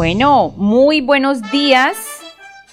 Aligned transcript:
Bueno, 0.00 0.54
muy 0.56 1.02
buenos 1.02 1.42
días 1.50 2.22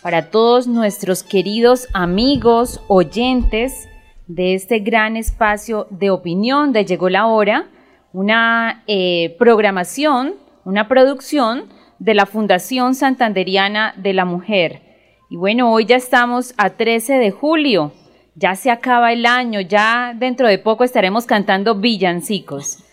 para 0.01 0.31
todos 0.31 0.65
nuestros 0.65 1.23
queridos 1.23 1.89
amigos, 1.91 2.79
oyentes 2.87 3.89
de 4.27 4.53
este 4.53 4.79
gran 4.79 5.17
espacio 5.17 5.87
de 5.89 6.09
opinión 6.09 6.71
de 6.71 6.85
Llegó 6.85 7.09
la 7.09 7.27
Hora, 7.27 7.67
una 8.13 8.85
eh, 8.87 9.35
programación, 9.37 10.35
una 10.63 10.87
producción 10.87 11.65
de 11.99 12.13
la 12.13 12.27
Fundación 12.27 12.95
Santanderiana 12.95 13.93
de 13.97 14.13
la 14.13 14.23
Mujer. 14.23 14.81
Y 15.29 15.35
bueno, 15.35 15.73
hoy 15.73 15.83
ya 15.83 15.97
estamos 15.97 16.53
a 16.55 16.77
13 16.77 17.15
de 17.15 17.31
julio, 17.31 17.91
ya 18.35 18.55
se 18.55 18.71
acaba 18.71 19.11
el 19.11 19.25
año, 19.25 19.59
ya 19.59 20.13
dentro 20.15 20.47
de 20.47 20.59
poco 20.59 20.85
estaremos 20.85 21.25
cantando 21.25 21.75
villancicos. 21.75 22.85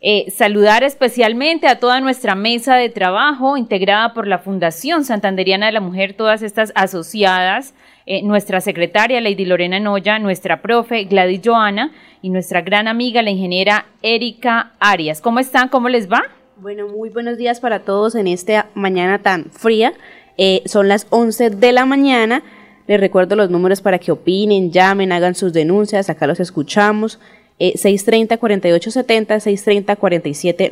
Eh, 0.00 0.30
saludar 0.30 0.84
especialmente 0.84 1.66
a 1.66 1.80
toda 1.80 2.00
nuestra 2.00 2.36
mesa 2.36 2.76
de 2.76 2.88
trabajo 2.88 3.56
integrada 3.56 4.14
por 4.14 4.28
la 4.28 4.38
Fundación 4.38 5.04
Santanderiana 5.04 5.66
de 5.66 5.72
la 5.72 5.80
Mujer, 5.80 6.14
todas 6.14 6.42
estas 6.42 6.70
asociadas, 6.76 7.74
eh, 8.06 8.22
nuestra 8.22 8.60
secretaria 8.60 9.20
Lady 9.20 9.44
Lorena 9.44 9.80
Noya, 9.80 10.20
nuestra 10.20 10.62
profe 10.62 11.04
Gladys 11.04 11.40
Joana 11.44 11.90
y 12.22 12.30
nuestra 12.30 12.60
gran 12.60 12.86
amiga 12.86 13.22
la 13.22 13.30
ingeniera 13.30 13.86
Erika 14.02 14.70
Arias. 14.78 15.20
¿Cómo 15.20 15.40
están? 15.40 15.68
¿Cómo 15.68 15.88
les 15.88 16.08
va? 16.08 16.22
Bueno, 16.58 16.86
muy 16.86 17.10
buenos 17.10 17.36
días 17.36 17.58
para 17.58 17.80
todos 17.80 18.14
en 18.14 18.28
esta 18.28 18.66
mañana 18.74 19.18
tan 19.18 19.46
fría. 19.50 19.94
Eh, 20.36 20.62
son 20.66 20.86
las 20.86 21.08
11 21.10 21.50
de 21.50 21.72
la 21.72 21.86
mañana. 21.86 22.44
Les 22.86 23.00
recuerdo 23.00 23.34
los 23.36 23.50
números 23.50 23.82
para 23.82 23.98
que 23.98 24.12
opinen, 24.12 24.70
llamen, 24.70 25.10
hagan 25.12 25.34
sus 25.34 25.52
denuncias. 25.52 26.08
Acá 26.08 26.28
los 26.28 26.38
escuchamos. 26.40 27.18
630-4870, 27.58 29.36
eh, 29.36 29.56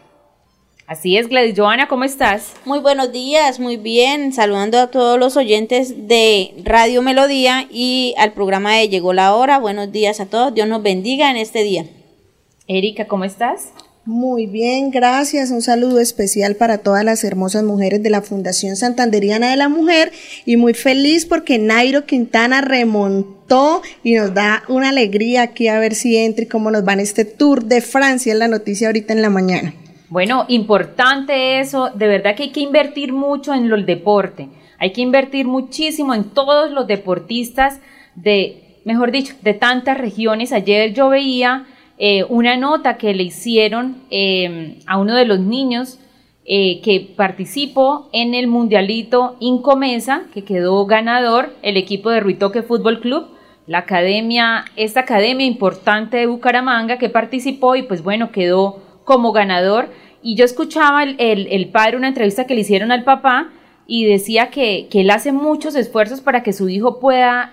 Así 0.86 1.16
es, 1.16 1.28
Gladys 1.28 1.54
Joana, 1.56 1.88
¿cómo 1.88 2.04
estás? 2.04 2.54
Muy 2.64 2.78
buenos 2.80 3.12
días, 3.12 3.58
muy 3.58 3.76
bien, 3.78 4.32
saludando 4.32 4.78
a 4.78 4.90
todos 4.90 5.18
los 5.18 5.36
oyentes 5.36 6.06
de 6.08 6.54
Radio 6.64 7.00
Melodía 7.02 7.66
y 7.70 8.14
al 8.18 8.32
programa 8.32 8.74
de 8.76 8.88
Llegó 8.88 9.12
la 9.12 9.34
Hora. 9.34 9.58
Buenos 9.58 9.90
días 9.90 10.20
a 10.20 10.26
todos, 10.26 10.52
Dios 10.52 10.68
nos 10.68 10.82
bendiga 10.82 11.30
en 11.30 11.38
este 11.38 11.62
día. 11.62 11.86
Erika, 12.66 13.06
¿cómo 13.06 13.24
estás? 13.24 13.72
Muy 14.04 14.46
bien, 14.46 14.90
gracias. 14.90 15.52
Un 15.52 15.62
saludo 15.62 16.00
especial 16.00 16.56
para 16.56 16.78
todas 16.78 17.04
las 17.04 17.22
hermosas 17.22 17.62
mujeres 17.62 18.02
de 18.02 18.10
la 18.10 18.20
Fundación 18.20 18.74
Santanderiana 18.74 19.50
de 19.50 19.56
la 19.56 19.68
Mujer 19.68 20.10
y 20.44 20.56
muy 20.56 20.74
feliz 20.74 21.24
porque 21.24 21.60
Nairo 21.60 22.04
Quintana 22.04 22.62
remontó 22.62 23.80
y 24.02 24.14
nos 24.14 24.34
da 24.34 24.64
una 24.68 24.88
alegría 24.88 25.42
aquí 25.42 25.68
a 25.68 25.78
ver 25.78 25.94
si 25.94 26.16
entra 26.16 26.44
y 26.44 26.48
cómo 26.48 26.72
nos 26.72 26.86
va 26.86 26.94
en 26.94 27.00
este 27.00 27.24
Tour 27.24 27.64
de 27.64 27.80
Francia, 27.80 28.32
es 28.32 28.38
la 28.40 28.48
noticia 28.48 28.88
ahorita 28.88 29.12
en 29.12 29.22
la 29.22 29.30
mañana. 29.30 29.72
Bueno, 30.08 30.46
importante 30.48 31.60
eso, 31.60 31.90
de 31.90 32.08
verdad 32.08 32.34
que 32.34 32.42
hay 32.42 32.50
que 32.50 32.60
invertir 32.60 33.12
mucho 33.12 33.54
en 33.54 33.70
el 33.70 33.86
deporte, 33.86 34.48
hay 34.78 34.92
que 34.92 35.00
invertir 35.00 35.46
muchísimo 35.46 36.12
en 36.12 36.24
todos 36.24 36.72
los 36.72 36.88
deportistas 36.88 37.78
de, 38.16 38.80
mejor 38.84 39.12
dicho, 39.12 39.34
de 39.42 39.54
tantas 39.54 39.96
regiones. 39.96 40.52
Ayer 40.52 40.92
yo 40.92 41.08
veía 41.08 41.66
eh, 41.98 42.24
una 42.28 42.56
nota 42.56 42.96
que 42.96 43.14
le 43.14 43.24
hicieron 43.24 43.96
eh, 44.10 44.78
a 44.86 44.98
uno 44.98 45.14
de 45.14 45.26
los 45.26 45.40
niños 45.40 45.98
eh, 46.44 46.80
que 46.80 47.12
participó 47.16 48.08
en 48.12 48.34
el 48.34 48.46
Mundialito 48.48 49.36
Incomesa, 49.40 50.22
que 50.32 50.42
quedó 50.42 50.84
ganador, 50.86 51.54
el 51.62 51.76
equipo 51.76 52.10
de 52.10 52.20
Ruitoque 52.20 52.62
Fútbol 52.62 53.00
Club, 53.00 53.26
la 53.66 53.78
academia, 53.78 54.64
esta 54.74 55.00
academia 55.00 55.46
importante 55.46 56.16
de 56.16 56.26
Bucaramanga 56.26 56.98
que 56.98 57.08
participó 57.08 57.76
y 57.76 57.82
pues 57.82 58.02
bueno, 58.02 58.32
quedó 58.32 58.80
como 59.04 59.32
ganador. 59.32 59.90
Y 60.22 60.34
yo 60.34 60.44
escuchaba 60.44 61.04
el, 61.04 61.16
el, 61.18 61.68
padre 61.68 61.96
una 61.96 62.08
entrevista 62.08 62.46
que 62.46 62.54
le 62.54 62.62
hicieron 62.62 62.90
al 62.90 63.04
papá 63.04 63.50
y 63.86 64.04
decía 64.04 64.50
que, 64.50 64.88
que, 64.90 65.02
él 65.02 65.10
hace 65.10 65.32
muchos 65.32 65.74
esfuerzos 65.74 66.20
para 66.20 66.42
que 66.42 66.52
su 66.52 66.68
hijo 66.68 66.98
pueda 67.00 67.52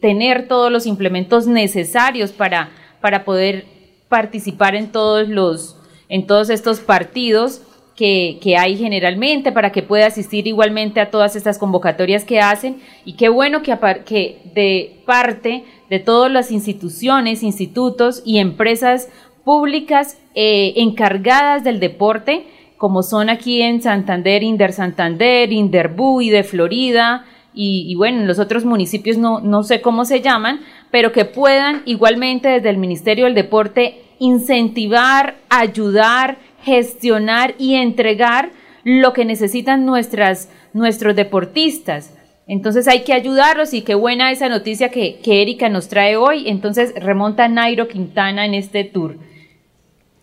tener 0.00 0.48
todos 0.48 0.72
los 0.72 0.86
implementos 0.86 1.46
necesarios 1.46 2.32
para 2.32 2.70
para 3.00 3.24
poder 3.24 3.66
participar 4.08 4.74
en 4.74 4.92
todos 4.92 5.28
los, 5.28 5.76
en 6.08 6.26
todos 6.26 6.50
estos 6.50 6.80
partidos 6.80 7.62
que, 7.96 8.38
que, 8.42 8.56
hay 8.56 8.76
generalmente, 8.76 9.52
para 9.52 9.72
que 9.72 9.82
pueda 9.82 10.06
asistir 10.06 10.46
igualmente 10.46 11.00
a 11.00 11.10
todas 11.10 11.36
estas 11.36 11.58
convocatorias 11.58 12.24
que 12.24 12.40
hacen. 12.40 12.80
Y 13.04 13.14
qué 13.14 13.28
bueno 13.28 13.62
que, 13.62 13.76
que 14.06 14.40
de 14.54 15.02
parte 15.04 15.64
de 15.90 15.98
todas 15.98 16.32
las 16.32 16.50
instituciones, 16.50 17.42
institutos 17.42 18.22
y 18.24 18.38
empresas 18.38 19.08
públicas 19.44 20.18
eh, 20.34 20.74
encargadas 20.76 21.62
del 21.62 21.80
deporte, 21.80 22.46
como 22.78 23.02
son 23.02 23.28
aquí 23.28 23.60
en 23.60 23.82
Santander, 23.82 24.42
Inder 24.42 24.72
Santander, 24.72 25.52
Inderbu 25.52 26.22
y 26.22 26.30
de 26.30 26.44
Florida, 26.44 27.26
y, 27.52 27.94
bueno, 27.96 28.20
en 28.20 28.28
los 28.28 28.38
otros 28.38 28.64
municipios 28.64 29.18
no, 29.18 29.40
no 29.40 29.64
sé 29.64 29.80
cómo 29.80 30.04
se 30.04 30.20
llaman, 30.20 30.60
pero 30.90 31.12
que 31.12 31.24
puedan 31.24 31.82
igualmente 31.84 32.48
desde 32.48 32.70
el 32.70 32.78
Ministerio 32.78 33.24
del 33.26 33.34
Deporte 33.34 34.02
incentivar, 34.18 35.36
ayudar, 35.48 36.38
gestionar 36.62 37.54
y 37.58 37.74
entregar 37.74 38.50
lo 38.84 39.12
que 39.12 39.24
necesitan 39.24 39.84
nuestras, 39.84 40.48
nuestros 40.72 41.16
deportistas. 41.16 42.12
Entonces 42.46 42.88
hay 42.88 43.02
que 43.02 43.12
ayudarlos 43.12 43.74
y 43.74 43.82
qué 43.82 43.94
buena 43.94 44.32
esa 44.32 44.48
noticia 44.48 44.90
que, 44.90 45.20
que 45.20 45.42
Erika 45.42 45.68
nos 45.68 45.88
trae 45.88 46.16
hoy. 46.16 46.48
Entonces 46.48 46.92
remonta 46.96 47.48
Nairo 47.48 47.88
Quintana 47.88 48.44
en 48.44 48.54
este 48.54 48.84
tour. 48.84 49.16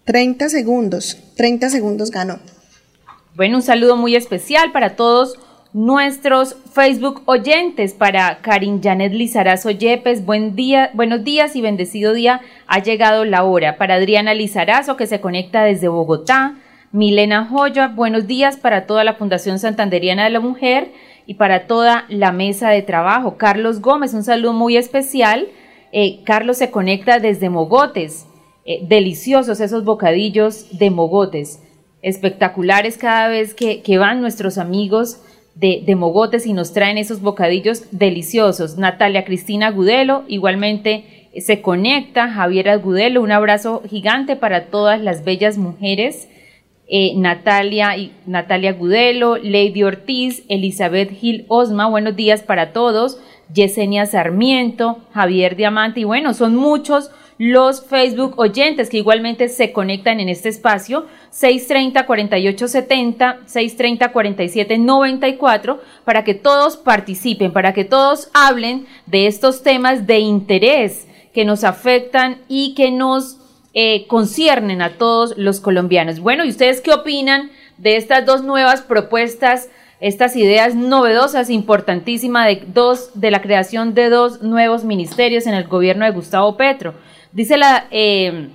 30 0.04 0.50
segundos, 0.50 1.18
30 1.36 1.70
segundos 1.70 2.12
ganó. 2.12 2.40
Bueno, 3.36 3.58
un 3.58 3.62
saludo 3.62 3.98
muy 3.98 4.16
especial 4.16 4.72
para 4.72 4.96
todos 4.96 5.38
nuestros 5.74 6.56
Facebook 6.72 7.24
oyentes 7.26 7.94
para 7.94 8.40
Karin 8.40 8.82
Janet 8.82 9.14
Lizarazo 9.14 9.70
Yepes, 9.70 10.26
buen 10.26 10.56
día, 10.56 10.92
buenos 10.94 11.24
días 11.24 11.56
y 11.56 11.62
bendecido 11.62 12.14
día, 12.14 12.42
ha 12.68 12.80
llegado 12.80 13.26
la 13.26 13.44
hora. 13.44 13.78
Para 13.78 13.96
Adriana 13.96 14.34
Lizarazo 14.34 14.96
que 14.96 15.08
se 15.08 15.20
conecta 15.20 15.64
desde 15.64 15.90
Bogotá, 15.90 16.56
Milena 16.92 17.46
Joya, 17.46 17.90
buenos 17.90 18.28
días 18.28 18.56
para 18.56 18.86
toda 18.86 19.04
la 19.04 19.16
Fundación 19.16 19.60
Santanderiana 19.60 20.24
de 20.24 20.30
la 20.30 20.40
Mujer 20.40 20.92
y 21.26 21.34
para 21.34 21.68
toda 21.68 22.06
la 22.08 22.32
mesa 22.32 22.70
de 22.70 22.82
trabajo. 22.82 23.38
Carlos 23.38 23.82
Gómez, 23.82 24.14
un 24.14 24.24
saludo 24.24 24.54
muy 24.54 24.78
especial. 24.78 25.50
Eh, 25.92 26.24
Carlos 26.24 26.58
se 26.58 26.72
conecta 26.72 27.20
desde 27.20 27.50
Mogotes, 27.50 28.26
eh, 28.66 28.80
deliciosos 28.88 29.60
esos 29.60 29.84
bocadillos 29.84 30.78
de 30.78 30.90
Mogotes, 30.92 31.62
espectaculares 32.02 32.98
cada 32.98 33.28
vez 33.28 33.54
que, 33.54 33.82
que 33.82 33.98
van 33.98 34.22
nuestros 34.22 34.58
amigos 34.58 35.22
de, 35.60 35.96
mogotes 35.96 36.46
y 36.46 36.54
nos 36.54 36.74
traen 36.74 36.98
esos 36.98 37.22
bocadillos 37.22 37.84
deliciosos. 37.92 38.78
Natalia 38.78 39.26
Cristina 39.26 39.72
Gudelo, 39.72 40.24
igualmente 40.28 41.30
eh, 41.34 41.42
se 41.42 41.62
conecta. 41.62 42.30
Javier 42.30 42.70
Agudelo, 42.70 43.22
un 43.22 43.32
abrazo 43.32 43.82
gigante 43.90 44.36
para 44.36 44.66
todas 44.66 45.02
las 45.02 45.24
bellas 45.24 45.58
mujeres. 45.58 46.30
Eh, 46.88 47.14
Natalia, 47.16 47.96
Natalia 48.26 48.74
Gudelo, 48.74 49.38
Lady 49.38 49.84
Ortiz, 49.84 50.44
Elizabeth 50.48 51.12
Gil 51.12 51.46
Osma, 51.48 51.90
buenos 51.90 52.16
días 52.16 52.44
para 52.44 52.72
todos. 52.72 53.20
Yesenia 53.54 54.06
Sarmiento, 54.06 55.00
Javier 55.14 55.56
Diamante, 55.56 56.02
y 56.02 56.04
bueno, 56.04 56.34
son 56.34 56.56
muchos 56.56 57.12
los 57.38 57.86
Facebook 57.86 58.34
oyentes 58.38 58.90
que 58.90 58.98
igualmente 58.98 59.48
se 59.50 59.72
conectan 59.72 60.20
en 60.20 60.30
este 60.30 60.50
espacio 60.50 61.06
630-4870, 61.32 63.46
630-4794 63.46 65.78
para 66.04 66.24
que 66.24 66.34
todos 66.34 66.78
participen, 66.78 67.54
para 67.54 67.74
que 67.74 67.86
todos 67.86 68.32
hablen 68.34 68.88
de 69.06 69.28
estos 69.28 69.62
temas 69.62 70.08
de 70.08 70.18
interés 70.20 71.06
que 71.34 71.46
nos 71.46 71.64
afectan 71.64 72.42
y 72.48 72.74
que 72.74 72.90
nos 72.90 73.38
eh, 73.74 74.08
conciernen 74.08 74.82
a 74.82 74.98
todos 74.98 75.38
los 75.38 75.60
colombianos. 75.60 76.20
Bueno, 76.20 76.44
¿y 76.44 76.50
ustedes 76.50 76.82
qué 76.82 76.92
opinan 76.92 77.52
de 77.78 77.98
estas 77.98 78.26
dos 78.26 78.44
nuevas 78.44 78.82
propuestas 78.82 79.70
estas 80.00 80.36
ideas 80.36 80.76
novedosas, 80.76 81.50
importantísimas 81.50 82.46
de 82.46 82.64
dos, 82.68 83.10
de 83.16 83.32
la 83.32 83.42
creación 83.42 83.96
de 83.96 84.10
dos 84.10 84.44
nuevos 84.44 84.84
ministerios 84.84 85.48
en 85.48 85.56
el 85.56 85.68
gobierno 85.68 86.06
de 86.06 86.12
Gustavo 86.12 86.56
Petro. 86.56 86.94
Dice 87.32 87.58
la 87.58 87.88
eh, 87.92 88.50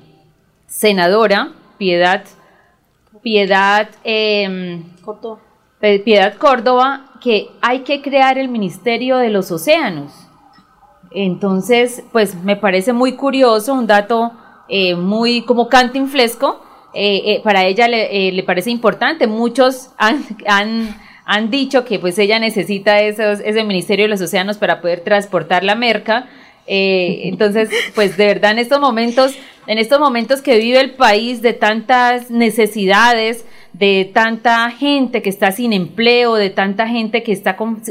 senadora 0.66 1.52
Piedad, 1.78 2.24
Piedad, 3.22 3.88
eh, 4.04 4.82
Piedad 6.04 6.34
Córdoba 6.36 7.12
que 7.22 7.48
hay 7.60 7.80
que 7.80 8.02
crear 8.02 8.36
el 8.38 8.48
Ministerio 8.48 9.16
de 9.18 9.30
los 9.30 9.50
Océanos. 9.50 10.12
Entonces, 11.14 12.02
pues 12.12 12.34
me 12.42 12.56
parece 12.56 12.92
muy 12.92 13.14
curioso, 13.14 13.74
un 13.74 13.86
dato 13.86 14.32
eh, 14.68 14.94
muy 14.96 15.42
como 15.42 15.68
cantinflesco. 15.68 16.64
Eh, 16.94 17.22
eh, 17.26 17.40
para 17.42 17.64
ella 17.64 17.88
le, 17.88 18.32
le, 18.32 18.42
parece 18.42 18.70
importante. 18.70 19.26
Muchos 19.26 19.90
han, 19.98 20.24
han, 20.46 21.00
han, 21.24 21.50
dicho 21.50 21.84
que 21.84 21.98
pues 21.98 22.18
ella 22.18 22.38
necesita 22.38 23.00
esos, 23.00 23.40
ese 23.40 23.64
Ministerio 23.64 24.04
de 24.04 24.10
los 24.10 24.20
Océanos 24.20 24.58
para 24.58 24.80
poder 24.80 25.00
transportar 25.00 25.64
la 25.64 25.74
merca. 25.74 26.28
Entonces, 26.74 27.68
pues 27.94 28.16
de 28.16 28.26
verdad 28.26 28.52
en 28.52 28.58
estos 28.58 28.80
momentos, 28.80 29.34
en 29.66 29.76
estos 29.76 30.00
momentos 30.00 30.40
que 30.40 30.58
vive 30.58 30.80
el 30.80 30.92
país 30.92 31.42
de 31.42 31.52
tantas 31.52 32.30
necesidades, 32.30 33.44
de 33.74 34.10
tanta 34.12 34.70
gente 34.70 35.20
que 35.20 35.28
está 35.28 35.52
sin 35.52 35.74
empleo, 35.74 36.34
de 36.34 36.48
tanta 36.48 36.88
gente 36.88 37.22
que 37.22 37.32
está 37.32 37.56
con, 37.56 37.82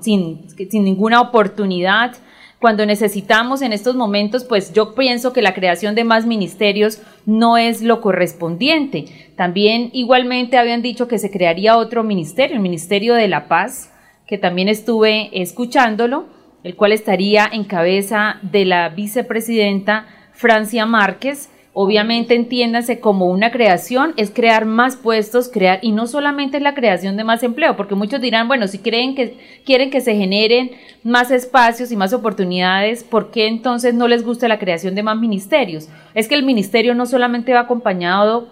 sin, 0.00 0.48
sin 0.48 0.84
ninguna 0.84 1.20
oportunidad, 1.20 2.16
cuando 2.58 2.86
necesitamos 2.86 3.60
en 3.60 3.72
estos 3.72 3.96
momentos, 3.96 4.44
pues 4.44 4.72
yo 4.72 4.94
pienso 4.94 5.32
que 5.32 5.42
la 5.42 5.52
creación 5.52 5.94
de 5.94 6.04
más 6.04 6.24
ministerios 6.24 7.02
no 7.26 7.58
es 7.58 7.82
lo 7.82 8.00
correspondiente. 8.00 9.32
También 9.36 9.90
igualmente 9.92 10.56
habían 10.56 10.80
dicho 10.80 11.08
que 11.08 11.18
se 11.18 11.30
crearía 11.30 11.76
otro 11.76 12.04
ministerio, 12.04 12.56
el 12.56 12.62
Ministerio 12.62 13.14
de 13.14 13.26
la 13.26 13.48
Paz, 13.48 13.90
que 14.28 14.38
también 14.38 14.68
estuve 14.68 15.28
escuchándolo, 15.42 16.26
el 16.64 16.76
cual 16.76 16.92
estaría 16.92 17.48
en 17.50 17.64
cabeza 17.64 18.38
de 18.42 18.64
la 18.64 18.88
vicepresidenta 18.88 20.06
Francia 20.32 20.86
Márquez, 20.86 21.50
Obviamente 21.74 22.34
entiéndase 22.34 23.00
como 23.00 23.26
una 23.30 23.50
creación, 23.50 24.12
es 24.18 24.30
crear 24.30 24.66
más 24.66 24.96
puestos, 24.96 25.48
crear, 25.48 25.78
y 25.80 25.92
no 25.92 26.06
solamente 26.06 26.58
es 26.58 26.62
la 26.62 26.74
creación 26.74 27.16
de 27.16 27.24
más 27.24 27.42
empleo, 27.42 27.76
porque 27.78 27.94
muchos 27.94 28.20
dirán, 28.20 28.46
bueno, 28.46 28.68
si 28.68 28.78
creen 28.78 29.14
que 29.14 29.38
quieren 29.64 29.90
que 29.90 30.02
se 30.02 30.14
generen 30.14 30.72
más 31.02 31.30
espacios 31.30 31.90
y 31.90 31.96
más 31.96 32.12
oportunidades, 32.12 33.04
¿por 33.04 33.30
qué 33.30 33.46
entonces 33.46 33.94
no 33.94 34.06
les 34.06 34.22
gusta 34.22 34.48
la 34.48 34.58
creación 34.58 34.94
de 34.94 35.02
más 35.02 35.18
ministerios? 35.18 35.88
Es 36.12 36.28
que 36.28 36.34
el 36.34 36.42
ministerio 36.42 36.94
no 36.94 37.06
solamente 37.06 37.54
va 37.54 37.60
acompañado 37.60 38.48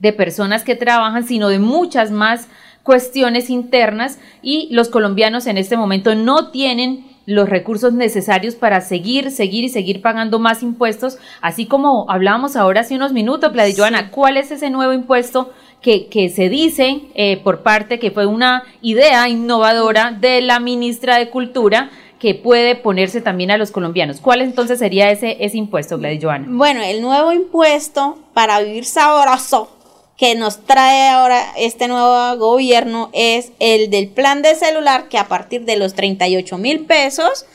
de 0.00 0.12
personas 0.12 0.64
que 0.64 0.74
trabajan, 0.74 1.22
sino 1.22 1.50
de 1.50 1.60
muchas 1.60 2.10
más 2.10 2.48
cuestiones 2.82 3.48
internas 3.48 4.18
y 4.42 4.68
los 4.72 4.88
colombianos 4.88 5.46
en 5.46 5.56
este 5.56 5.76
momento 5.76 6.16
no 6.16 6.50
tienen 6.50 7.09
los 7.30 7.48
recursos 7.48 7.92
necesarios 7.92 8.56
para 8.56 8.80
seguir, 8.80 9.30
seguir 9.30 9.64
y 9.64 9.68
seguir 9.68 10.02
pagando 10.02 10.40
más 10.40 10.62
impuestos, 10.62 11.18
así 11.40 11.66
como 11.66 12.06
hablábamos 12.10 12.56
ahora 12.56 12.80
hace 12.80 12.96
unos 12.96 13.12
minutos, 13.12 13.52
Pladi 13.52 13.74
Joana, 13.76 14.10
¿cuál 14.10 14.36
es 14.36 14.50
ese 14.50 14.68
nuevo 14.68 14.92
impuesto 14.92 15.52
que, 15.80 16.08
que 16.08 16.28
se 16.28 16.48
dice 16.48 17.02
eh, 17.14 17.38
por 17.38 17.62
parte, 17.62 18.00
que 18.00 18.10
fue 18.10 18.26
una 18.26 18.64
idea 18.82 19.28
innovadora 19.28 20.10
de 20.10 20.42
la 20.42 20.58
ministra 20.58 21.18
de 21.18 21.30
Cultura, 21.30 21.90
que 22.18 22.34
puede 22.34 22.74
ponerse 22.74 23.20
también 23.20 23.50
a 23.50 23.56
los 23.56 23.70
colombianos. 23.70 24.20
¿Cuál 24.20 24.42
entonces 24.42 24.78
sería 24.78 25.10
ese, 25.10 25.38
ese 25.40 25.56
impuesto, 25.56 25.96
Gladys 25.98 26.22
Joana? 26.22 26.46
Bueno, 26.50 26.82
el 26.82 27.00
nuevo 27.00 27.32
impuesto 27.32 28.18
para 28.34 28.60
vivir 28.60 28.84
sabroso 28.84 29.79
que 30.20 30.34
nos 30.34 30.66
trae 30.66 31.08
ahora 31.08 31.42
este 31.56 31.88
nuevo 31.88 32.36
gobierno 32.36 33.08
es 33.14 33.52
el 33.58 33.88
del 33.88 34.08
plan 34.08 34.42
de 34.42 34.54
celular 34.54 35.08
que 35.08 35.16
a 35.16 35.28
partir 35.28 35.64
de 35.64 35.78
los 35.78 35.94
38 35.94 36.58
mil 36.58 36.84
pesos 36.84 37.46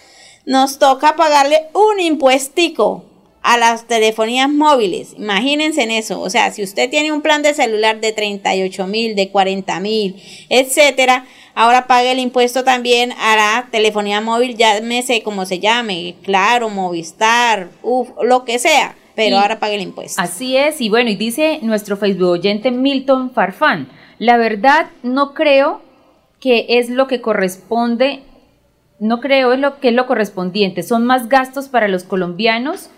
nos 0.47 0.79
toca 0.79 1.15
pagarle 1.15 1.67
un 1.73 1.99
impuestico 1.99 3.05
a 3.43 3.59
las 3.59 3.87
telefonías 3.87 4.49
móviles. 4.49 5.13
Imagínense 5.15 5.83
en 5.83 5.91
eso. 5.91 6.19
O 6.19 6.31
sea, 6.31 6.51
si 6.51 6.63
usted 6.63 6.89
tiene 6.89 7.11
un 7.11 7.21
plan 7.21 7.43
de 7.43 7.53
celular 7.53 8.01
de 8.01 8.13
38 8.13 8.87
mil, 8.87 9.15
de 9.15 9.29
40 9.29 9.79
mil, 9.79 10.15
etcétera, 10.49 11.27
ahora 11.53 11.85
pague 11.85 12.13
el 12.13 12.19
impuesto 12.19 12.63
también 12.63 13.11
a 13.11 13.35
la 13.35 13.67
telefonía 13.69 14.21
móvil, 14.21 14.57
llámese 14.57 15.21
como 15.21 15.45
se 15.45 15.59
llame, 15.59 16.15
claro, 16.23 16.71
Movistar, 16.71 17.69
uf, 17.83 18.09
lo 18.23 18.43
que 18.43 18.57
sea 18.57 18.95
pero 19.15 19.37
ahora 19.37 19.59
pague 19.59 19.75
el 19.75 19.81
impuesto. 19.81 20.21
Así 20.21 20.57
es, 20.57 20.81
y 20.81 20.89
bueno, 20.89 21.09
y 21.09 21.15
dice 21.15 21.59
nuestro 21.61 21.97
Facebook 21.97 22.29
oyente 22.29 22.71
Milton 22.71 23.31
Farfán, 23.31 23.89
la 24.19 24.37
verdad 24.37 24.87
no 25.03 25.33
creo 25.33 25.81
que 26.39 26.65
es 26.69 26.89
lo 26.89 27.07
que 27.07 27.21
corresponde, 27.21 28.21
no 28.99 29.19
creo 29.19 29.53
es 29.53 29.59
lo 29.59 29.79
que 29.79 29.89
es 29.89 29.93
lo 29.93 30.05
correspondiente, 30.05 30.83
son 30.83 31.05
más 31.05 31.29
gastos 31.29 31.69
para 31.69 31.87
los 31.87 32.03
colombianos 32.03 32.89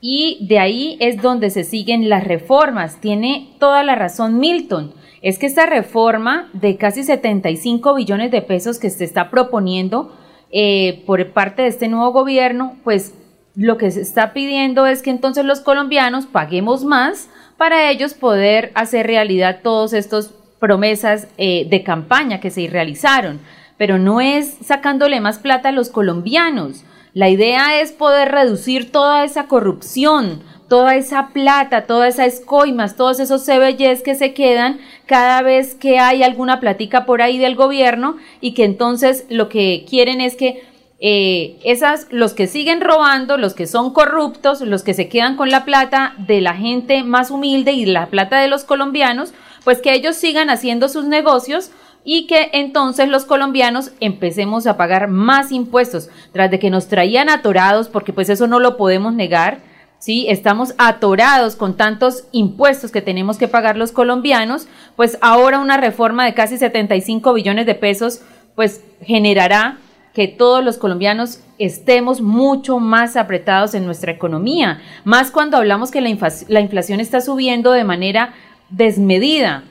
y 0.00 0.46
de 0.46 0.58
ahí 0.58 0.96
es 1.00 1.20
donde 1.22 1.50
se 1.50 1.64
siguen 1.64 2.08
las 2.08 2.24
reformas. 2.24 3.00
Tiene 3.00 3.54
toda 3.58 3.82
la 3.82 3.94
razón 3.94 4.38
Milton. 4.38 4.94
Es 5.22 5.38
que 5.38 5.46
esta 5.46 5.66
reforma 5.66 6.48
de 6.52 6.76
casi 6.76 7.02
75 7.02 7.94
billones 7.94 8.30
de 8.30 8.42
pesos 8.42 8.78
que 8.78 8.90
se 8.90 9.04
está 9.04 9.30
proponiendo 9.30 10.14
eh, 10.52 11.02
por 11.06 11.32
parte 11.32 11.62
de 11.62 11.68
este 11.68 11.88
nuevo 11.88 12.12
gobierno, 12.12 12.76
pues 12.84 13.14
lo 13.56 13.78
que 13.78 13.90
se 13.90 14.02
está 14.02 14.32
pidiendo 14.32 14.86
es 14.86 15.02
que 15.02 15.10
entonces 15.10 15.44
los 15.44 15.60
colombianos 15.60 16.26
paguemos 16.26 16.84
más 16.84 17.28
para 17.56 17.90
ellos 17.90 18.12
poder 18.12 18.70
hacer 18.74 19.06
realidad 19.06 19.60
todos 19.62 19.94
estos 19.94 20.30
promesas 20.60 21.28
eh, 21.38 21.66
de 21.68 21.82
campaña 21.82 22.38
que 22.38 22.50
se 22.50 22.68
realizaron. 22.68 23.40
Pero 23.78 23.98
no 23.98 24.20
es 24.20 24.56
sacándole 24.62 25.20
más 25.20 25.38
plata 25.38 25.70
a 25.70 25.72
los 25.72 25.88
colombianos. 25.88 26.84
La 27.14 27.30
idea 27.30 27.80
es 27.80 27.92
poder 27.92 28.30
reducir 28.30 28.92
toda 28.92 29.24
esa 29.24 29.46
corrupción, 29.48 30.42
toda 30.68 30.96
esa 30.96 31.28
plata, 31.28 31.86
todas 31.86 32.14
esas 32.14 32.40
escoimas, 32.40 32.96
todos 32.96 33.20
esos 33.20 33.44
CBYs 33.46 34.02
que 34.02 34.14
se 34.14 34.34
quedan 34.34 34.80
cada 35.06 35.40
vez 35.40 35.74
que 35.74 35.98
hay 35.98 36.22
alguna 36.22 36.60
platica 36.60 37.06
por 37.06 37.22
ahí 37.22 37.38
del 37.38 37.54
gobierno 37.54 38.16
y 38.40 38.52
que 38.52 38.64
entonces 38.64 39.24
lo 39.30 39.48
que 39.48 39.86
quieren 39.88 40.20
es 40.20 40.36
que 40.36 40.62
eh, 40.98 41.58
esas, 41.62 42.06
los 42.10 42.32
que 42.32 42.46
siguen 42.46 42.80
robando, 42.80 43.36
los 43.36 43.52
que 43.52 43.66
son 43.66 43.92
corruptos, 43.92 44.62
los 44.62 44.82
que 44.82 44.94
se 44.94 45.08
quedan 45.08 45.36
con 45.36 45.50
la 45.50 45.64
plata 45.66 46.14
de 46.18 46.40
la 46.40 46.54
gente 46.54 47.02
más 47.02 47.30
humilde 47.30 47.72
y 47.72 47.84
la 47.84 48.06
plata 48.06 48.40
de 48.40 48.48
los 48.48 48.64
colombianos, 48.64 49.34
pues 49.64 49.82
que 49.82 49.92
ellos 49.92 50.16
sigan 50.16 50.48
haciendo 50.48 50.88
sus 50.88 51.04
negocios 51.04 51.70
y 52.02 52.26
que 52.26 52.50
entonces 52.52 53.08
los 53.08 53.24
colombianos 53.24 53.90
empecemos 54.00 54.66
a 54.66 54.76
pagar 54.76 55.08
más 55.08 55.52
impuestos, 55.52 56.08
tras 56.32 56.50
de 56.50 56.58
que 56.58 56.70
nos 56.70 56.86
traían 56.86 57.28
atorados, 57.28 57.88
porque 57.88 58.12
pues 58.12 58.30
eso 58.30 58.46
no 58.46 58.60
lo 58.60 58.76
podemos 58.76 59.12
negar, 59.12 59.58
¿sí? 59.98 60.26
Estamos 60.28 60.74
atorados 60.78 61.56
con 61.56 61.76
tantos 61.76 62.24
impuestos 62.32 62.92
que 62.92 63.02
tenemos 63.02 63.38
que 63.38 63.48
pagar 63.48 63.76
los 63.76 63.92
colombianos, 63.92 64.68
pues 64.94 65.18
ahora 65.20 65.58
una 65.58 65.76
reforma 65.76 66.24
de 66.24 66.32
casi 66.32 66.56
75 66.56 67.34
billones 67.34 67.66
de 67.66 67.74
pesos, 67.74 68.22
pues 68.54 68.82
generará 69.02 69.78
que 70.16 70.28
todos 70.28 70.64
los 70.64 70.78
colombianos 70.78 71.40
estemos 71.58 72.22
mucho 72.22 72.78
más 72.78 73.18
apretados 73.18 73.74
en 73.74 73.84
nuestra 73.84 74.12
economía, 74.12 74.80
más 75.04 75.30
cuando 75.30 75.58
hablamos 75.58 75.90
que 75.90 76.00
la, 76.00 76.08
inflación 76.08 77.00
está 77.00 77.20
subiendo 77.20 77.72
de 77.72 77.84
manera 77.84 78.32
desmedida, 78.70 79.64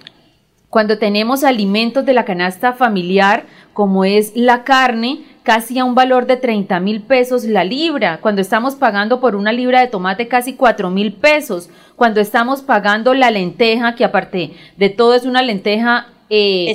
cuando 0.70 1.00
tenemos 1.00 1.44
alimentos 1.44 2.06
de 2.06 2.14
la 2.14 2.25
canasta 2.25 2.74
familiar, 2.74 3.48
como 3.74 4.06
es 4.06 4.34
la 4.36 4.64
carne, 4.64 5.24
casi 5.42 5.80
a 5.80 5.84
un 5.84 5.96
valor 5.96 6.28
de 6.28 6.38
30 6.38 6.80
mil 6.80 7.02
pesos 7.02 7.44
la 7.46 7.64
libra, 7.64 8.20
cuando 8.22 8.40
estamos 8.40 8.75
pagando 8.75 9.20
por 9.20 9.36
una 9.36 9.52
libra 9.52 9.82
de 9.82 9.88
tomate 9.88 10.28
casi 10.28 10.54
4 10.54 10.92
mil 10.92 11.14
pesos, 11.14 11.72
cuando 11.96 12.22
estamos 12.22 12.62
pagando 12.62 13.16
la 13.16 13.32
lenteja, 13.32 13.96
que 13.96 14.06
aparte 14.06 14.54
de 14.78 14.90
todo 14.90 15.16
es 15.16 15.25
una 15.25 15.42
lenteja 15.42 16.10
eh, 16.30 16.72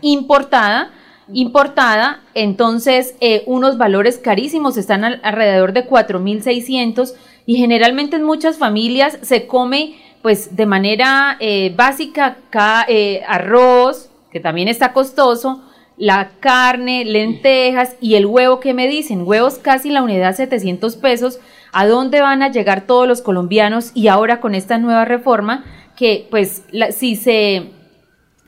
importada 0.00 0.90
importada, 1.32 2.22
entonces 2.34 3.14
eh, 3.20 3.42
unos 3.46 3.78
valores 3.78 4.18
carísimos 4.18 4.76
están 4.76 5.04
alrededor 5.04 5.72
de 5.72 5.88
4.600 5.88 7.14
y 7.46 7.56
generalmente 7.56 8.16
en 8.16 8.24
muchas 8.24 8.58
familias 8.58 9.18
se 9.22 9.46
come 9.46 9.96
pues 10.22 10.54
de 10.54 10.66
manera 10.66 11.36
eh, 11.40 11.72
básica 11.76 12.38
eh, 12.86 13.22
arroz, 13.26 14.08
que 14.30 14.40
también 14.40 14.68
está 14.68 14.92
costoso, 14.92 15.62
la 15.96 16.30
carne, 16.40 17.04
lentejas 17.04 17.96
y 18.00 18.14
el 18.14 18.26
huevo 18.26 18.60
que 18.60 18.72
me 18.72 18.88
dicen, 18.88 19.26
huevos 19.26 19.58
casi 19.58 19.90
la 19.90 20.02
unidad 20.02 20.34
700 20.34 20.96
pesos, 20.96 21.40
¿a 21.72 21.86
dónde 21.86 22.20
van 22.20 22.42
a 22.42 22.50
llegar 22.50 22.86
todos 22.86 23.08
los 23.08 23.20
colombianos? 23.20 23.90
Y 23.94 24.08
ahora 24.08 24.40
con 24.40 24.54
esta 24.54 24.78
nueva 24.78 25.04
reforma 25.04 25.64
que 25.96 26.26
pues 26.30 26.64
si 26.92 27.16
se 27.16 27.70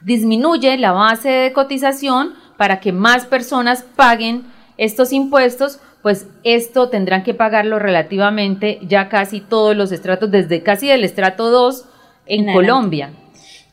disminuye 0.02 0.76
la 0.78 0.92
base 0.92 1.28
de 1.28 1.52
cotización, 1.52 2.34
para 2.56 2.80
que 2.80 2.92
más 2.92 3.26
personas 3.26 3.84
paguen 3.96 4.44
estos 4.76 5.12
impuestos, 5.12 5.78
pues 6.02 6.26
esto 6.42 6.88
tendrán 6.90 7.22
que 7.22 7.32
pagarlo 7.34 7.78
relativamente 7.78 8.78
ya 8.82 9.08
casi 9.08 9.40
todos 9.40 9.74
los 9.76 9.90
estratos, 9.92 10.30
desde 10.30 10.62
casi 10.62 10.86
del 10.88 11.04
estrato 11.04 11.50
2 11.50 11.84
en 12.26 12.46
Colombia. 12.54 13.10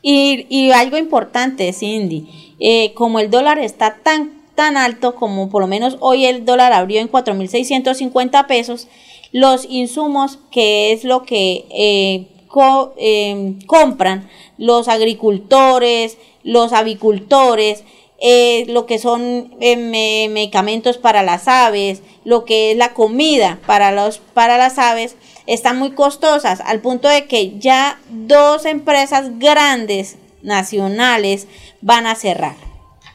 Y, 0.00 0.46
y 0.48 0.72
algo 0.72 0.96
importante, 0.96 1.72
Cindy, 1.72 2.54
eh, 2.58 2.92
como 2.94 3.18
el 3.20 3.30
dólar 3.30 3.58
está 3.58 3.96
tan, 4.02 4.30
tan 4.54 4.76
alto 4.76 5.14
como 5.14 5.48
por 5.50 5.62
lo 5.62 5.68
menos 5.68 5.96
hoy 6.00 6.24
el 6.26 6.44
dólar 6.44 6.72
abrió 6.72 7.00
en 7.00 7.08
4.650 7.08 8.46
pesos, 8.46 8.88
los 9.32 9.64
insumos, 9.68 10.38
que 10.50 10.92
es 10.92 11.04
lo 11.04 11.22
que 11.22 11.66
eh, 11.70 12.26
co- 12.48 12.94
eh, 12.98 13.54
compran 13.66 14.28
los 14.58 14.88
agricultores, 14.88 16.18
los 16.42 16.72
avicultores, 16.72 17.84
eh, 18.22 18.64
lo 18.68 18.86
que 18.86 18.98
son 18.98 19.54
eh, 19.60 19.76
me- 19.76 20.28
medicamentos 20.32 20.96
para 20.96 21.22
las 21.22 21.48
aves, 21.48 22.02
lo 22.24 22.44
que 22.44 22.70
es 22.70 22.76
la 22.76 22.94
comida 22.94 23.58
para, 23.66 23.90
los, 23.92 24.18
para 24.18 24.56
las 24.58 24.78
aves, 24.78 25.16
están 25.46 25.78
muy 25.78 25.90
costosas, 25.90 26.60
al 26.60 26.80
punto 26.80 27.08
de 27.08 27.26
que 27.26 27.58
ya 27.58 27.98
dos 28.08 28.64
empresas 28.64 29.38
grandes 29.38 30.16
nacionales 30.42 31.48
van 31.80 32.06
a 32.06 32.14
cerrar. 32.14 32.54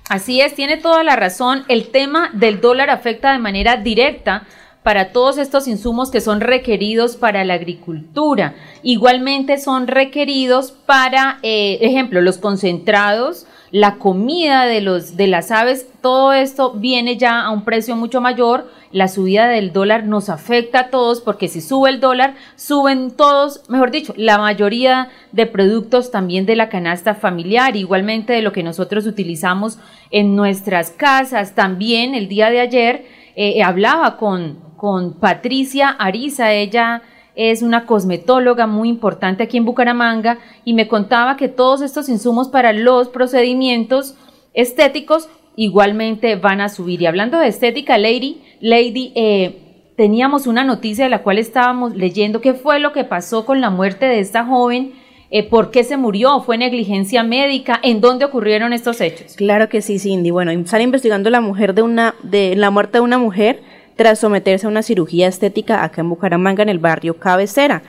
Así 0.09 0.41
es, 0.41 0.55
tiene 0.55 0.77
toda 0.77 1.03
la 1.03 1.15
razón. 1.15 1.63
El 1.67 1.89
tema 1.89 2.29
del 2.33 2.61
dólar 2.61 2.89
afecta 2.89 3.31
de 3.31 3.39
manera 3.39 3.77
directa 3.77 4.45
para 4.83 5.11
todos 5.11 5.37
estos 5.37 5.67
insumos 5.67 6.11
que 6.11 6.21
son 6.21 6.39
requeridos 6.39 7.17
para 7.17 7.43
la 7.43 7.55
agricultura. 7.55 8.55
Igualmente 8.83 9.57
son 9.57 9.87
requeridos 9.87 10.71
para, 10.71 11.39
eh, 11.43 11.79
ejemplo, 11.81 12.21
los 12.21 12.37
concentrados, 12.37 13.45
la 13.71 13.95
comida 13.95 14.65
de, 14.65 14.81
los, 14.81 15.17
de 15.17 15.27
las 15.27 15.51
aves, 15.51 15.87
todo 16.01 16.33
esto 16.33 16.73
viene 16.73 17.17
ya 17.17 17.41
a 17.41 17.51
un 17.51 17.63
precio 17.65 17.95
mucho 17.95 18.21
mayor. 18.21 18.69
La 18.91 19.09
subida 19.09 19.47
del 19.47 19.73
dólar 19.73 20.05
nos 20.05 20.29
afecta 20.29 20.79
a 20.79 20.89
todos 20.89 21.19
porque 21.19 21.49
si 21.49 21.59
sube 21.59 21.89
el 21.89 21.99
dólar, 21.99 22.35
suben 22.55 23.11
todos, 23.11 23.69
mejor 23.69 23.91
dicho, 23.91 24.13
la 24.15 24.37
mayoría 24.37 25.09
de 25.33 25.45
productos 25.45 26.09
también 26.11 26.45
de 26.45 26.55
la 26.55 26.69
canasta 26.69 27.13
familiar, 27.13 27.75
igualmente 27.75 28.31
de 28.33 28.41
lo 28.41 28.53
que 28.53 28.63
nosotros 28.63 29.05
utilizamos 29.05 29.77
en 30.09 30.35
nuestras 30.35 30.91
casas. 30.91 31.53
También 31.53 32.15
el 32.15 32.29
día 32.29 32.49
de 32.49 32.61
ayer 32.61 33.05
eh, 33.35 33.61
hablaba 33.61 34.15
con, 34.15 34.59
con 34.77 35.13
Patricia 35.13 35.89
Ariza, 35.89 36.53
ella 36.53 37.01
es 37.37 37.61
una 37.61 37.85
cosmetóloga 37.85 38.65
muy 38.65 38.89
importante 38.89 39.43
aquí 39.43 39.57
en 39.57 39.65
Bucaramanga 39.65 40.39
y 40.65 40.73
me 40.73 40.87
contaba 40.87 41.37
que 41.37 41.47
todos 41.47 41.81
estos 41.81 42.09
insumos 42.09 42.49
para 42.49 42.73
los 42.73 43.09
procedimientos 43.09 44.15
estéticos 44.55 45.29
igualmente 45.55 46.35
van 46.35 46.61
a 46.61 46.69
subir. 46.69 47.01
Y 47.01 47.05
hablando 47.05 47.37
de 47.37 47.47
estética, 47.47 47.99
Lady, 47.99 48.41
Lady, 48.59 49.13
eh, 49.15 49.93
teníamos 49.95 50.47
una 50.47 50.63
noticia 50.63 51.03
de 51.03 51.11
la 51.11 51.21
cual 51.21 51.37
estábamos 51.37 51.95
leyendo 51.95 52.41
qué 52.41 52.55
fue 52.55 52.79
lo 52.79 52.91
que 52.91 53.03
pasó 53.03 53.45
con 53.45 53.61
la 53.61 53.69
muerte 53.69 54.07
de 54.07 54.19
esta 54.19 54.43
joven, 54.43 54.93
eh, 55.29 55.43
por 55.47 55.69
qué 55.69 55.83
se 55.83 55.97
murió, 55.97 56.41
fue 56.41 56.57
negligencia 56.57 57.21
médica, 57.21 57.79
en 57.83 58.01
dónde 58.01 58.25
ocurrieron 58.25 58.73
estos 58.73 58.99
hechos. 58.99 59.35
Claro 59.35 59.69
que 59.69 59.81
sí, 59.81 59.99
Cindy. 59.99 60.31
Bueno, 60.31 60.51
sale 60.65 60.83
investigando 60.83 61.29
la 61.29 61.41
mujer 61.41 61.75
de 61.75 61.83
una, 61.83 62.15
de 62.23 62.55
la 62.55 62.71
muerte 62.71 62.97
de 62.97 63.01
una 63.01 63.19
mujer 63.19 63.61
tras 63.97 64.19
someterse 64.19 64.65
a 64.65 64.69
una 64.69 64.83
cirugía 64.83 65.27
estética 65.27 65.83
acá 65.83 66.01
en 66.01 66.09
Bucaramanga, 66.09 66.63
en 66.63 66.69
el 66.69 66.79
barrio 66.79 67.17
Cabecera. 67.17 67.83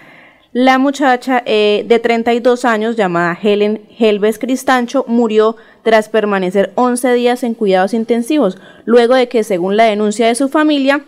La 0.52 0.78
muchacha 0.78 1.42
eh, 1.44 1.84
de 1.86 1.98
32 1.98 2.64
años, 2.64 2.96
llamada 2.96 3.38
Helen 3.40 3.82
Helves 3.98 4.38
Cristancho, 4.38 5.04
murió 5.06 5.56
tras 5.84 6.08
permanecer 6.08 6.72
11 6.74 7.12
días 7.12 7.42
en 7.42 7.54
cuidados 7.54 7.92
intensivos, 7.92 8.58
luego 8.86 9.14
de 9.14 9.28
que, 9.28 9.44
según 9.44 9.76
la 9.76 9.84
denuncia 9.84 10.26
de 10.26 10.34
su 10.34 10.48
familia, 10.48 11.04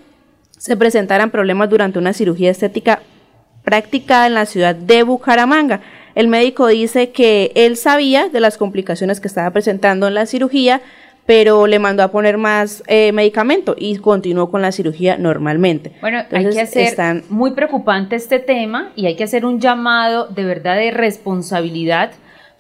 se 0.59 0.77
presentaran 0.77 1.31
problemas 1.31 1.71
durante 1.71 1.99
una 1.99 2.13
cirugía 2.13 2.51
estética 2.51 3.01
practicada 3.65 4.27
en 4.27 4.35
la 4.35 4.45
ciudad 4.45 4.75
de 4.75 5.03
Bucaramanga. 5.05 5.81
El 6.15 6.29
médico 6.29 6.67
dice 6.67 7.11
que 7.11 7.51
él 7.55 7.79
sabía 7.79 8.29
de 8.29 8.41
las 8.41 8.59
complicaciones 8.59 9.21
que 9.21 9.29
estaba 9.29 9.51
presentando 9.53 10.07
en 10.07 10.15
la 10.15 10.27
cirugía, 10.27 10.83
pero 11.27 11.67
le 11.67 11.79
mandó 11.79 12.03
a 12.03 12.09
poner 12.09 12.39
más 12.39 12.83
eh, 12.87 13.13
medicamento 13.13 13.77
y 13.79 13.97
continuó 13.99 14.51
con 14.51 14.63
la 14.63 14.73
cirugía 14.73 15.17
normalmente. 15.17 15.93
Bueno, 16.01 16.23
hay 16.31 16.49
que 16.51 16.61
hacer 16.61 16.85
están- 16.89 17.23
muy 17.29 17.53
preocupante 17.53 18.17
este 18.17 18.39
tema 18.41 18.91
y 18.97 19.07
hay 19.07 19.15
que 19.17 19.25
hacer 19.25 19.45
un 19.45 19.61
llamado 19.61 20.27
de 20.27 20.45
verdad 20.45 20.77
de 20.77 20.91
responsabilidad 20.91 22.13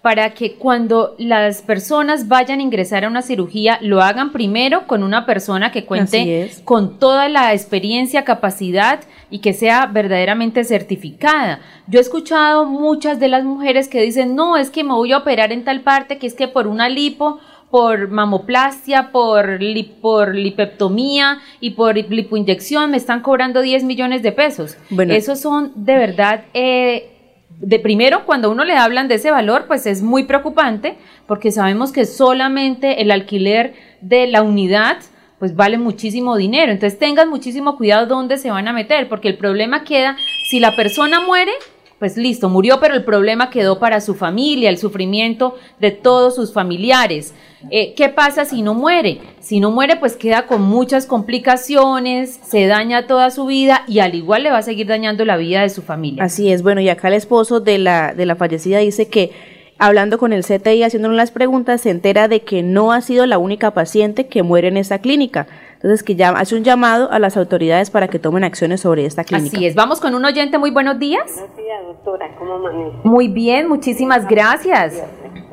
para 0.02 0.30
que 0.30 0.54
cuando 0.54 1.14
las 1.18 1.60
personas 1.60 2.26
vayan 2.26 2.60
a 2.60 2.62
ingresar 2.62 3.04
a 3.04 3.08
una 3.08 3.20
cirugía 3.20 3.78
lo 3.82 4.00
hagan 4.00 4.32
primero 4.32 4.86
con 4.86 5.02
una 5.02 5.26
persona 5.26 5.72
que 5.72 5.84
cuente 5.84 6.50
con 6.64 6.98
toda 6.98 7.28
la 7.28 7.52
experiencia, 7.52 8.24
capacidad 8.24 9.00
y 9.30 9.40
que 9.40 9.52
sea 9.52 9.84
verdaderamente 9.86 10.64
certificada. 10.64 11.60
Yo 11.86 11.98
he 11.98 12.02
escuchado 12.02 12.64
muchas 12.64 13.20
de 13.20 13.28
las 13.28 13.44
mujeres 13.44 13.88
que 13.88 14.00
dicen, 14.00 14.34
no, 14.34 14.56
es 14.56 14.70
que 14.70 14.84
me 14.84 14.94
voy 14.94 15.12
a 15.12 15.18
operar 15.18 15.52
en 15.52 15.64
tal 15.64 15.82
parte, 15.82 16.16
que 16.16 16.26
es 16.26 16.34
que 16.34 16.48
por 16.48 16.66
una 16.66 16.88
lipo, 16.88 17.38
por 17.70 18.08
mamoplastia, 18.08 19.12
por, 19.12 19.60
li- 19.62 19.94
por 20.00 20.34
lipeptomía 20.34 21.38
y 21.60 21.70
por 21.70 21.96
lipoinyección 21.96 22.90
me 22.90 22.96
están 22.96 23.20
cobrando 23.20 23.60
10 23.62 23.84
millones 23.84 24.22
de 24.22 24.32
pesos. 24.32 24.76
Bueno. 24.90 25.14
Esos 25.14 25.40
son 25.40 25.72
de 25.76 25.96
verdad... 25.96 26.44
eh, 26.54 27.16
de 27.62 27.78
primero, 27.78 28.24
cuando 28.24 28.50
uno 28.50 28.64
le 28.64 28.72
hablan 28.74 29.06
de 29.06 29.16
ese 29.16 29.30
valor, 29.30 29.66
pues 29.66 29.84
es 29.84 30.00
muy 30.02 30.22
preocupante 30.24 30.96
porque 31.26 31.52
sabemos 31.52 31.92
que 31.92 32.06
solamente 32.06 33.02
el 33.02 33.10
alquiler 33.10 33.74
de 34.00 34.26
la 34.28 34.40
unidad 34.42 34.96
pues 35.38 35.54
vale 35.56 35.76
muchísimo 35.76 36.36
dinero. 36.36 36.72
Entonces 36.72 36.98
tengan 36.98 37.28
muchísimo 37.28 37.76
cuidado 37.76 38.06
dónde 38.06 38.38
se 38.38 38.50
van 38.50 38.66
a 38.66 38.72
meter, 38.72 39.08
porque 39.10 39.28
el 39.28 39.36
problema 39.36 39.84
queda, 39.84 40.16
si 40.48 40.58
la 40.58 40.74
persona 40.74 41.20
muere, 41.20 41.52
pues 42.00 42.16
listo, 42.16 42.48
murió, 42.48 42.80
pero 42.80 42.94
el 42.94 43.04
problema 43.04 43.50
quedó 43.50 43.78
para 43.78 44.00
su 44.00 44.14
familia, 44.14 44.70
el 44.70 44.78
sufrimiento 44.78 45.56
de 45.78 45.90
todos 45.90 46.34
sus 46.34 46.50
familiares. 46.50 47.34
Eh, 47.70 47.92
¿Qué 47.94 48.08
pasa 48.08 48.46
si 48.46 48.62
no 48.62 48.72
muere? 48.72 49.20
Si 49.38 49.60
no 49.60 49.70
muere, 49.70 49.96
pues 49.96 50.16
queda 50.16 50.46
con 50.46 50.62
muchas 50.62 51.04
complicaciones, 51.04 52.40
se 52.42 52.66
daña 52.66 53.06
toda 53.06 53.30
su 53.30 53.44
vida 53.44 53.84
y 53.86 53.98
al 53.98 54.14
igual 54.14 54.44
le 54.44 54.50
va 54.50 54.56
a 54.56 54.62
seguir 54.62 54.86
dañando 54.86 55.26
la 55.26 55.36
vida 55.36 55.60
de 55.60 55.68
su 55.68 55.82
familia. 55.82 56.24
Así 56.24 56.50
es, 56.50 56.62
bueno, 56.62 56.80
y 56.80 56.88
acá 56.88 57.08
el 57.08 57.14
esposo 57.14 57.60
de 57.60 57.76
la, 57.76 58.14
de 58.14 58.24
la 58.24 58.34
fallecida 58.34 58.78
dice 58.78 59.08
que 59.08 59.32
hablando 59.76 60.16
con 60.16 60.32
el 60.32 60.42
CTI, 60.42 60.84
haciéndole 60.84 61.16
las 61.16 61.32
preguntas, 61.32 61.82
se 61.82 61.90
entera 61.90 62.28
de 62.28 62.40
que 62.40 62.62
no 62.62 62.92
ha 62.92 63.02
sido 63.02 63.26
la 63.26 63.36
única 63.36 63.72
paciente 63.72 64.26
que 64.26 64.42
muere 64.42 64.68
en 64.68 64.78
esa 64.78 65.00
clínica. 65.00 65.48
Entonces, 65.82 66.02
que 66.02 66.14
ya 66.14 66.28
hace 66.30 66.54
un 66.56 66.62
llamado 66.62 67.10
a 67.10 67.18
las 67.18 67.38
autoridades 67.38 67.90
para 67.90 68.08
que 68.08 68.18
tomen 68.18 68.44
acciones 68.44 68.82
sobre 68.82 69.06
esta 69.06 69.24
clínica. 69.24 69.56
Así 69.56 69.64
es, 69.66 69.74
vamos 69.74 69.98
con 69.98 70.14
un 70.14 70.22
oyente, 70.26 70.58
muy 70.58 70.70
buenos 70.70 70.98
días. 70.98 71.24
Buenos 71.34 71.56
días, 71.56 71.82
doctora, 71.86 72.28
¿cómo 72.38 72.52
amanece? 72.54 72.96
Muy 73.02 73.28
bien, 73.28 73.66
muchísimas 73.66 74.28
gracias. 74.28 75.02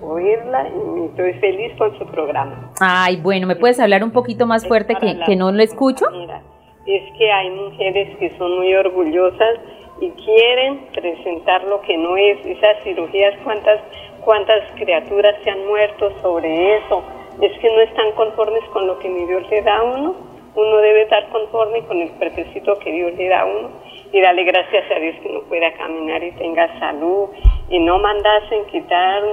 Oírla 0.01 0.67
y 0.67 1.05
estoy 1.05 1.33
feliz 1.39 1.71
con 1.77 1.97
su 1.97 2.05
programa. 2.07 2.71
Ay, 2.81 3.15
bueno, 3.21 3.47
¿me 3.47 3.55
puedes 3.55 3.79
hablar 3.79 4.03
un 4.03 4.11
poquito 4.11 4.45
más 4.45 4.67
fuerte 4.67 4.93
Es 4.93 4.99
que, 4.99 5.13
la- 5.13 5.25
que 5.25 5.35
no 5.37 5.49
lo 5.53 5.63
escucho? 5.63 6.05
Mira, 6.11 6.41
es 6.85 7.03
que 7.17 7.31
hay 7.31 7.49
mujeres 7.49 8.17
que 8.17 8.37
son 8.37 8.53
muy 8.57 8.73
orgullosas 8.75 9.59
y 10.01 10.09
quieren 10.11 10.87
presentar 10.93 11.63
lo 11.63 11.79
que 11.81 11.97
no 11.97 12.17
es. 12.17 12.37
Esas 12.45 12.83
cirugías, 12.83 13.33
¿cuántas, 13.45 13.79
cuántas 14.25 14.59
criaturas 14.75 15.35
se 15.45 15.49
han 15.51 15.65
muerto 15.67 16.09
sobre 16.21 16.77
eso? 16.79 17.01
Es 17.41 17.51
que 17.59 17.69
no 17.69 17.81
están 17.81 18.11
conformes 18.13 18.63
con 18.73 18.87
lo 18.87 18.97
que 18.97 19.09
mi 19.09 19.25
Dios 19.25 19.47
le 19.49 19.61
da 19.61 19.77
a 19.77 19.83
uno. 19.83 20.15
Uno 20.55 20.77
debe 20.77 21.03
estar 21.03 21.29
conforme 21.29 21.85
con 21.85 22.01
el 22.01 22.09
cuerpecito 22.13 22.79
que 22.79 22.91
Dios 22.91 23.13
le 23.13 23.27
da 23.27 23.41
a 23.41 23.45
uno. 23.45 23.69
Y 24.11 24.21
darle 24.21 24.43
gracias 24.43 24.89
a 24.89 24.99
Dios 24.99 25.15
que 25.21 25.29
uno 25.29 25.41
pueda 25.41 25.71
caminar 25.73 26.23
y 26.23 26.31
tenga 26.31 26.79
salud 26.79 27.29
y 27.69 27.79
no 27.79 27.99
mandasen 27.99 28.65
quitar 28.65 29.23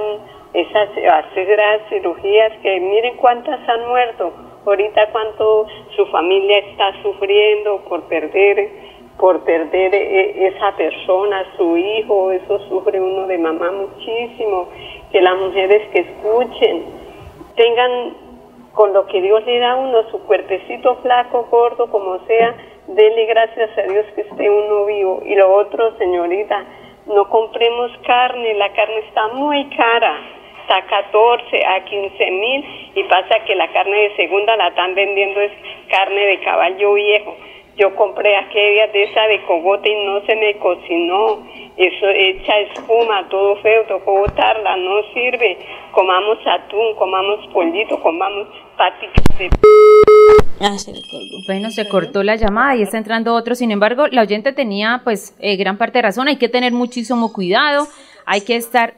esas 0.53 0.89
hacer 0.89 1.81
cirugías 1.89 2.51
que 2.61 2.79
miren 2.79 3.17
cuántas 3.17 3.67
han 3.67 3.87
muerto. 3.87 4.33
Ahorita 4.65 5.09
cuánto 5.11 5.67
su 5.95 6.05
familia 6.07 6.59
está 6.59 7.01
sufriendo 7.01 7.81
por 7.89 8.03
perder 8.03 8.69
por 9.17 9.43
perder 9.45 9.95
eh, 9.95 10.47
esa 10.47 10.75
persona 10.75 11.43
su 11.57 11.77
hijo. 11.77 12.31
Eso 12.31 12.59
sufre 12.67 12.99
uno 12.99 13.25
de 13.27 13.37
mamá 13.37 13.71
muchísimo. 13.71 14.67
Que 15.11 15.21
las 15.21 15.37
mujeres 15.37 15.87
que 15.89 16.01
escuchen 16.01 17.04
tengan 17.55 18.15
con 18.73 18.93
lo 18.93 19.07
que 19.07 19.21
Dios 19.21 19.45
le 19.45 19.59
da 19.59 19.71
a 19.71 19.75
uno, 19.77 20.03
su 20.11 20.19
cuerpecito 20.25 20.95
flaco, 20.97 21.47
gordo, 21.49 21.89
como 21.89 22.19
sea, 22.27 22.55
dele 22.87 23.25
gracias 23.25 23.77
a 23.77 23.81
Dios 23.83 24.05
que 24.13 24.21
esté 24.21 24.49
uno 24.49 24.85
vivo. 24.85 25.21
Y 25.25 25.35
lo 25.35 25.53
otro, 25.53 25.97
señorita, 25.97 26.63
no 27.07 27.29
compremos 27.29 27.91
carne, 28.05 28.53
la 28.55 28.71
carne 28.73 28.99
está 29.07 29.27
muy 29.29 29.65
cara, 29.69 30.19
está 30.61 30.77
a 30.77 30.85
14 30.85 31.65
a 31.65 31.85
15 31.85 32.31
mil 32.31 32.91
y 32.95 33.03
pasa 33.03 33.39
que 33.45 33.55
la 33.55 33.71
carne 33.71 33.95
de 33.95 34.15
segunda 34.15 34.55
la 34.57 34.67
están 34.67 34.93
vendiendo 34.95 35.39
es 35.39 35.51
carne 35.89 36.25
de 36.25 36.39
caballo 36.41 36.93
viejo. 36.93 37.35
Yo 37.77 37.93
compré 37.95 38.37
aquella 38.37 38.87
de 38.87 39.03
esa 39.03 39.21
de 39.23 39.43
cogote 39.45 39.89
y 39.89 40.05
no 40.05 40.25
se 40.25 40.35
me 40.35 40.57
cocinó. 40.59 41.45
Eso 41.75 42.07
echa 42.07 42.57
espuma, 42.59 43.27
todo 43.29 43.57
feo, 43.57 43.83
tocó 43.85 44.19
botarla, 44.19 44.77
no 44.77 45.03
sirve. 45.13 45.57
Comamos 45.91 46.37
atún, 46.47 46.95
comamos 46.97 47.45
pollito, 47.51 47.99
comamos 48.01 48.47
patitas 48.77 49.25
de 49.37 49.49
Ah, 50.61 50.77
se 50.77 50.93
le 50.93 51.01
colgó. 51.11 51.35
Bueno, 51.47 51.69
se 51.69 51.85
cortó 51.89 52.23
la 52.23 52.37
llamada 52.37 52.77
y 52.77 52.81
está 52.81 52.97
entrando 52.97 53.33
otro. 53.33 53.55
Sin 53.55 53.71
embargo, 53.71 54.07
la 54.07 54.21
oyente 54.21 54.53
tenía 54.53 55.01
pues 55.03 55.35
eh, 55.39 55.57
gran 55.57 55.77
parte 55.77 55.97
de 55.97 56.03
razón. 56.03 56.29
Hay 56.29 56.37
que 56.37 56.47
tener 56.47 56.71
muchísimo 56.71 57.33
cuidado. 57.33 57.87
Hay 58.25 58.41
que 58.41 58.55
estar... 58.55 58.93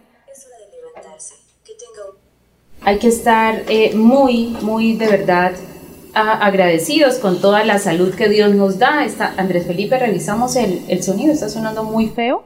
Hay 2.83 2.99
que 2.99 3.07
estar 3.07 3.55
eh, 3.69 3.95
muy, 3.95 4.55
muy 4.61 4.93
de 4.93 5.07
verdad 5.07 5.51
agradecidos 6.19 7.15
con 7.15 7.41
toda 7.41 7.63
la 7.63 7.79
salud 7.79 8.13
que 8.13 8.29
Dios 8.29 8.53
nos 8.53 8.79
da. 8.79 9.05
Está, 9.05 9.33
Andrés 9.37 9.67
Felipe, 9.67 9.97
revisamos 9.97 10.55
el, 10.55 10.81
el 10.87 11.03
sonido, 11.03 11.33
está 11.33 11.49
sonando 11.49 11.83
muy 11.83 12.07
feo. 12.07 12.43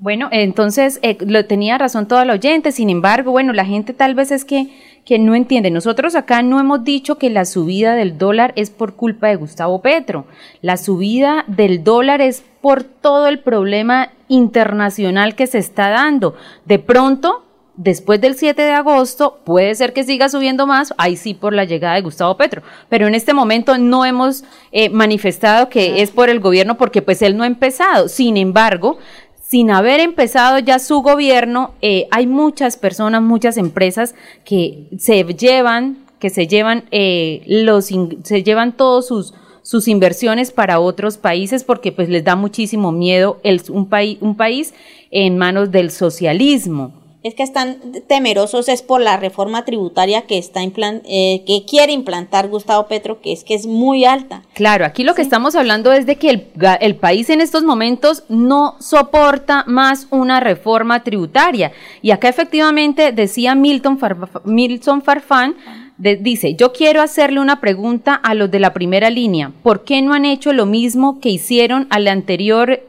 Bueno, 0.00 0.28
entonces 0.32 0.98
eh, 1.02 1.18
lo 1.20 1.44
tenía 1.44 1.76
razón 1.76 2.08
toda 2.08 2.24
la 2.24 2.32
oyente, 2.32 2.72
sin 2.72 2.88
embargo, 2.88 3.32
bueno, 3.32 3.52
la 3.52 3.66
gente 3.66 3.92
tal 3.92 4.14
vez 4.14 4.30
es 4.30 4.46
que, 4.46 4.70
que 5.04 5.18
no 5.18 5.34
entiende. 5.34 5.70
Nosotros 5.70 6.14
acá 6.14 6.40
no 6.42 6.58
hemos 6.58 6.84
dicho 6.84 7.18
que 7.18 7.28
la 7.28 7.44
subida 7.44 7.94
del 7.94 8.16
dólar 8.16 8.54
es 8.56 8.70
por 8.70 8.94
culpa 8.94 9.28
de 9.28 9.36
Gustavo 9.36 9.82
Petro. 9.82 10.24
La 10.62 10.78
subida 10.78 11.44
del 11.48 11.84
dólar 11.84 12.22
es 12.22 12.42
por 12.62 12.82
todo 12.82 13.26
el 13.28 13.40
problema 13.40 14.08
internacional 14.28 15.34
que 15.34 15.46
se 15.46 15.58
está 15.58 15.90
dando. 15.90 16.34
De 16.64 16.78
pronto, 16.78 17.44
después 17.82 18.20
del 18.20 18.36
7 18.36 18.60
de 18.60 18.72
agosto 18.72 19.38
puede 19.42 19.74
ser 19.74 19.94
que 19.94 20.04
siga 20.04 20.28
subiendo 20.28 20.66
más, 20.66 20.92
ahí 20.98 21.16
sí 21.16 21.32
por 21.32 21.54
la 21.54 21.64
llegada 21.64 21.94
de 21.94 22.02
Gustavo 22.02 22.36
Petro, 22.36 22.62
pero 22.90 23.06
en 23.06 23.14
este 23.14 23.32
momento 23.32 23.78
no 23.78 24.04
hemos 24.04 24.44
eh, 24.70 24.90
manifestado 24.90 25.70
que 25.70 26.02
es 26.02 26.10
por 26.10 26.28
el 26.28 26.40
gobierno 26.40 26.76
porque 26.76 27.00
pues 27.00 27.22
él 27.22 27.38
no 27.38 27.44
ha 27.44 27.46
empezado. 27.46 28.08
Sin 28.08 28.36
embargo, 28.36 28.98
sin 29.42 29.70
haber 29.70 30.00
empezado 30.00 30.58
ya 30.58 30.78
su 30.78 31.00
gobierno, 31.00 31.72
eh, 31.80 32.06
hay 32.10 32.26
muchas 32.26 32.76
personas, 32.76 33.22
muchas 33.22 33.56
empresas 33.56 34.14
que 34.44 34.86
se 34.98 35.24
llevan, 35.24 36.04
que 36.18 36.28
se 36.28 36.46
llevan 36.46 36.84
eh, 36.90 37.42
los, 37.46 37.86
se 37.86 38.42
llevan 38.42 38.76
todos 38.76 39.08
sus 39.08 39.32
sus 39.62 39.88
inversiones 39.88 40.52
para 40.52 40.80
otros 40.80 41.18
países 41.18 41.64
porque 41.64 41.92
pues 41.92 42.08
les 42.08 42.24
da 42.24 42.34
muchísimo 42.34 42.92
miedo 42.92 43.38
el, 43.44 43.62
un, 43.68 43.88
país 43.88 44.16
un 44.20 44.34
país 44.34 44.74
en 45.10 45.36
manos 45.36 45.70
del 45.70 45.90
socialismo 45.90 46.99
es 47.22 47.34
que 47.34 47.42
están 47.42 47.78
temerosos 48.06 48.68
es 48.68 48.82
por 48.82 49.00
la 49.00 49.18
reforma 49.18 49.64
tributaria 49.64 50.22
que 50.22 50.38
está 50.38 50.62
eh, 50.62 51.42
que 51.46 51.64
quiere 51.68 51.92
implantar 51.92 52.48
Gustavo 52.48 52.86
Petro, 52.86 53.20
que 53.20 53.32
es 53.32 53.44
que 53.44 53.54
es 53.54 53.66
muy 53.66 54.06
alta. 54.06 54.42
Claro, 54.54 54.86
aquí 54.86 55.04
lo 55.04 55.14
que 55.14 55.22
estamos 55.22 55.54
hablando 55.54 55.92
es 55.92 56.06
de 56.06 56.16
que 56.16 56.30
el, 56.30 56.46
el, 56.80 56.96
país 56.96 57.28
en 57.28 57.42
estos 57.42 57.62
momentos 57.62 58.24
no 58.28 58.76
soporta 58.80 59.64
más 59.66 60.06
una 60.10 60.40
reforma 60.40 61.04
tributaria. 61.04 61.72
Y 62.00 62.10
acá 62.10 62.28
efectivamente 62.28 63.12
decía 63.12 63.54
Milton, 63.54 63.98
Milton 64.44 65.02
Farfán, 65.02 65.56
dice, 65.98 66.54
yo 66.54 66.72
quiero 66.72 67.02
hacerle 67.02 67.40
una 67.40 67.60
pregunta 67.60 68.14
a 68.14 68.34
los 68.34 68.50
de 68.50 68.60
la 68.60 68.72
primera 68.72 69.10
línea. 69.10 69.52
¿Por 69.62 69.84
qué 69.84 70.00
no 70.00 70.14
han 70.14 70.24
hecho 70.24 70.52
lo 70.54 70.64
mismo 70.64 71.20
que 71.20 71.28
hicieron 71.28 71.86
al 71.90 72.08
anterior, 72.08 72.80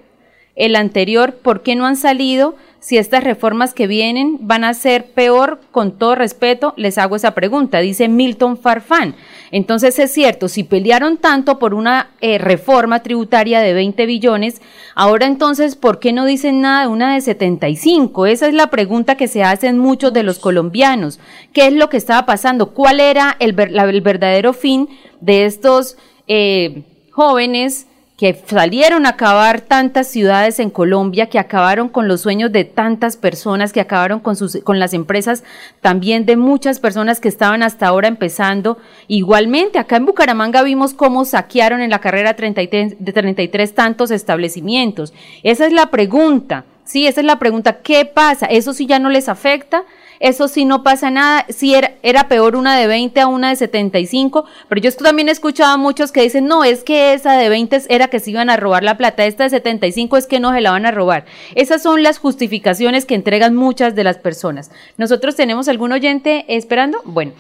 el 0.56 0.76
anterior? 0.76 1.36
¿Por 1.36 1.64
qué 1.64 1.76
no 1.76 1.86
han 1.86 1.98
salido? 1.98 2.56
si 2.82 2.98
estas 2.98 3.24
reformas 3.24 3.76
que 3.76 3.86
vienen 3.86 4.40
van 4.42 4.64
a 4.64 4.74
ser 4.74 5.06
peor, 5.06 5.62
con 5.70 6.00
todo 6.00 6.16
respeto, 6.16 6.74
les 6.78 6.98
hago 6.98 7.16
esa 7.16 7.36
pregunta, 7.36 7.78
dice 7.78 8.10
Milton 8.10 8.58
Farfán. 8.58 9.16
Entonces 9.52 10.00
es 10.00 10.12
cierto, 10.12 10.48
si 10.48 10.64
pelearon 10.64 11.18
tanto 11.18 11.60
por 11.60 11.76
una 11.76 12.10
eh, 12.22 12.40
reforma 12.40 13.04
tributaria 13.04 13.60
de 13.60 13.74
20 13.74 14.08
billones, 14.08 14.64
ahora 14.96 15.28
entonces, 15.28 15.76
¿por 15.76 16.00
qué 16.00 16.12
no 16.12 16.26
dicen 16.26 16.62
nada 16.62 16.82
de 16.82 16.88
una 16.88 17.14
de 17.14 17.22
75? 17.22 18.26
Esa 18.26 18.48
es 18.48 18.56
la 18.56 18.72
pregunta 18.72 19.16
que 19.16 19.28
se 19.28 19.44
hacen 19.44 19.78
muchos 19.78 20.12
de 20.12 20.24
los 20.24 20.40
colombianos. 20.40 21.20
¿Qué 21.54 21.68
es 21.68 21.74
lo 21.74 21.88
que 21.88 21.98
estaba 21.98 22.26
pasando? 22.26 22.72
¿Cuál 22.74 23.00
era 23.00 23.38
el, 23.40 23.58
el 23.60 24.02
verdadero 24.02 24.54
fin 24.54 24.90
de 25.20 25.46
estos 25.46 25.98
eh, 26.28 26.82
jóvenes? 27.12 27.86
Que 28.22 28.40
salieron 28.46 29.08
a 29.08 29.10
acabar 29.10 29.62
tantas 29.62 30.08
ciudades 30.08 30.60
en 30.60 30.70
Colombia, 30.70 31.26
que 31.26 31.40
acabaron 31.40 31.90
con 31.90 32.08
los 32.08 32.22
sueños 32.22 32.52
de 32.52 32.66
tantas 32.66 33.18
personas, 33.18 33.74
que 33.74 33.82
acabaron 33.82 34.20
con, 34.20 34.36
sus, 34.36 34.58
con 34.58 34.78
las 34.78 34.94
empresas 34.94 35.44
también 35.82 36.28
de 36.28 36.38
muchas 36.38 36.80
personas 36.80 37.20
que 37.20 37.28
estaban 37.28 37.64
hasta 37.64 37.88
ahora 37.88 38.08
empezando. 38.08 38.78
Igualmente, 39.08 39.80
acá 39.80 39.96
en 39.96 40.06
Bucaramanga 40.06 40.62
vimos 40.62 40.94
cómo 40.94 41.26
saquearon 41.26 41.82
en 41.82 41.90
la 41.90 41.98
carrera 41.98 42.36
33, 42.36 42.98
de 43.00 43.12
33 43.12 43.74
tantos 43.74 44.12
establecimientos. 44.12 45.16
Esa 45.42 45.66
es 45.66 45.74
la 45.74 45.88
pregunta. 45.88 46.66
Sí, 46.84 47.08
esa 47.08 47.22
es 47.22 47.26
la 47.26 47.40
pregunta. 47.40 47.82
¿Qué 47.82 48.06
pasa? 48.06 48.46
¿Eso 48.46 48.74
sí 48.74 48.86
ya 48.86 49.00
no 49.00 49.10
les 49.10 49.30
afecta? 49.30 49.84
Eso 50.22 50.48
sí 50.48 50.66
no 50.66 50.84
pasa 50.84 51.10
nada, 51.10 51.46
si 51.50 51.74
era, 51.74 51.96
era 52.04 52.28
peor 52.28 52.56
una 52.56 52.78
de 52.78 52.88
20 52.88 53.20
a 53.20 53.28
una 53.28 53.50
de 53.50 53.56
75, 53.56 54.46
pero 54.70 54.80
yo 54.80 54.92
también 54.94 55.28
he 55.28 55.32
escuchado 55.32 55.74
a 55.74 55.78
muchos 55.78 56.12
que 56.12 56.22
dicen, 56.22 56.46
no, 56.46 56.64
es 56.64 56.84
que 56.84 57.14
esa 57.14 57.34
de 57.34 57.50
20 57.50 57.82
era 57.90 58.08
que 58.08 58.20
se 58.20 58.30
iban 58.32 58.50
a 58.50 58.58
robar 58.58 58.84
la 58.84 58.98
plata, 58.98 59.26
esta 59.26 59.46
de 59.46 59.50
75 59.50 60.18
es 60.18 60.28
que 60.28 60.40
no 60.40 60.54
se 60.54 60.62
la 60.62 60.72
van 60.72 60.86
a 60.86 60.92
robar. 60.92 61.26
Esas 61.56 61.82
son 61.82 62.04
las 62.04 62.20
justificaciones 62.20 63.06
que 63.06 63.16
entregan 63.16 63.56
muchas 63.56 63.96
de 63.96 64.04
las 64.04 64.18
personas. 64.18 64.72
¿Nosotros 64.98 65.36
tenemos 65.36 65.68
algún 65.68 65.92
oyente 65.92 66.46
esperando? 66.48 67.02
Bueno, 67.04 67.34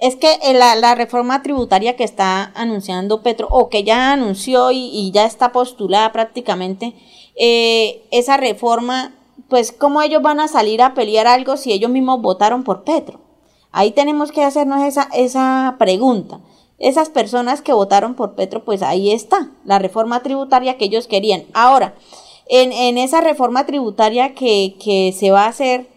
es 0.00 0.16
que 0.16 0.38
eh, 0.42 0.54
la, 0.54 0.76
la, 0.76 0.94
reforma 0.94 1.42
tributaria 1.42 1.96
que 1.96 2.04
está 2.04 2.52
anunciando 2.54 3.22
Petro, 3.22 3.48
o 3.50 3.68
que 3.68 3.84
ya 3.84 4.12
anunció 4.12 4.70
y, 4.72 5.10
ya 5.12 5.26
está 5.26 5.52
postulada 5.52 6.10
prácticamente, 6.12 6.94
eh, 7.36 8.02
esa 8.10 8.36
reforma 8.36 9.14
pues 9.50 9.72
cómo 9.72 10.00
ellos 10.00 10.22
van 10.22 10.40
a 10.40 10.48
salir 10.48 10.80
a 10.80 10.94
pelear 10.94 11.26
algo 11.26 11.56
si 11.56 11.72
ellos 11.72 11.90
mismos 11.90 12.22
votaron 12.22 12.62
por 12.62 12.84
Petro. 12.84 13.20
Ahí 13.72 13.90
tenemos 13.90 14.32
que 14.32 14.42
hacernos 14.42 14.82
esa, 14.84 15.08
esa 15.12 15.76
pregunta. 15.78 16.40
Esas 16.78 17.10
personas 17.10 17.60
que 17.60 17.74
votaron 17.74 18.14
por 18.14 18.34
Petro, 18.34 18.64
pues 18.64 18.82
ahí 18.82 19.12
está, 19.12 19.50
la 19.66 19.78
reforma 19.78 20.22
tributaria 20.22 20.78
que 20.78 20.86
ellos 20.86 21.06
querían. 21.06 21.44
Ahora, 21.52 21.94
en, 22.48 22.72
en 22.72 22.96
esa 22.96 23.20
reforma 23.20 23.66
tributaria 23.66 24.34
que, 24.34 24.76
que, 24.82 25.12
se 25.12 25.30
va 25.30 25.44
a 25.44 25.48
hacer, 25.48 25.88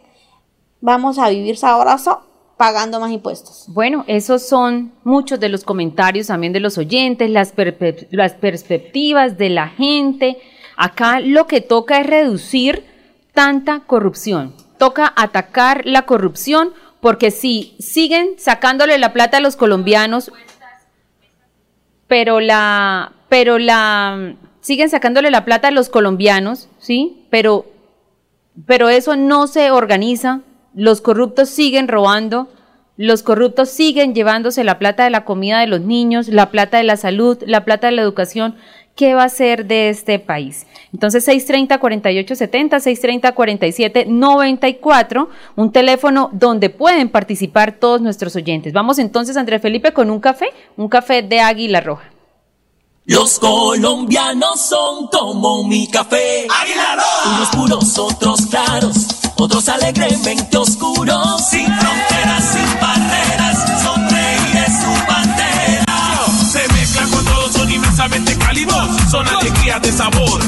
vamos 0.81 1.19
a 1.19 1.29
vivir 1.29 1.55
sabroso 1.55 2.19
pagando 2.57 2.99
más 2.99 3.11
impuestos. 3.11 3.65
Bueno, 3.69 4.03
esos 4.07 4.43
son 4.43 4.93
muchos 5.03 5.39
de 5.39 5.49
los 5.49 5.63
comentarios 5.63 6.27
también 6.27 6.53
de 6.53 6.59
los 6.59 6.77
oyentes, 6.77 7.29
las, 7.29 7.53
las 8.11 8.33
perspectivas 8.33 9.37
de 9.37 9.49
la 9.49 9.69
gente. 9.69 10.37
Acá 10.75 11.19
lo 11.21 11.47
que 11.47 11.61
toca 11.61 12.01
es 12.01 12.07
reducir 12.07 12.92
tanta 13.33 13.81
corrupción. 13.81 14.55
Toca 14.77 15.11
atacar 15.15 15.85
la 15.85 16.03
corrupción 16.03 16.73
porque 16.99 17.31
si 17.31 17.75
siguen 17.79 18.35
sacándole 18.37 18.97
la 18.97 19.11
plata 19.11 19.37
a 19.37 19.41
los 19.41 19.55
colombianos, 19.55 20.31
pero 22.07 22.39
la, 22.39 23.13
pero 23.27 23.59
la, 23.59 24.35
siguen 24.61 24.89
sacándole 24.89 25.31
la 25.31 25.45
plata 25.45 25.67
a 25.67 25.71
los 25.71 25.89
colombianos, 25.89 26.69
¿sí? 26.79 27.25
Pero, 27.29 27.65
pero 28.65 28.89
eso 28.89 29.15
no 29.15 29.47
se 29.47 29.71
organiza, 29.71 30.41
los 30.73 31.01
corruptos 31.01 31.49
siguen 31.49 31.87
robando, 31.87 32.49
los 32.95 33.23
corruptos 33.23 33.69
siguen 33.69 34.13
llevándose 34.13 34.63
la 34.63 34.77
plata 34.77 35.03
de 35.03 35.09
la 35.09 35.25
comida 35.25 35.59
de 35.59 35.67
los 35.67 35.81
niños, 35.81 36.27
la 36.27 36.51
plata 36.51 36.77
de 36.77 36.83
la 36.83 36.95
salud, 36.95 37.37
la 37.45 37.65
plata 37.65 37.87
de 37.87 37.93
la 37.93 38.01
educación. 38.03 38.55
¿Qué 38.95 39.15
va 39.15 39.23
a 39.23 39.29
ser 39.29 39.65
de 39.65 39.89
este 39.89 40.19
país? 40.19 40.67
Entonces 40.93 41.27
630-4870, 41.27 42.79
630-4794, 43.33 45.27
un 45.55 45.71
teléfono 45.71 46.29
donde 46.31 46.69
pueden 46.69 47.09
participar 47.09 47.79
todos 47.79 48.01
nuestros 48.01 48.35
oyentes. 48.35 48.71
Vamos 48.71 48.99
entonces, 48.99 49.35
Andrés 49.35 49.63
Felipe, 49.63 49.93
con 49.93 50.11
un 50.11 50.19
café, 50.19 50.49
un 50.77 50.89
café 50.89 51.23
de 51.23 51.39
Águila 51.39 51.81
Roja. 51.81 52.13
Los 53.05 53.39
colombianos 53.39 54.61
son 54.61 55.07
como 55.07 55.63
mi 55.63 55.87
café. 55.87 56.47
Águila 56.61 56.95
Roja. 56.95 57.35
Unos 57.35 57.49
puros, 57.49 57.97
otros 57.97 58.45
claros, 58.45 59.07
otros 59.37 59.67
alegremente 59.69 60.55
oscuros, 60.55 61.49
sin 61.49 61.65
fronteras, 61.65 62.43
sin 62.43 62.79
barreras, 62.79 63.83
son 63.83 64.07
son 68.03 68.11
inmensamente 68.11 68.37
cálidos, 68.37 69.11
son 69.11 69.27
alegrías 69.27 69.81
de 69.81 69.91
sabor. 69.91 70.41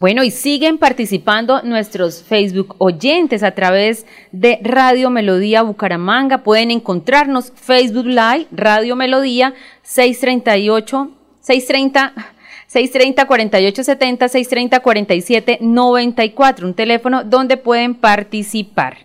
Bueno, 0.00 0.22
y 0.22 0.30
siguen 0.30 0.76
participando 0.76 1.62
nuestros 1.62 2.22
Facebook 2.22 2.74
oyentes 2.78 3.42
a 3.42 3.52
través 3.52 4.04
de 4.32 4.58
Radio 4.62 5.08
Melodía 5.08 5.62
Bucaramanga. 5.62 6.42
Pueden 6.42 6.70
encontrarnos 6.70 7.52
Facebook 7.54 8.06
Live, 8.06 8.48
Radio 8.52 8.96
Melodía 8.96 9.54
638, 9.82 11.10
630. 11.40 12.33
630 12.66 13.26
4870 13.26 14.28
630 14.28 14.80
4794, 14.80 16.66
un 16.66 16.74
teléfono 16.74 17.24
donde 17.24 17.56
pueden 17.56 17.94
participar. 17.94 18.98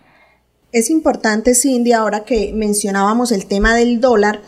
Es 0.72 0.90
importante, 0.90 1.54
Cindy, 1.54 1.92
ahora 1.92 2.24
que 2.24 2.52
mencionábamos 2.54 3.32
el 3.32 3.46
tema 3.46 3.74
del 3.74 4.00
dólar, 4.00 4.40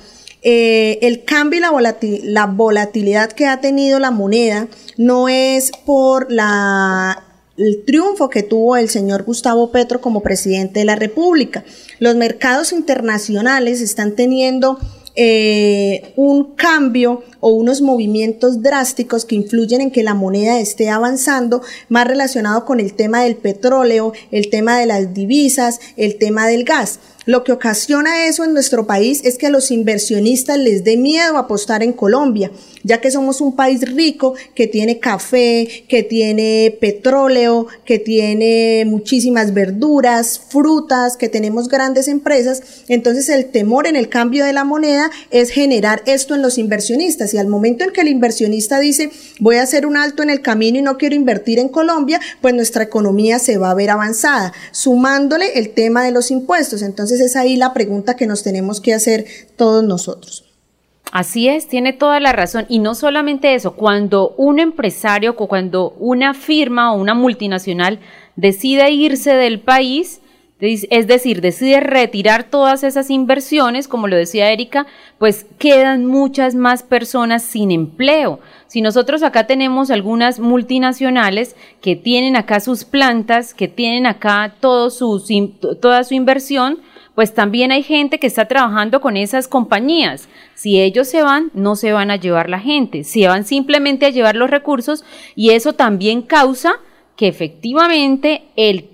eh, 0.43 0.99
el 1.03 1.25
cambio 1.25 1.61
y 1.61 2.21
la, 2.23 2.47
volatilidad 2.47 3.31
que 3.33 3.47
ha 3.47 3.61
tenido 3.61 4.01
la 4.01 4.11
moneda 4.11 4.67
no 4.97 5.29
es 5.29 5.71
por 5.85 6.33
la 6.33 7.25
el 7.57 7.85
triunfo 7.85 8.29
que 8.29 8.43
tuvo 8.43 8.77
el 8.77 8.89
señor 8.89 9.25
Gustavo 9.25 9.71
Petro 9.71 10.01
como 10.01 10.21
presidente 10.21 10.81
de 10.81 10.85
la 10.85 10.97
República. 10.97 11.65
Los 12.01 12.17
mercados 12.17 12.73
internacionales 12.73 13.81
están 13.81 14.17
teniendo 14.17 14.79
eh, 15.15 16.13
un 16.17 16.55
cambio 16.55 17.23
o 17.41 17.51
unos 17.53 17.83
movimientos 17.83 18.63
drásticos 18.63 19.25
que 19.25 19.35
influyen 19.35 19.81
en 19.81 19.91
que 19.91 20.03
la 20.03 20.15
moneda 20.15 20.61
esté 20.61 20.89
avanzando, 20.89 21.63
más 21.89 22.07
relacionado 22.07 22.65
con 22.65 22.81
el 22.81 22.95
tema 22.95 23.25
del 23.25 23.37
petróleo, 23.37 24.13
el 24.31 24.49
tema 24.49 24.79
de 24.79 24.87
las 24.87 25.13
divisas, 25.13 25.81
el 25.97 26.17
tema 26.17 26.47
del 26.47 26.65
gas. 26.65 27.01
Lo 27.25 27.45
que 27.45 27.53
ocasiona 27.53 28.27
eso 28.27 28.45
en 28.45 28.53
nuestro 28.53 28.87
país 28.87 29.21
es 29.25 29.39
que 29.39 29.47
a 29.47 29.51
los 29.51 29.71
inversionistas 29.71 30.59
les 30.59 30.83
dé 30.83 30.97
miedo 30.97 31.37
apostar 31.37 31.83
en 31.83 31.93
Colombia, 31.93 32.51
ya 32.83 33.01
que 33.01 33.11
somos 33.11 33.41
un 33.41 33.55
país 33.55 33.83
rico 33.83 34.35
que 34.55 34.67
tiene 34.67 34.99
café, 34.99 35.85
que 35.89 36.03
tiene 36.03 36.77
petróleo, 36.81 37.67
que 37.85 37.99
tiene 37.99 38.85
muchísimas 38.87 39.55
verduras, 39.55 40.39
frutas, 40.39 41.17
que 41.17 41.29
tenemos 41.29 41.69
grandes 41.69 42.09
empresas. 42.09 42.63
Entonces 42.89 43.29
el 43.29 43.47
temor 43.47 43.87
en 43.87 43.97
el 43.97 44.09
cambio 44.09 44.45
de 44.45 44.53
la 44.53 44.65
moneda 44.65 45.11
es 45.31 45.51
generar 45.51 46.03
esto 46.07 46.35
en 46.35 46.43
los 46.43 46.59
inversionistas. 46.59 47.35
Y 47.35 47.39
al 47.39 47.49
momento 47.49 47.85
en 47.85 47.93
que 47.93 48.01
el 48.01 48.09
inversionista 48.09 48.79
dice 48.79 49.11
voy 49.41 49.57
a 49.57 49.63
hacer 49.63 49.87
un 49.87 49.97
alto 49.97 50.23
en 50.23 50.31
el 50.31 50.43
camino 50.43 50.79
y 50.79 50.83
no 50.83 50.99
quiero 50.99 51.15
invertir 51.15 51.59
en 51.59 51.69
Colombia, 51.69 52.21
pues 52.41 52.55
nuestra 52.55 52.85
economía 52.85 53.39
se 53.39 53.59
va 53.59 53.71
a 53.71 53.75
ver 53.75 53.91
avanzada, 53.91 54.53
sumándole 54.71 55.59
el 55.59 55.71
tema 55.71 56.05
de 56.05 56.13
los 56.13 56.31
impuestos. 56.31 56.83
Entonces 56.83 57.21
es 57.21 57.37
ahí 57.37 57.57
la 57.57 57.73
pregunta 57.73 58.17
que 58.17 58.27
nos 58.27 58.43
tenemos 58.43 58.81
que 58.81 58.95
hacer 58.95 59.27
todos 59.57 59.85
nosotros. 59.85 60.52
Así 61.13 61.47
es, 61.47 61.69
tiene 61.69 61.93
toda 61.93 62.21
la 62.21 62.33
razón. 62.33 62.65
Y 62.71 62.79
no 62.79 62.95
solamente 62.95 63.55
eso, 63.55 63.75
cuando 63.75 64.31
un 64.39 64.59
empresario 64.59 65.35
o 65.37 65.47
cuando 65.47 65.91
una 65.99 66.33
firma 66.33 66.93
o 66.93 66.97
una 66.97 67.13
multinacional 67.13 67.99
decide 68.35 68.91
irse 68.91 69.35
del 69.35 69.61
país, 69.61 70.23
es 70.59 71.07
decir, 71.07 71.43
decide 71.43 71.81
retirar 71.81 72.45
todas 72.45 72.83
esas 72.83 73.11
inversiones, 73.11 73.89
como 73.89 74.09
lo 74.09 74.17
decía 74.17 74.53
Erika, 74.53 74.87
pues 75.19 75.45
quedan 75.59 76.07
muchas 76.07 76.55
más 76.55 76.83
personas 76.83 77.43
sin 77.43 77.73
empleo. 77.73 78.41
Si 78.67 78.81
nosotros 78.81 79.23
acá 79.23 79.47
tenemos 79.47 79.91
algunas 79.91 80.41
multinacionales 80.41 81.57
que 81.83 81.95
tienen 81.95 82.37
acá 82.37 82.61
sus 82.61 82.85
plantas, 82.85 83.53
que 83.53 83.69
tienen 83.69 84.07
acá 84.07 84.55
todo 84.61 84.89
su, 84.89 85.21
toda 85.81 86.05
su 86.05 86.15
inversión, 86.15 86.79
pues 87.15 87.35
también 87.35 87.73
hay 87.73 87.83
gente 87.83 88.19
que 88.19 88.27
está 88.27 88.47
trabajando 88.47 89.01
con 89.01 89.17
esas 89.17 89.49
compañías. 89.49 90.29
Si 90.55 90.81
ellos 90.81 91.09
se 91.09 91.23
van, 91.23 91.51
no 91.55 91.77
se 91.77 91.93
van 91.93 92.11
a 92.11 92.17
llevar 92.17 92.49
la 92.49 92.61
gente, 92.61 93.05
se 93.05 93.29
van 93.29 93.45
simplemente 93.45 94.07
a 94.07 94.11
llevar 94.11 94.37
los 94.37 94.51
recursos 94.51 95.05
y 95.35 95.51
eso 95.51 95.75
también 95.75 96.23
causa 96.23 96.75
que 97.17 97.29
efectivamente 97.29 98.45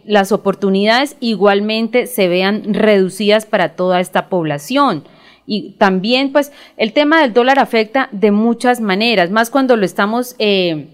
las 0.05 0.33
oportunidades 0.33 1.17
igualmente 1.21 2.07
se 2.07 2.29
vean 2.29 2.75
reducidas 2.75 3.47
para 3.47 3.77
toda 3.77 4.01
esta 4.01 4.29
población. 4.29 5.05
Y 5.47 5.77
también, 5.79 6.33
pues, 6.33 6.53
el 6.77 6.93
tema 6.93 7.23
del 7.23 7.33
dólar 7.33 7.59
afecta 7.59 8.11
de 8.13 8.33
muchas 8.33 8.83
maneras, 8.83 9.31
más 9.31 9.49
cuando 9.49 9.77
lo 9.77 9.87
estamos, 9.87 10.37
eh, 10.39 10.89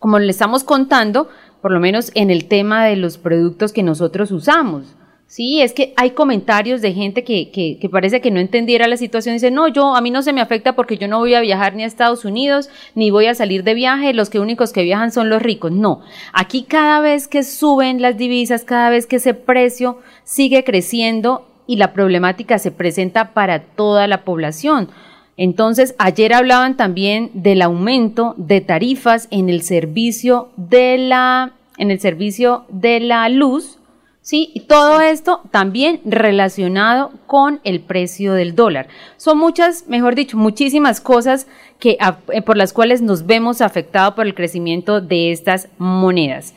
como 0.00 0.18
le 0.18 0.30
estamos 0.30 0.64
contando, 0.64 1.28
por 1.60 1.70
lo 1.70 1.78
menos 1.78 2.10
en 2.16 2.30
el 2.30 2.46
tema 2.46 2.84
de 2.84 2.96
los 2.96 3.18
productos 3.18 3.72
que 3.72 3.84
nosotros 3.84 4.32
usamos. 4.32 4.96
Sí, 5.32 5.62
es 5.62 5.72
que 5.72 5.94
hay 5.96 6.10
comentarios 6.10 6.82
de 6.82 6.92
gente 6.92 7.24
que, 7.24 7.48
que, 7.50 7.88
parece 7.88 8.20
que 8.20 8.30
no 8.30 8.38
entendiera 8.38 8.86
la 8.86 8.98
situación. 8.98 9.34
Dice, 9.34 9.50
no, 9.50 9.66
yo, 9.66 9.96
a 9.96 10.02
mí 10.02 10.10
no 10.10 10.20
se 10.20 10.34
me 10.34 10.42
afecta 10.42 10.74
porque 10.74 10.98
yo 10.98 11.08
no 11.08 11.20
voy 11.20 11.32
a 11.32 11.40
viajar 11.40 11.74
ni 11.74 11.84
a 11.84 11.86
Estados 11.86 12.26
Unidos, 12.26 12.68
ni 12.94 13.10
voy 13.10 13.24
a 13.24 13.34
salir 13.34 13.64
de 13.64 13.72
viaje, 13.72 14.12
los 14.12 14.28
que 14.28 14.40
únicos 14.40 14.74
que 14.74 14.82
viajan 14.82 15.10
son 15.10 15.30
los 15.30 15.40
ricos. 15.40 15.72
No, 15.72 16.02
aquí 16.34 16.64
cada 16.64 17.00
vez 17.00 17.28
que 17.28 17.44
suben 17.44 18.02
las 18.02 18.18
divisas, 18.18 18.64
cada 18.64 18.90
vez 18.90 19.06
que 19.06 19.16
ese 19.16 19.32
precio 19.32 20.00
sigue 20.22 20.64
creciendo 20.64 21.48
y 21.66 21.76
la 21.76 21.94
problemática 21.94 22.58
se 22.58 22.70
presenta 22.70 23.32
para 23.32 23.60
toda 23.60 24.06
la 24.08 24.24
población. 24.24 24.90
Entonces, 25.38 25.94
ayer 25.96 26.34
hablaban 26.34 26.76
también 26.76 27.30
del 27.32 27.62
aumento 27.62 28.34
de 28.36 28.60
tarifas 28.60 29.28
en 29.30 29.48
el 29.48 29.62
servicio 29.62 30.50
de 30.58 30.98
la, 30.98 31.52
en 31.78 31.90
el 31.90 32.00
servicio 32.00 32.66
de 32.68 33.00
la 33.00 33.26
luz, 33.30 33.78
¿sí? 34.22 34.50
Y 34.54 34.60
todo 34.60 35.00
esto 35.00 35.42
también 35.50 36.00
relacionado 36.04 37.12
con 37.26 37.60
el 37.64 37.80
precio 37.80 38.32
del 38.32 38.54
dólar. 38.54 38.88
Son 39.18 39.36
muchas, 39.36 39.86
mejor 39.88 40.14
dicho, 40.14 40.38
muchísimas 40.38 41.00
cosas 41.00 41.46
que, 41.78 41.98
eh, 42.32 42.42
por 42.42 42.56
las 42.56 42.72
cuales 42.72 43.02
nos 43.02 43.26
vemos 43.26 43.60
afectados 43.60 44.14
por 44.14 44.26
el 44.26 44.34
crecimiento 44.34 45.00
de 45.00 45.32
estas 45.32 45.68
monedas. 45.76 46.54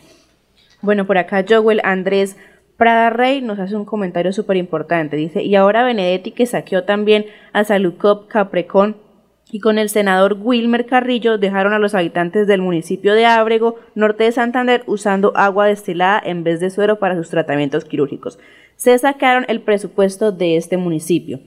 Bueno, 0.81 1.05
por 1.05 1.17
acá 1.17 1.43
Joel 1.47 1.81
Andrés 1.83 2.37
Prada 2.77 3.09
Rey 3.09 3.41
nos 3.41 3.57
hace 3.59 3.75
un 3.75 3.85
comentario 3.85 4.33
súper 4.33 4.57
importante. 4.57 5.15
Dice, 5.15 5.41
y 5.43 5.55
ahora 5.55 5.83
Benedetti 5.83 6.31
que 6.31 6.45
saqueó 6.45 6.83
también 6.83 7.25
a 7.53 7.63
Salucop 7.63 8.27
Caprecón 8.27 8.97
y 9.51 9.59
con 9.59 9.77
el 9.77 9.89
senador 9.89 10.37
Wilmer 10.41 10.85
Carrillo 10.85 11.37
dejaron 11.37 11.73
a 11.73 11.79
los 11.79 11.93
habitantes 11.93 12.47
del 12.47 12.61
municipio 12.61 13.13
de 13.13 13.25
Ábrego, 13.25 13.75
norte 13.93 14.23
de 14.25 14.31
Santander, 14.31 14.83
usando 14.87 15.31
agua 15.35 15.67
destilada 15.67 16.21
en 16.23 16.43
vez 16.43 16.59
de 16.59 16.69
suero 16.69 16.99
para 16.99 17.15
sus 17.15 17.29
tratamientos 17.29 17.85
quirúrgicos. 17.85 18.39
Se 18.75 18.97
sacaron 18.97 19.45
el 19.47 19.61
presupuesto 19.61 20.31
de 20.31 20.57
este 20.57 20.77
municipio. 20.77 21.39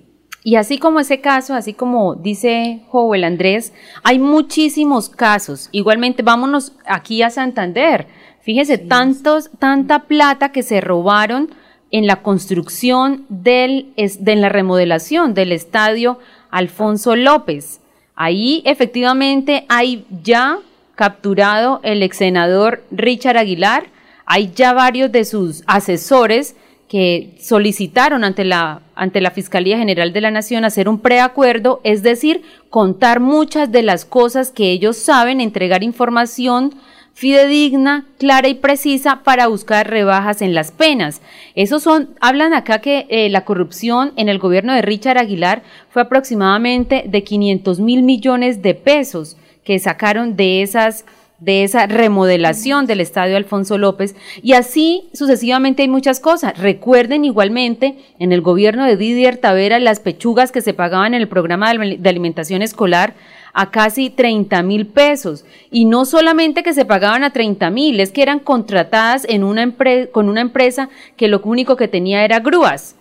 Y 0.45 0.57
así 0.57 0.79
como 0.79 1.01
ese 1.01 1.21
caso, 1.21 1.55
así 1.55 1.75
como 1.75 2.15
dice 2.15 2.83
Joel 2.89 3.25
Andrés, 3.25 3.73
hay 4.05 4.19
muchísimos 4.19 5.09
casos. 5.09 5.69
Igualmente, 5.73 6.23
vámonos 6.23 6.75
aquí 6.87 7.23
a 7.23 7.31
Santander. 7.31 8.07
Fíjese, 8.41 8.79
tantos, 8.79 9.51
tanta 9.59 10.05
plata 10.05 10.53
que 10.53 10.63
se 10.63 10.81
robaron 10.81 11.51
en 11.91 12.07
la 12.07 12.23
construcción 12.23 13.27
del, 13.29 13.93
de 13.97 14.37
la 14.37 14.49
remodelación 14.49 15.35
del 15.35 15.53
estadio 15.53 16.19
Alfonso 16.51 17.17
López. 17.17 17.81
Ahí 18.21 18.63
efectivamente 18.65 19.65
hay 19.69 20.05
ya 20.25 20.59
capturado 20.97 21.79
el 21.85 22.03
ex 22.03 22.17
senador 22.17 22.83
Richard 22.91 23.37
Aguilar, 23.37 23.87
hay 24.27 24.51
ya 24.57 24.73
varios 24.73 25.13
de 25.13 25.25
sus 25.25 25.63
asesores 25.69 26.57
que 26.89 27.37
solicitaron 27.41 28.25
ante 28.25 28.45
la, 28.45 28.81
ante 28.97 29.21
la 29.21 29.31
Fiscalía 29.31 29.79
General 29.79 30.13
de 30.13 30.21
la 30.21 30.33
Nación 30.33 30.65
hacer 30.65 30.89
un 30.89 30.99
preacuerdo, 30.99 31.81
es 31.85 32.03
decir, 32.03 32.43
contar 32.71 33.21
muchas 33.21 33.71
de 33.71 33.85
las 33.85 34.05
cosas 34.05 34.51
que 34.51 34.73
ellos 34.73 34.97
saben, 34.97 35.41
entregar 35.41 35.85
información 35.85 36.75
fidedigna, 37.19 38.05
clara 38.17 38.47
y 38.47 38.55
precisa 38.55 39.25
para 39.25 39.49
buscar 39.49 39.91
rebajas 39.91 40.41
en 40.41 40.55
las 40.55 40.71
penas. 40.71 41.21
Esos 41.57 41.83
son, 41.83 42.11
hablan 42.21 42.55
acá 42.55 42.81
que 42.81 43.07
eh, 43.09 43.29
la 43.29 43.45
corrupción 43.45 44.13
en 44.15 44.29
el 44.29 44.39
gobierno 44.39 44.73
de 44.73 44.83
Richard 44.83 45.19
Aguilar 45.19 45.65
fue 45.91 46.03
aproximadamente 46.03 47.03
de 47.09 47.25
500 47.25 47.81
mil 47.81 48.05
millones 48.05 48.63
de 48.63 48.75
pesos 48.75 49.37
que 49.65 49.81
sacaron 49.81 50.37
de 50.37 50.63
esas 50.63 51.05
de 51.41 51.63
esa 51.63 51.87
remodelación 51.87 52.87
del 52.87 53.01
estadio 53.01 53.37
Alfonso 53.37 53.79
López 53.79 54.17
y 54.43 54.55
así 54.55 55.09
sucesivamente 55.13 55.83
hay 55.83 55.89
muchas 55.89 56.21
cosas. 56.21 56.57
Recuerden 56.59 57.25
igualmente 57.25 57.97
en 58.21 58.33
el 58.33 58.43
gobierno 58.43 58.85
de 58.85 58.97
Didier 58.97 59.39
Tavera 59.39 59.79
las 59.79 60.01
pechugas 60.01 60.53
que 60.53 60.63
se 60.63 60.75
pagaban 60.75 61.15
en 61.15 61.23
el 61.23 61.29
programa 61.29 61.73
de 61.73 62.09
alimentación 62.09 62.63
escolar 62.63 63.15
a 63.59 63.73
casi 63.73 64.09
30 64.09 64.63
mil 64.63 64.87
pesos. 64.87 65.45
Y 65.73 65.85
no 65.85 66.05
solamente 66.05 66.63
que 66.63 66.75
se 66.75 66.85
pagaban 66.85 67.25
a 67.25 67.33
30 67.33 67.71
mil, 67.71 67.99
es 67.99 68.13
que 68.13 68.23
eran 68.23 68.39
contratadas 68.39 69.27
en 69.29 69.43
una 69.43 69.75
con 70.13 70.29
una 70.29 70.43
empresa 70.43 70.89
que 71.17 71.27
lo 71.27 71.41
único 71.41 71.75
que 71.75 71.89
tenía 71.89 72.25
era 72.25 72.39
grúas. 72.39 72.95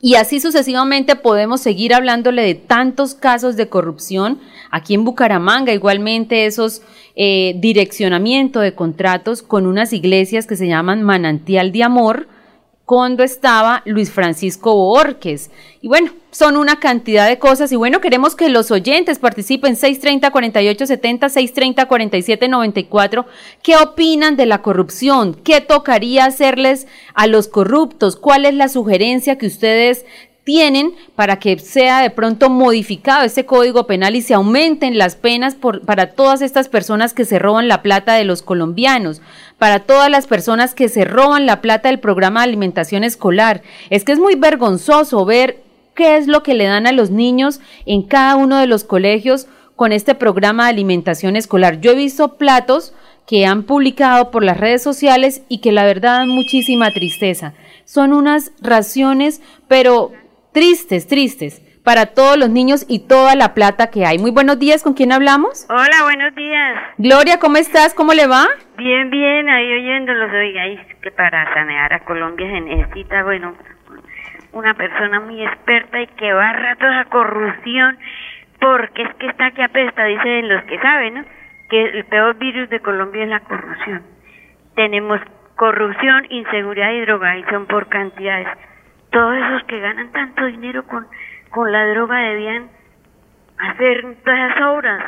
Y 0.00 0.16
así 0.16 0.40
sucesivamente 0.40 1.14
podemos 1.14 1.60
seguir 1.60 1.94
hablándole 1.94 2.42
de 2.42 2.56
tantos 2.56 3.14
casos 3.14 3.54
de 3.54 3.68
corrupción. 3.68 4.40
Aquí 4.72 4.94
en 4.94 5.04
Bucaramanga 5.04 5.72
igualmente 5.72 6.46
esos 6.46 6.82
eh, 7.14 7.54
direccionamiento 7.58 8.58
de 8.58 8.74
contratos 8.74 9.42
con 9.42 9.64
unas 9.64 9.92
iglesias 9.92 10.48
que 10.48 10.56
se 10.56 10.66
llaman 10.66 11.04
Manantial 11.04 11.70
de 11.70 11.84
Amor, 11.84 12.26
cuando 12.84 13.22
estaba 13.22 13.82
Luis 13.84 14.10
Francisco 14.10 14.74
Borges. 14.74 15.52
Y 15.82 15.86
bueno, 15.86 16.10
son 16.30 16.56
una 16.56 16.78
cantidad 16.78 17.26
de 17.28 17.38
cosas. 17.38 17.72
Y 17.72 17.76
bueno, 17.76 18.00
queremos 18.00 18.34
que 18.34 18.48
los 18.48 18.70
oyentes 18.70 19.18
participen 19.18 19.76
630-4870, 19.76 21.28
630-4794. 21.86 23.26
¿Qué 23.62 23.76
opinan 23.76 24.36
de 24.36 24.46
la 24.46 24.62
corrupción? 24.62 25.34
¿Qué 25.34 25.60
tocaría 25.60 26.24
hacerles 26.26 26.86
a 27.14 27.26
los 27.26 27.48
corruptos? 27.48 28.16
¿Cuál 28.16 28.44
es 28.44 28.54
la 28.54 28.68
sugerencia 28.68 29.38
que 29.38 29.46
ustedes 29.46 30.04
tienen 30.48 30.94
para 31.14 31.38
que 31.38 31.58
sea 31.58 32.00
de 32.00 32.08
pronto 32.08 32.48
modificado 32.48 33.22
ese 33.22 33.44
código 33.44 33.86
penal 33.86 34.16
y 34.16 34.22
se 34.22 34.32
aumenten 34.32 34.96
las 34.96 35.14
penas 35.14 35.54
por, 35.54 35.82
para 35.82 36.12
todas 36.12 36.40
estas 36.40 36.70
personas 36.70 37.12
que 37.12 37.26
se 37.26 37.38
roban 37.38 37.68
la 37.68 37.82
plata 37.82 38.14
de 38.14 38.24
los 38.24 38.40
colombianos, 38.40 39.20
para 39.58 39.80
todas 39.80 40.10
las 40.10 40.26
personas 40.26 40.74
que 40.74 40.88
se 40.88 41.04
roban 41.04 41.44
la 41.44 41.60
plata 41.60 41.90
del 41.90 41.98
programa 41.98 42.40
de 42.40 42.44
alimentación 42.44 43.04
escolar. 43.04 43.60
Es 43.90 44.04
que 44.04 44.12
es 44.12 44.18
muy 44.18 44.36
vergonzoso 44.36 45.26
ver 45.26 45.67
qué 45.98 46.16
es 46.16 46.28
lo 46.28 46.44
que 46.44 46.54
le 46.54 46.66
dan 46.66 46.86
a 46.86 46.92
los 46.92 47.10
niños 47.10 47.60
en 47.84 48.06
cada 48.06 48.36
uno 48.36 48.58
de 48.58 48.68
los 48.68 48.84
colegios 48.84 49.48
con 49.74 49.90
este 49.90 50.14
programa 50.14 50.64
de 50.64 50.70
alimentación 50.70 51.34
escolar. 51.34 51.80
Yo 51.80 51.90
he 51.90 51.96
visto 51.96 52.38
platos 52.38 52.94
que 53.26 53.46
han 53.46 53.64
publicado 53.64 54.30
por 54.30 54.44
las 54.44 54.58
redes 54.58 54.80
sociales 54.80 55.44
y 55.48 55.60
que 55.60 55.72
la 55.72 55.84
verdad 55.84 56.20
dan 56.20 56.28
muchísima 56.28 56.92
tristeza. 56.92 57.52
Son 57.84 58.12
unas 58.12 58.52
raciones, 58.62 59.42
pero 59.66 60.12
tristes, 60.52 61.08
tristes 61.08 61.62
para 61.82 62.06
todos 62.06 62.38
los 62.38 62.48
niños 62.48 62.86
y 62.88 63.08
toda 63.08 63.34
la 63.34 63.54
plata 63.54 63.90
que 63.90 64.06
hay. 64.06 64.18
Muy 64.18 64.30
buenos 64.30 64.60
días, 64.60 64.84
¿con 64.84 64.94
quién 64.94 65.10
hablamos? 65.10 65.66
Hola, 65.68 66.04
buenos 66.04 66.32
días. 66.36 66.78
Gloria, 66.98 67.40
¿cómo 67.40 67.56
estás? 67.56 67.92
¿Cómo 67.92 68.14
le 68.14 68.28
va? 68.28 68.46
Bien, 68.76 69.10
bien, 69.10 69.48
ahí 69.48 69.72
oyéndolos, 69.72 70.30
oiga, 70.30 70.66
es 70.66 70.80
que 71.02 71.10
para 71.10 71.52
sanear 71.54 71.92
a 71.92 72.04
Colombia 72.04 72.46
se 72.46 72.60
necesita, 72.60 73.24
bueno, 73.24 73.56
una 74.58 74.74
persona 74.74 75.20
muy 75.20 75.42
experta 75.42 76.00
y 76.00 76.06
que 76.08 76.32
barra 76.32 76.76
toda 76.76 77.04
corrupción, 77.06 77.98
porque 78.60 79.02
es 79.02 79.14
que 79.14 79.26
está 79.28 79.46
aquí 79.46 79.62
apesta, 79.62 80.04
dicen 80.04 80.48
los 80.48 80.64
que 80.64 80.78
saben, 80.80 81.14
¿no? 81.14 81.24
Que 81.70 81.82
el 81.84 82.04
peor 82.06 82.36
virus 82.38 82.68
de 82.70 82.80
Colombia 82.80 83.24
es 83.24 83.28
la 83.28 83.40
corrupción. 83.40 84.02
Tenemos 84.74 85.20
corrupción, 85.56 86.26
inseguridad 86.30 86.92
y 86.92 87.00
drogadicción 87.02 87.66
por 87.66 87.88
cantidades. 87.88 88.48
Todos 89.10 89.36
esos 89.36 89.64
que 89.64 89.80
ganan 89.80 90.12
tanto 90.12 90.46
dinero 90.46 90.84
con, 90.86 91.06
con 91.50 91.70
la 91.72 91.86
droga 91.86 92.18
debían 92.18 92.68
hacer 93.58 94.16
todas 94.24 94.50
esas 94.50 94.62
obras, 94.62 95.04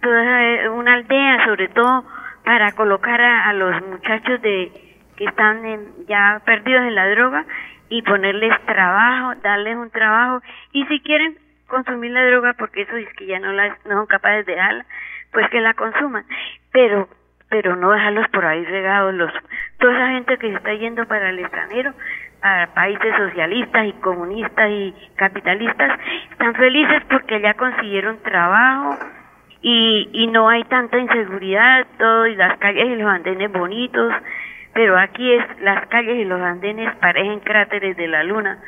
toda 0.00 0.70
una 0.70 0.94
aldea, 0.94 1.46
sobre 1.46 1.68
todo 1.68 2.04
para 2.44 2.72
colocar 2.72 3.20
a, 3.20 3.52
los 3.54 3.82
muchachos 3.86 4.40
de 4.40 4.70
que 5.16 5.24
están 5.24 5.62
ya 6.06 6.40
perdidos 6.44 6.82
en 6.82 6.94
la 6.94 7.08
droga 7.08 7.44
y 7.88 8.02
ponerles 8.02 8.52
trabajo, 8.66 9.34
darles 9.42 9.76
un 9.76 9.90
trabajo. 9.90 10.42
Y 10.72 10.84
si 10.86 11.00
quieren 11.00 11.38
consumir 11.66 12.12
la 12.12 12.24
droga 12.26 12.54
porque 12.54 12.82
eso 12.82 12.96
es 12.96 13.08
que 13.14 13.26
ya 13.26 13.38
no 13.38 13.52
la 13.52 13.76
no 13.84 13.96
son 13.96 14.06
capaces 14.06 14.46
de 14.46 14.54
dejarla, 14.54 14.86
pues 15.32 15.48
que 15.50 15.60
la 15.60 15.74
consuman, 15.74 16.24
pero 16.72 17.08
pero 17.48 17.76
no 17.76 17.92
dejarlos 17.92 18.28
por 18.28 18.44
ahí 18.44 18.64
regados 18.64 19.14
los 19.14 19.32
toda 19.78 19.94
esa 19.94 20.08
gente 20.12 20.36
que 20.38 20.50
se 20.50 20.56
está 20.56 20.74
yendo 20.74 21.06
para 21.06 21.30
el 21.30 21.38
extranjero 21.38 21.92
a 22.42 22.68
países 22.74 23.14
socialistas 23.16 23.86
y 23.86 23.92
comunistas 23.94 24.70
y 24.70 24.94
capitalistas 25.16 25.98
están 26.30 26.54
felices 26.54 27.02
porque 27.08 27.40
ya 27.40 27.54
consiguieron 27.54 28.22
trabajo 28.22 28.98
y, 29.62 30.08
y 30.12 30.26
no 30.28 30.48
hay 30.48 30.62
tanta 30.64 30.98
inseguridad, 30.98 31.86
todo 31.98 32.26
y 32.26 32.36
las 32.36 32.58
calles 32.58 32.86
y 32.86 32.96
los 32.96 33.08
andenes 33.08 33.50
bonitos, 33.50 34.12
pero 34.76 34.98
aquí 34.98 35.32
es 35.32 35.42
las 35.62 35.86
calles 35.86 36.18
y 36.18 36.24
los 36.26 36.38
andenes 36.38 36.94
parecen 36.96 37.40
cráteres 37.40 37.96
de 37.96 38.08
la 38.08 38.22
luna. 38.24 38.58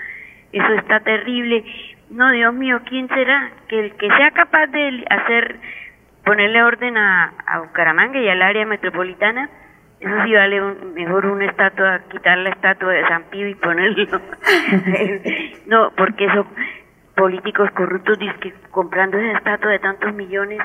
Eso 0.53 0.73
está 0.73 1.01
terrible. 1.01 1.63
No, 2.09 2.31
Dios 2.33 2.55
mío, 2.55 2.81
¿quién 2.87 3.09
será? 3.09 3.51
Que 3.69 3.79
el 3.79 3.93
que 3.97 4.09
sea 4.09 4.31
capaz 4.31 4.69
de 4.69 5.05
hacer, 5.11 5.57
ponerle 6.25 6.63
orden 6.63 6.97
a, 6.97 7.35
Bucaramanga 7.61 8.19
y 8.21 8.29
al 8.31 8.41
área 8.41 8.65
metropolitana, 8.65 9.51
eso 10.01 10.15
sí 10.25 10.33
vale 10.33 10.63
un- 10.63 10.95
mejor 10.95 11.27
una 11.27 11.45
estatua, 11.45 12.01
quitar 12.11 12.39
la 12.39 12.51
estatua 12.51 12.91
de 12.91 13.07
San 13.07 13.25
Pío 13.25 13.47
y 13.47 13.55
ponerlo. 13.57 14.07
no, 15.67 15.91
porque 15.95 16.25
eso, 16.25 16.47
políticos 17.17 17.71
corruptos 17.73 18.19
dizque 18.19 18.55
comprando 18.71 19.19
esa 19.19 19.37
estatua 19.37 19.73
de 19.73 19.79
tantos 19.81 20.15
millones 20.15 20.61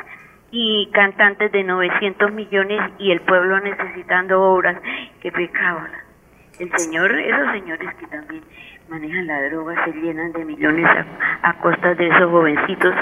y 0.55 0.87
cantantes 0.93 1.51
de 1.51 1.63
900 1.63 2.31
millones 2.31 2.79
y 2.99 3.11
el 3.11 3.21
pueblo 3.21 3.59
necesitando 3.59 4.39
obras. 4.39 4.77
Qué 5.19 5.31
pecado. 5.31 5.79
El 6.59 6.71
señor, 6.77 7.11
esos 7.11 7.51
señores 7.53 7.95
que 7.95 8.05
también 8.05 8.43
manejan 8.87 9.25
la 9.25 9.41
droga 9.49 9.83
se 9.83 9.93
llenan 9.93 10.31
de 10.31 10.45
millones 10.45 10.85
a, 10.85 11.49
a 11.49 11.53
costa 11.55 11.95
de 11.95 12.07
esos 12.07 12.29
jovencitos 12.29 12.93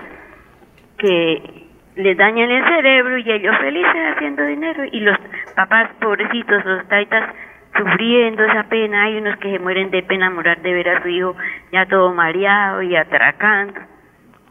que 0.98 1.68
les 1.98 2.18
dañan 2.18 2.50
el 2.50 2.64
cerebro 2.64 3.18
y 3.18 3.30
ellos 3.30 3.58
felices 3.58 4.16
haciendo 4.16 4.46
dinero 4.46 4.86
y 4.90 5.02
los 5.02 5.18
papás 5.54 5.90
pobrecitos, 6.00 6.64
los 6.64 6.88
taitas 6.88 7.36
sufriendo 7.78 8.46
esa 8.46 8.64
pena, 8.64 9.04
hay 9.04 9.18
unos 9.18 9.38
que 9.40 9.52
se 9.52 9.60
mueren 9.60 9.92
de 9.92 10.04
pena 10.04 10.30
morar 10.30 10.62
de 10.62 10.72
ver 10.72 10.88
a 10.88 11.02
su 11.02 11.10
hijo 11.10 11.36
ya 11.74 11.86
todo 11.86 12.14
mareado 12.14 12.82
y 12.82 12.96
atracando. 12.96 13.82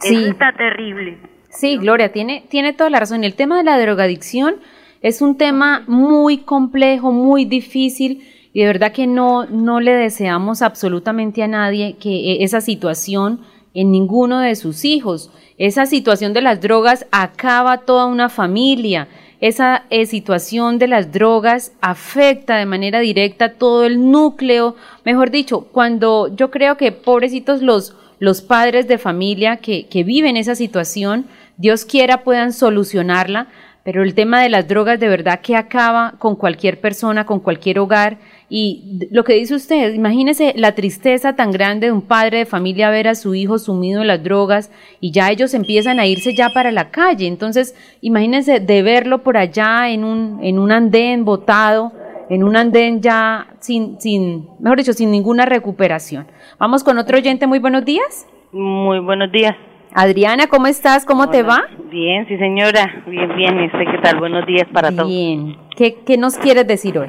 Sí. 0.01 0.17
Eso 0.17 0.33
está 0.33 0.53
terrible. 0.53 1.17
Sí, 1.51 1.77
Gloria, 1.77 2.13
tiene, 2.13 2.45
tiene 2.49 2.73
toda 2.73 2.91
la 2.91 3.01
razón. 3.01 3.25
El 3.25 3.35
tema 3.35 3.59
de 3.59 3.65
la 3.65 3.79
drogadicción 3.79 4.57
es 5.03 5.21
un 5.21 5.37
tema 5.37 5.85
muy 5.87 6.39
complejo, 6.39 7.13
muy 7.13 7.45
difícil 7.45 8.23
y 8.53 8.61
de 8.61 8.67
verdad 8.67 8.93
que 8.93 9.07
no, 9.07 9.47
no 9.47 9.81
le 9.81 9.93
deseamos 9.93 10.63
absolutamente 10.63 11.43
a 11.43 11.49
nadie 11.49 11.97
que 11.97 12.33
eh, 12.33 12.45
esa 12.45 12.61
situación 12.61 13.41
en 13.75 13.91
ninguno 13.91 14.41
de 14.41 14.57
sus 14.57 14.85
hijos. 14.85 15.31
Esa 15.59 15.87
situación 15.87 16.33
de 16.33 16.41
las 16.41 16.61
drogas 16.61 17.07
acaba 17.11 17.79
toda 17.79 18.07
una 18.07 18.29
familia. 18.29 19.09
Esa 19.41 19.85
eh, 19.91 20.07
situación 20.07 20.79
de 20.79 20.89
las 20.89 21.13
drogas 21.13 21.73
afecta 21.81 22.57
de 22.57 22.67
manera 22.67 23.01
directa 23.01 23.55
todo 23.55 23.85
el 23.85 24.11
núcleo. 24.11 24.77
Mejor 25.05 25.31
dicho, 25.31 25.63
cuando 25.73 26.35
yo 26.35 26.51
creo 26.51 26.77
que 26.77 26.93
pobrecitos 26.93 27.63
los, 27.63 27.95
los 28.19 28.43
padres 28.43 28.87
de 28.89 28.99
familia 28.99 29.57
que, 29.59 29.87
que 29.87 30.05
viven 30.05 30.37
esa 30.37 30.55
situación, 30.55 31.27
Dios 31.61 31.85
quiera 31.85 32.25
puedan 32.25 32.55
solucionarla, 32.55 33.49
pero 33.85 34.03
el 34.03 34.15
tema 34.15 34.43
de 34.43 34.49
las 34.49 34.67
drogas 34.67 34.99
de 34.99 35.09
verdad 35.09 35.41
que 35.41 35.57
acaba 35.57 36.15
con 36.19 36.35
cualquier 36.35 36.81
persona, 36.81 37.27
con 37.27 37.41
cualquier 37.41 37.79
hogar. 37.79 38.17
Y 38.49 39.09
lo 39.11 39.25
que 39.25 39.35
dice 39.35 39.55
usted, 39.55 39.93
imagínese 39.93 40.55
la 40.57 40.75
tristeza 40.75 41.37
tan 41.37 41.53
grande 41.53 41.89
de 41.89 41.93
un 41.93 42.01
padre 42.01 42.39
de 42.39 42.47
familia 42.47 42.89
ver 42.89 43.09
a 43.09 43.15
su 43.15 43.35
hijo 43.35 43.59
sumido 43.59 44.01
en 44.01 44.07
las 44.07 44.23
drogas 44.23 44.71
y 45.01 45.13
ya 45.13 45.31
ellos 45.31 45.53
empiezan 45.53 46.01
a 46.01 46.07
irse 46.07 46.35
ya 46.35 46.49
para 46.49 46.73
la 46.73 46.91
calle. 46.91 47.27
Entonces, 47.27 47.75
imagínense 48.01 48.61
de 48.61 48.83
verlo 48.83 49.23
por 49.23 49.37
allá 49.37 49.91
en 49.91 50.05
un, 50.05 50.41
en 50.43 50.59
un 50.59 50.73
andén 50.73 51.27
botado, 51.27 51.93
en 52.31 52.43
un 52.43 52.57
andén 52.57 53.03
ya 53.03 53.49
sin, 53.61 54.01
sin, 54.01 54.49
mejor 54.61 54.79
dicho, 54.79 54.95
sin 54.95 55.11
ninguna 55.11 55.45
recuperación. 55.45 56.27
Vamos 56.59 56.83
con 56.83 56.97
otro 56.97 57.19
oyente, 57.19 57.47
muy 57.47 57.59
buenos 57.59 57.85
días. 57.85 58.27
Muy 58.51 58.99
buenos 59.01 59.31
días. 59.31 59.70
Adriana, 59.95 60.47
¿cómo 60.47 60.67
estás? 60.67 61.05
¿Cómo 61.05 61.31
te 61.31 61.43
va? 61.43 61.63
Bien, 61.91 62.27
sí 62.29 62.37
señora. 62.39 63.03
Bien, 63.07 63.35
bien. 63.35 63.65
¿Y 63.65 63.69
qué 63.69 63.99
tal? 64.03 64.21
Buenos 64.21 64.47
días 64.47 64.69
para 64.73 64.91
todos. 64.91 65.09
Bien. 65.09 65.57
¿Qué, 65.77 65.97
¿Qué 66.07 66.17
nos 66.17 66.39
quieres 66.39 66.67
decir 66.67 66.97
hoy? 66.97 67.09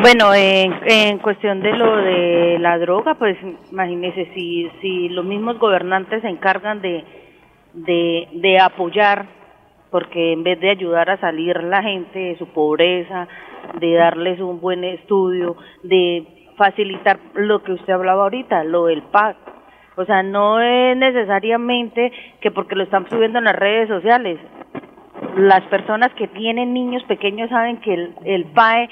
Bueno, 0.00 0.34
en, 0.34 0.74
en 0.86 1.18
cuestión 1.18 1.60
de 1.60 1.72
lo 1.72 1.96
de 1.96 2.58
la 2.60 2.78
droga, 2.78 3.14
pues 3.14 3.36
imagínese 3.70 4.30
si, 4.34 4.68
si 4.80 5.08
los 5.10 5.24
mismos 5.24 5.58
gobernantes 5.58 6.22
se 6.22 6.28
encargan 6.28 6.80
de, 6.80 7.04
de, 7.74 8.28
de 8.32 8.58
apoyar, 8.58 9.26
porque 9.90 10.32
en 10.32 10.42
vez 10.42 10.60
de 10.60 10.70
ayudar 10.70 11.10
a 11.10 11.20
salir 11.20 11.62
la 11.62 11.82
gente 11.82 12.18
de 12.18 12.38
su 12.38 12.46
pobreza, 12.48 13.28
de 13.80 13.94
darles 13.94 14.40
un 14.40 14.60
buen 14.60 14.82
estudio, 14.84 15.56
de 15.82 16.24
facilitar 16.56 17.18
lo 17.34 17.62
que 17.62 17.72
usted 17.72 17.92
hablaba 17.92 18.24
ahorita, 18.24 18.64
lo 18.64 18.86
del 18.86 19.02
PAC. 19.02 19.36
O 19.96 20.04
sea, 20.04 20.22
no 20.22 20.60
es 20.60 20.96
necesariamente 20.96 22.12
que 22.40 22.50
porque 22.50 22.74
lo 22.74 22.84
están 22.84 23.08
subiendo 23.08 23.38
en 23.38 23.44
las 23.44 23.56
redes 23.56 23.88
sociales. 23.88 24.38
Las 25.36 25.62
personas 25.64 26.12
que 26.14 26.28
tienen 26.28 26.74
niños 26.74 27.02
pequeños 27.04 27.48
saben 27.50 27.80
que 27.80 27.94
el, 27.94 28.14
el 28.24 28.44
PAE 28.46 28.88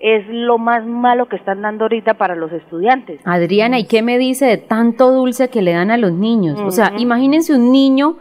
es 0.00 0.26
lo 0.28 0.58
más 0.58 0.86
malo 0.86 1.26
que 1.28 1.36
están 1.36 1.62
dando 1.62 1.84
ahorita 1.84 2.14
para 2.14 2.34
los 2.34 2.52
estudiantes. 2.52 3.20
Adriana, 3.24 3.78
¿y 3.78 3.86
qué 3.86 4.02
me 4.02 4.18
dice 4.18 4.46
de 4.46 4.56
tanto 4.56 5.10
dulce 5.10 5.50
que 5.50 5.62
le 5.62 5.72
dan 5.72 5.90
a 5.90 5.96
los 5.96 6.12
niños? 6.12 6.58
O 6.60 6.70
sea, 6.70 6.92
imagínense 6.96 7.54
un 7.54 7.72
niño, 7.72 8.16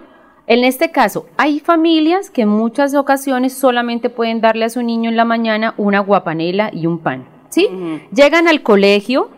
en 0.48 0.64
este 0.64 0.92
caso, 0.92 1.28
hay 1.38 1.60
familias 1.60 2.32
que 2.32 2.44
en 2.44 2.50
muchas 2.50 2.96
ocasiones 2.96 3.54
solamente 3.54 4.10
pueden 4.10 4.42
darle 4.42 4.66
a 4.66 4.70
su 4.70 4.82
niño 4.82 5.10
en 5.10 5.18
la 5.18 5.26
mañana 5.26 5.76
una 5.78 6.00
guapanela 6.00 6.72
y 6.74 6.88
un 6.88 7.00
pan, 7.00 7.26
¿sí? 7.50 7.70
Llegan 8.12 8.48
al 8.48 8.64
colegio 8.64 9.30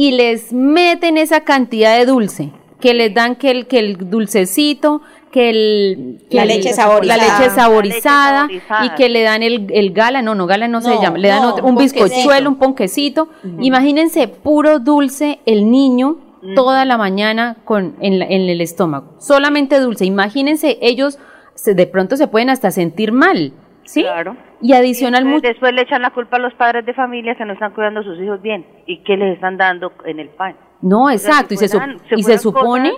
y 0.00 0.12
les 0.12 0.52
meten 0.52 1.18
esa 1.18 1.40
cantidad 1.40 1.96
de 1.98 2.06
dulce, 2.06 2.50
que 2.80 2.94
les 2.94 3.12
dan 3.12 3.36
que 3.36 3.50
el, 3.50 3.66
que 3.66 3.78
el 3.78 4.08
dulcecito, 4.10 5.02
que 5.30 5.50
el... 5.50 6.18
que 6.30 6.36
La 6.36 6.44
leche 6.46 6.72
saborizada. 6.72 7.16
La 7.18 7.22
leche 7.38 7.50
saborizada, 7.54 8.40
La 8.42 8.46
leche 8.46 8.60
saborizada. 8.66 8.86
y 8.86 8.96
que 8.96 9.08
le 9.10 9.22
dan 9.22 9.42
el, 9.42 9.66
el 9.72 9.92
gala, 9.92 10.22
no, 10.22 10.34
no, 10.34 10.46
gala 10.46 10.68
no, 10.68 10.80
se 10.80 10.90
llama, 11.02 11.18
le 11.18 11.28
dan 11.28 11.42
no, 11.42 11.50
otro- 11.54 11.66
un 11.66 11.76
bizcochuelo, 11.76 12.48
un 12.48 12.56
ponquecito. 12.56 13.28
Imagínense 13.60 14.26
puro 14.28 14.78
dulce 14.78 15.40
el 15.46 15.70
niño 15.70 16.16
toda 16.54 16.84
la 16.86 16.96
mañana 16.96 17.58
con 17.66 17.94
en, 18.00 18.18
la- 18.18 18.24
en 18.26 18.48
el 18.48 18.60
estómago. 18.62 19.14
Solamente 19.18 19.78
dulce. 19.78 20.06
Imagínense, 20.06 20.78
ellos 20.80 21.18
se- 21.54 21.74
de 21.74 21.86
pronto 21.86 22.16
se 22.16 22.26
pueden 22.26 22.48
hasta 22.48 22.70
sentir 22.70 23.12
mal, 23.12 23.52
¿sí? 23.84 24.00
Claro. 24.02 24.36
Y 24.60 24.74
adicional 24.74 25.40
después 25.40 25.72
le 25.72 25.82
echan 25.82 26.02
la 26.02 26.10
culpa 26.10 26.36
a 26.36 26.40
los 26.40 26.52
padres 26.54 26.84
de 26.84 26.92
familia 26.92 27.34
que 27.34 27.44
no 27.44 27.54
están 27.54 27.72
cuidando 27.72 28.00
a 28.00 28.02
sus 28.02 28.20
hijos 28.20 28.42
bien 28.42 28.66
y 28.86 28.98
que 28.98 29.16
les 29.16 29.34
están 29.34 29.56
dando 29.56 29.92
en 30.04 30.20
el 30.20 30.28
pan. 30.28 30.54
No, 30.82 31.10
exacto. 31.10 31.56
si 31.56 31.64
y 31.64 31.68
se, 31.68 31.78
y 32.16 32.22
se 32.22 32.38
supone 32.38 32.92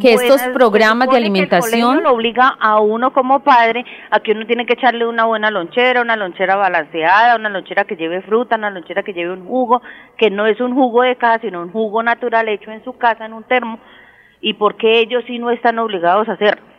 que 0.00 0.14
estos 0.14 0.40
buenas, 0.40 0.48
programas 0.48 1.08
de 1.10 1.16
alimentación 1.16 2.02
lo 2.02 2.12
obliga 2.12 2.56
a 2.60 2.80
uno 2.80 3.12
como 3.12 3.40
padre 3.40 3.84
a 4.10 4.20
que 4.20 4.32
uno 4.32 4.46
tiene 4.46 4.66
que 4.66 4.74
echarle 4.74 5.06
una 5.06 5.24
buena 5.24 5.50
lonchera, 5.50 6.00
una 6.00 6.16
lonchera 6.16 6.56
balanceada, 6.56 7.36
una 7.36 7.48
lonchera 7.48 7.84
que 7.84 7.96
lleve 7.96 8.22
fruta, 8.22 8.56
una 8.56 8.70
lonchera 8.70 9.02
que 9.02 9.12
lleve 9.12 9.32
un 9.32 9.46
jugo, 9.46 9.82
que 10.16 10.30
no 10.30 10.46
es 10.46 10.60
un 10.60 10.74
jugo 10.74 11.02
de 11.02 11.16
casa, 11.16 11.40
sino 11.42 11.62
un 11.62 11.70
jugo 11.70 12.02
natural 12.02 12.48
hecho 12.48 12.70
en 12.70 12.82
su 12.84 12.96
casa 12.96 13.26
en 13.26 13.32
un 13.32 13.44
termo, 13.44 13.78
y 14.40 14.54
porque 14.54 15.00
ellos 15.00 15.22
sí 15.26 15.38
no 15.38 15.50
están 15.50 15.78
obligados 15.78 16.28
a 16.28 16.32
hacerlo. 16.32 16.73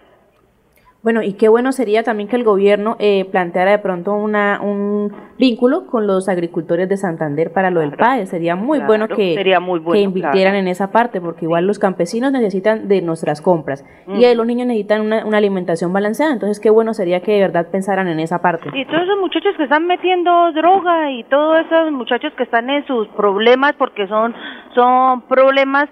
Bueno, 1.05 1.21
y 1.21 1.33
qué 1.33 1.49
bueno 1.49 1.71
sería 1.71 2.01
también 2.01 2.27
que 2.27 2.35
el 2.35 2.43
gobierno 2.43 2.95
eh, 2.97 3.25
planteara 3.25 3.69
de 3.69 3.77
pronto 3.77 4.15
una, 4.15 4.59
un 4.59 5.13
vínculo 5.37 5.85
con 5.85 6.07
los 6.07 6.27
agricultores 6.27 6.89
de 6.89 6.97
Santander 6.97 7.53
para 7.53 7.69
lo 7.69 7.81
del 7.81 7.91
PAE. 7.91 8.25
Sería 8.25 8.55
muy 8.55 8.79
bueno 8.79 9.07
que, 9.07 9.35
sería 9.35 9.59
muy 9.59 9.77
bueno, 9.77 9.93
que 9.93 10.01
invirtieran 10.01 10.55
en 10.55 10.67
esa 10.67 10.91
parte, 10.91 11.21
porque 11.21 11.45
igual 11.45 11.67
los 11.67 11.77
campesinos 11.77 12.31
necesitan 12.31 12.87
de 12.87 13.03
nuestras 13.03 13.39
compras 13.39 13.85
Mm. 14.07 14.15
y 14.15 14.25
ahí 14.25 14.35
los 14.35 14.45
niños 14.45 14.67
necesitan 14.67 15.01
una, 15.01 15.25
una 15.25 15.37
alimentación 15.37 15.93
balanceada. 15.93 16.33
Entonces, 16.33 16.59
qué 16.59 16.71
bueno 16.71 16.93
sería 16.95 17.21
que 17.21 17.33
de 17.33 17.41
verdad 17.41 17.67
pensaran 17.71 18.07
en 18.07 18.19
esa 18.19 18.41
parte. 18.41 18.69
Y 18.73 18.85
todos 18.85 19.03
esos 19.03 19.19
muchachos 19.19 19.53
que 19.57 19.63
están 19.63 19.85
metiendo 19.85 20.51
droga 20.53 21.11
y 21.11 21.23
todos 21.25 21.65
esos 21.65 21.91
muchachos 21.91 22.33
que 22.33 22.43
están 22.43 22.69
en 22.69 22.85
sus 22.87 23.07
problemas 23.09 23.73
porque 23.77 24.07
son 24.07 24.33
son 24.73 25.21
problemas 25.21 25.87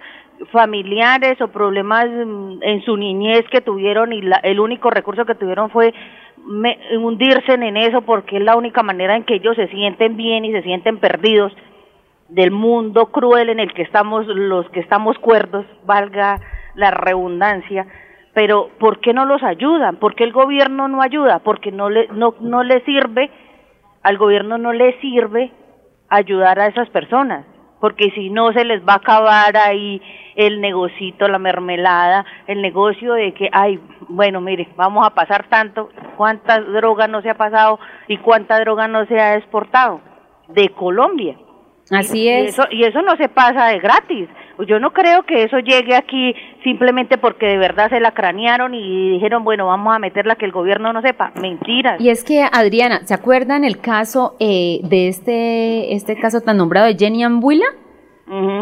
familiares 0.51 1.39
o 1.41 1.47
problemas 1.49 2.07
mm, 2.09 2.59
en 2.61 2.81
su 2.83 2.97
niñez 2.97 3.45
que 3.49 3.61
tuvieron 3.61 4.13
y 4.13 4.21
la- 4.21 4.39
el 4.43 4.59
único 4.59 4.89
recurso 4.89 5.25
que 5.25 5.35
tuvieron 5.35 5.69
fue 5.69 5.93
me- 6.45 6.77
hundirse 6.97 7.53
en 7.53 7.77
eso 7.77 8.01
porque 8.01 8.37
es 8.37 8.43
la 8.43 8.55
única 8.57 8.83
manera 8.83 9.15
en 9.15 9.23
que 9.23 9.35
ellos 9.35 9.55
se 9.55 9.67
sienten 9.67 10.17
bien 10.17 10.45
y 10.45 10.51
se 10.51 10.61
sienten 10.63 10.97
perdidos 10.97 11.53
del 12.29 12.51
mundo 12.51 13.07
cruel 13.11 13.49
en 13.49 13.59
el 13.59 13.73
que 13.73 13.83
estamos 13.83 14.25
los 14.27 14.67
que 14.71 14.79
estamos 14.79 15.17
cuerdos, 15.19 15.65
valga 15.85 16.39
la 16.75 16.89
redundancia, 16.91 17.85
pero 18.33 18.69
¿por 18.79 18.99
qué 18.99 19.13
no 19.13 19.25
los 19.25 19.43
ayudan? 19.43 19.97
¿Por 19.97 20.15
qué 20.15 20.23
el 20.23 20.31
gobierno 20.33 20.87
no 20.87 21.01
ayuda? 21.01 21.39
Porque 21.39 21.71
no 21.71 21.89
le 21.89 22.07
no 22.07 22.33
no 22.39 22.63
le 22.63 22.81
sirve 22.85 23.29
al 24.01 24.17
gobierno 24.17 24.57
no 24.57 24.73
le 24.73 24.99
sirve 24.99 25.51
ayudar 26.09 26.59
a 26.59 26.67
esas 26.67 26.89
personas, 26.89 27.45
porque 27.83 28.11
si 28.11 28.29
no 28.29 28.53
se 28.53 28.63
les 28.63 28.81
va 28.87 28.93
a 28.93 28.95
acabar 28.95 29.57
ahí 29.57 30.01
el 30.37 30.61
negocito, 30.61 31.27
la 31.27 31.37
mermelada, 31.37 32.25
el 32.47 32.61
negocio 32.61 33.11
de 33.11 33.33
que, 33.33 33.49
ay, 33.51 33.77
bueno, 34.07 34.39
mire, 34.39 34.69
vamos 34.77 35.05
a 35.05 35.09
pasar 35.09 35.49
tanto, 35.49 35.89
cuánta 36.15 36.61
droga 36.61 37.09
no 37.09 37.21
se 37.21 37.29
ha 37.29 37.33
pasado 37.33 37.81
y 38.07 38.19
cuánta 38.19 38.57
droga 38.61 38.87
no 38.87 39.05
se 39.07 39.19
ha 39.19 39.35
exportado 39.35 39.99
de 40.47 40.69
Colombia. 40.69 41.35
Así 41.91 42.23
Y 42.23 42.29
es. 42.29 42.49
eso, 42.53 42.63
y 42.71 42.83
eso 42.83 43.01
no 43.01 43.15
se 43.17 43.29
pasa 43.29 43.67
de 43.67 43.79
gratis. 43.79 44.29
Yo 44.67 44.79
no 44.79 44.91
creo 44.93 45.23
que 45.23 45.43
eso 45.43 45.57
llegue 45.59 45.95
aquí 45.95 46.33
simplemente 46.63 47.17
porque 47.17 47.47
de 47.47 47.57
verdad 47.57 47.89
se 47.89 47.99
la 47.99 48.11
cranearon 48.11 48.73
y 48.73 49.09
dijeron, 49.11 49.43
bueno, 49.43 49.65
vamos 49.67 49.95
a 49.95 49.99
meterla 49.99 50.35
que 50.35 50.45
el 50.45 50.51
gobierno 50.51 50.93
no 50.93 51.01
sepa. 51.01 51.31
Mentiras. 51.41 51.99
Y 51.99 52.09
es 52.09 52.23
que, 52.23 52.43
Adriana, 52.49 53.01
¿se 53.05 53.13
acuerdan 53.13 53.63
el 53.63 53.79
caso 53.79 54.35
eh, 54.39 54.79
de 54.83 55.07
este, 55.07 55.93
este 55.95 56.15
caso 56.19 56.41
tan 56.41 56.57
nombrado 56.57 56.85
de 56.87 56.95
Jenny 56.95 57.23
Ambuila? 57.23 57.65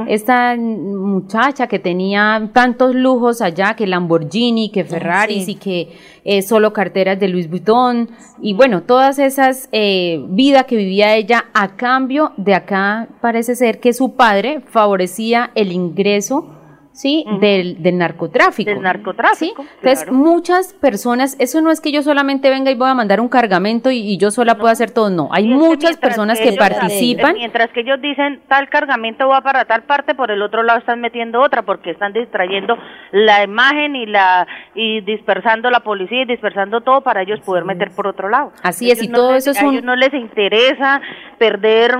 Esta 0.07 0.55
muchacha 0.57 1.67
que 1.67 1.79
tenía 1.79 2.49
tantos 2.53 2.95
lujos 2.95 3.41
allá, 3.41 3.75
que 3.75 3.87
Lamborghini, 3.87 4.71
que 4.71 4.83
Ferraris 4.83 5.47
y 5.47 5.55
que 5.55 5.89
eh, 6.23 6.41
solo 6.41 6.73
carteras 6.73 7.19
de 7.19 7.27
Louis 7.27 7.49
Vuitton, 7.49 8.09
y 8.41 8.53
bueno, 8.53 8.83
todas 8.83 9.19
esas 9.19 9.69
eh, 9.71 10.23
vida 10.29 10.63
que 10.63 10.75
vivía 10.75 11.15
ella 11.15 11.45
a 11.53 11.75
cambio 11.75 12.33
de 12.37 12.55
acá 12.55 13.09
parece 13.21 13.55
ser 13.55 13.79
que 13.79 13.93
su 13.93 14.15
padre 14.15 14.61
favorecía 14.61 15.51
el 15.55 15.71
ingreso 15.71 16.60
sí 16.93 17.25
del, 17.39 17.81
del 17.81 17.97
narcotráfico. 17.97 18.69
Del 18.69 18.81
narcotráfico, 18.81 19.63
¿sí? 19.63 19.69
entonces 19.81 20.11
muchas 20.11 20.73
personas 20.73 21.35
eso 21.39 21.61
no 21.61 21.71
es 21.71 21.79
que 21.81 21.91
yo 21.91 22.01
solamente 22.03 22.49
venga 22.49 22.69
y 22.69 22.75
voy 22.75 22.89
a 22.89 22.93
mandar 22.93 23.21
un 23.21 23.29
cargamento 23.29 23.91
y, 23.91 23.99
y 23.99 24.17
yo 24.17 24.29
sola 24.31 24.55
puedo 24.55 24.67
hacer 24.71 24.91
todo 24.91 25.09
no. 25.09 25.29
Hay 25.31 25.47
que 25.47 25.53
muchas 25.55 25.97
personas 25.97 26.39
que 26.39 26.49
ellos- 26.49 26.57
participan. 26.57 27.35
Mientras 27.35 27.69
que 27.71 27.79
ellos 27.81 28.01
dicen 28.01 28.41
tal 28.47 28.67
cargamento 28.69 29.27
va 29.29 29.41
para 29.41 29.65
tal 29.65 29.83
parte, 29.83 30.15
por 30.15 30.31
el 30.31 30.41
otro 30.41 30.63
lado 30.63 30.79
están 30.79 30.99
metiendo 31.01 31.41
otra 31.41 31.61
porque 31.63 31.91
están 31.91 32.13
distrayendo 32.13 32.77
la 33.11 33.43
imagen 33.43 33.95
y 33.95 34.05
la 34.05 34.45
y 34.75 35.01
dispersando 35.01 35.69
la 35.69 35.79
policía 35.81 36.23
y 36.23 36.25
dispersando 36.25 36.81
todo 36.81 37.01
para 37.01 37.21
ellos 37.21 37.39
poder 37.41 37.63
meter 37.65 37.91
por 37.91 38.07
otro 38.07 38.29
lado. 38.29 38.51
Así 38.63 38.91
es, 38.91 39.01
y 39.01 39.07
no 39.07 39.17
todo 39.17 39.33
les- 39.33 39.47
eso 39.47 39.51
es 39.51 39.61
a 39.61 39.65
un- 39.65 39.73
ellos 39.73 39.83
no 39.85 39.95
les 39.95 40.13
interesa 40.13 41.01
perder 41.37 41.95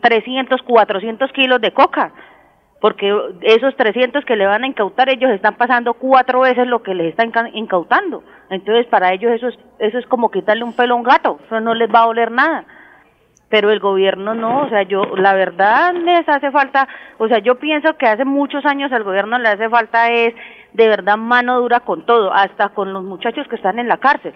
300, 0.00 0.60
400 0.62 1.30
kilos 1.32 1.60
de 1.60 1.72
coca. 1.72 2.12
Porque 2.80 3.12
esos 3.42 3.74
300 3.76 4.24
que 4.24 4.36
le 4.36 4.46
van 4.46 4.62
a 4.62 4.66
incautar, 4.68 5.08
ellos 5.08 5.30
están 5.32 5.56
pasando 5.56 5.94
cuatro 5.94 6.40
veces 6.40 6.66
lo 6.66 6.82
que 6.82 6.94
les 6.94 7.08
están 7.08 7.28
inca- 7.32 7.50
incautando. 7.52 8.22
Entonces, 8.50 8.86
para 8.86 9.12
ellos 9.12 9.32
eso 9.32 9.48
es, 9.48 9.58
eso 9.80 9.98
es 9.98 10.06
como 10.06 10.30
quitarle 10.30 10.62
un 10.62 10.74
pelo 10.76 10.94
a 10.94 10.96
un 10.96 11.02
gato. 11.02 11.40
Eso 11.46 11.60
no 11.60 11.74
les 11.74 11.92
va 11.92 12.00
a 12.00 12.06
oler 12.06 12.30
nada 12.30 12.64
pero 13.50 13.70
el 13.70 13.80
gobierno 13.80 14.34
no, 14.34 14.64
o 14.64 14.68
sea, 14.68 14.82
yo, 14.82 15.16
la 15.16 15.32
verdad 15.32 15.94
les 15.94 16.28
hace 16.28 16.50
falta, 16.50 16.86
o 17.16 17.28
sea, 17.28 17.38
yo 17.38 17.54
pienso 17.58 17.96
que 17.96 18.06
hace 18.06 18.26
muchos 18.26 18.62
años 18.66 18.92
al 18.92 19.04
gobierno 19.04 19.38
le 19.38 19.48
hace 19.48 19.70
falta 19.70 20.10
es 20.10 20.34
de 20.74 20.86
verdad 20.86 21.16
mano 21.16 21.58
dura 21.58 21.80
con 21.80 22.04
todo, 22.04 22.30
hasta 22.30 22.68
con 22.68 22.92
los 22.92 23.02
muchachos 23.04 23.48
que 23.48 23.56
están 23.56 23.78
en 23.78 23.88
la 23.88 23.96
cárcel. 23.96 24.34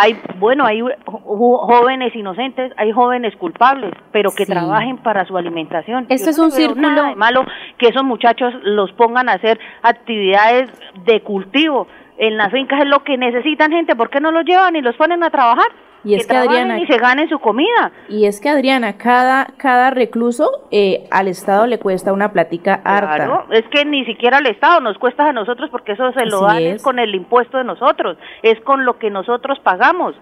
Hay, 0.00 0.16
bueno, 0.38 0.64
hay 0.64 0.80
jóvenes 1.04 2.14
inocentes, 2.14 2.72
hay 2.76 2.92
jóvenes 2.92 3.34
culpables, 3.36 3.92
pero 4.12 4.30
que 4.30 4.44
Sí. 4.44 4.52
trabajen 4.52 4.98
para 4.98 5.24
su 5.24 5.36
alimentación. 5.36 6.06
Esto 6.08 6.26
Yo 6.26 6.30
es 6.30 6.38
no 6.38 6.44
un 6.44 6.50
círculo- 6.52 6.80
nada 6.88 7.08
de 7.08 7.16
malo 7.16 7.44
que 7.78 7.88
esos 7.88 8.04
muchachos 8.04 8.54
los 8.62 8.92
pongan 8.92 9.28
a 9.28 9.32
hacer 9.32 9.58
actividades 9.82 10.70
de 11.04 11.20
cultivo 11.22 11.88
en 12.16 12.36
las 12.36 12.52
fincas, 12.52 12.80
es 12.80 12.86
lo 12.88 13.02
que 13.02 13.16
necesitan 13.16 13.72
gente, 13.72 13.96
¿por 13.96 14.08
qué 14.08 14.20
no 14.20 14.30
los 14.30 14.44
llevan 14.44 14.76
y 14.76 14.82
los 14.82 14.94
ponen 14.96 15.22
a 15.24 15.30
trabajar? 15.30 15.66
Y 16.04 16.14
es 16.14 16.26
que, 16.26 16.34
trabajen 16.34 16.70
Adriana, 16.70 16.80
y 16.80 16.86
se 16.86 16.96
ganen 16.98 17.28
su 17.28 17.38
comida. 17.38 17.92
Y 18.08 18.26
es 18.26 18.40
que 18.40 18.48
Adriana, 18.48 18.96
cada, 18.96 19.48
cada 19.56 19.90
recluso 19.90 20.48
eh, 20.70 21.04
al 21.10 21.28
Estado 21.28 21.66
le 21.66 21.78
cuesta 21.78 22.12
una 22.12 22.32
platica 22.32 22.80
harta. 22.84 23.14
Claro, 23.14 23.46
es 23.50 23.64
que 23.70 23.84
ni 23.84 24.04
siquiera 24.04 24.38
al 24.38 24.46
Estado 24.46 24.80
nos 24.80 24.96
cuesta 24.98 25.28
a 25.28 25.32
nosotros 25.32 25.70
porque 25.70 25.92
eso 25.92 26.12
se 26.12 26.26
lo 26.26 26.46
Así 26.46 26.54
dan 26.54 26.62
es 26.62 26.76
es. 26.76 26.82
con 26.82 26.98
el 26.98 27.14
impuesto 27.14 27.58
de 27.58 27.64
nosotros, 27.64 28.16
es 28.42 28.60
con 28.60 28.84
lo 28.84 28.98
que 28.98 29.10
nosotros 29.10 29.58
pagamos. 29.60 30.14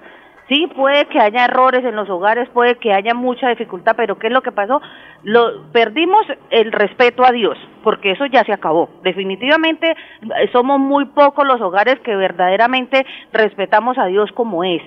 Sí, 0.49 0.69
puede 0.77 1.07
que 1.07 1.19
haya 1.19 1.47
errores 1.47 1.85
en 1.85 1.97
los 1.97 2.09
hogares, 2.09 2.49
puede 2.51 2.77
que 2.77 2.93
haya 2.93 3.15
mucha 3.15 3.49
dificultad, 3.49 3.95
pero 3.97 4.17
¿qué 4.17 4.29
es 4.29 4.33
lo 4.33 4.43
que 4.43 4.53
pasó? 4.53 4.81
Lo, 5.25 5.65
perdimos 5.73 6.25
el 6.51 6.71
respeto 6.71 7.25
a 7.25 7.33
Dios, 7.33 7.59
porque 7.83 8.13
eso 8.13 8.27
ya 8.27 8.45
se 8.45 8.53
acabó. 8.53 8.89
Definitivamente 9.03 9.91
eh, 9.91 10.49
somos 10.53 10.79
muy 10.79 11.07
pocos 11.07 11.45
los 11.45 11.61
hogares 11.61 11.99
que 12.01 12.15
verdaderamente 12.15 13.05
respetamos 13.33 13.99
a 13.99 14.07
Dios 14.07 14.31
como 14.33 14.63
es. 14.63 14.83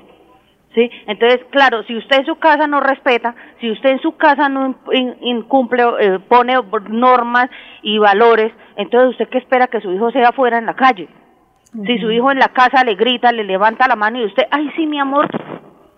¿Sí? 0.76 0.90
Entonces, 1.08 1.42
claro, 1.52 1.84
si 1.84 1.96
usted 1.98 2.20
en 2.20 2.26
su 2.26 2.36
casa 2.38 2.68
no 2.68 2.80
respeta, 2.80 3.36
si 3.60 3.72
usted 3.72 3.90
en 3.90 4.02
su 4.02 4.16
casa 4.18 4.50
no 4.50 4.76
in- 4.92 5.16
incumple, 5.22 5.84
eh, 6.00 6.20
pone 6.28 6.56
normas 6.90 7.50
y 7.82 7.98
valores, 7.98 8.52
entonces 8.76 9.12
usted 9.12 9.30
qué 9.30 9.40
espera 9.40 9.68
que 9.68 9.82
su 9.82 9.92
hijo 9.92 10.12
sea 10.12 10.30
afuera 10.30 10.58
en 10.58 10.66
la 10.66 10.76
calle. 10.76 11.08
Si 11.86 12.00
su 12.00 12.10
hijo 12.12 12.32
en 12.32 12.40
la 12.40 12.48
casa 12.48 12.84
le 12.84 12.96
grita, 12.96 13.32
le 13.32 13.44
levanta 13.44 13.88
la 13.88 13.96
mano 13.96 14.20
y 14.20 14.26
usted, 14.26 14.44
ay, 14.50 14.72
sí, 14.76 14.88
mi 14.88 15.00
amor, 15.00 15.28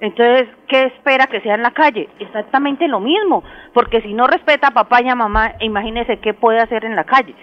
entonces, 0.02 0.50
¿qué 0.68 0.84
espera 0.88 1.28
que 1.28 1.42
sea 1.42 1.54
en 1.56 1.62
la 1.62 1.72
calle? 1.72 2.10
Exactamente 2.20 2.88
lo 2.88 3.00
mismo, 3.00 3.44
porque 3.74 4.02
si 4.02 4.14
no 4.14 4.26
respeta 4.28 4.68
a 4.68 4.72
papá 4.72 5.02
y 5.02 5.08
a 5.10 5.16
mamá, 5.16 5.54
imagínese 5.60 6.18
qué 6.20 6.34
puede 6.34 6.60
hacer 6.60 6.84
en 6.86 6.96
la 6.96 7.04
calle. 7.04 7.36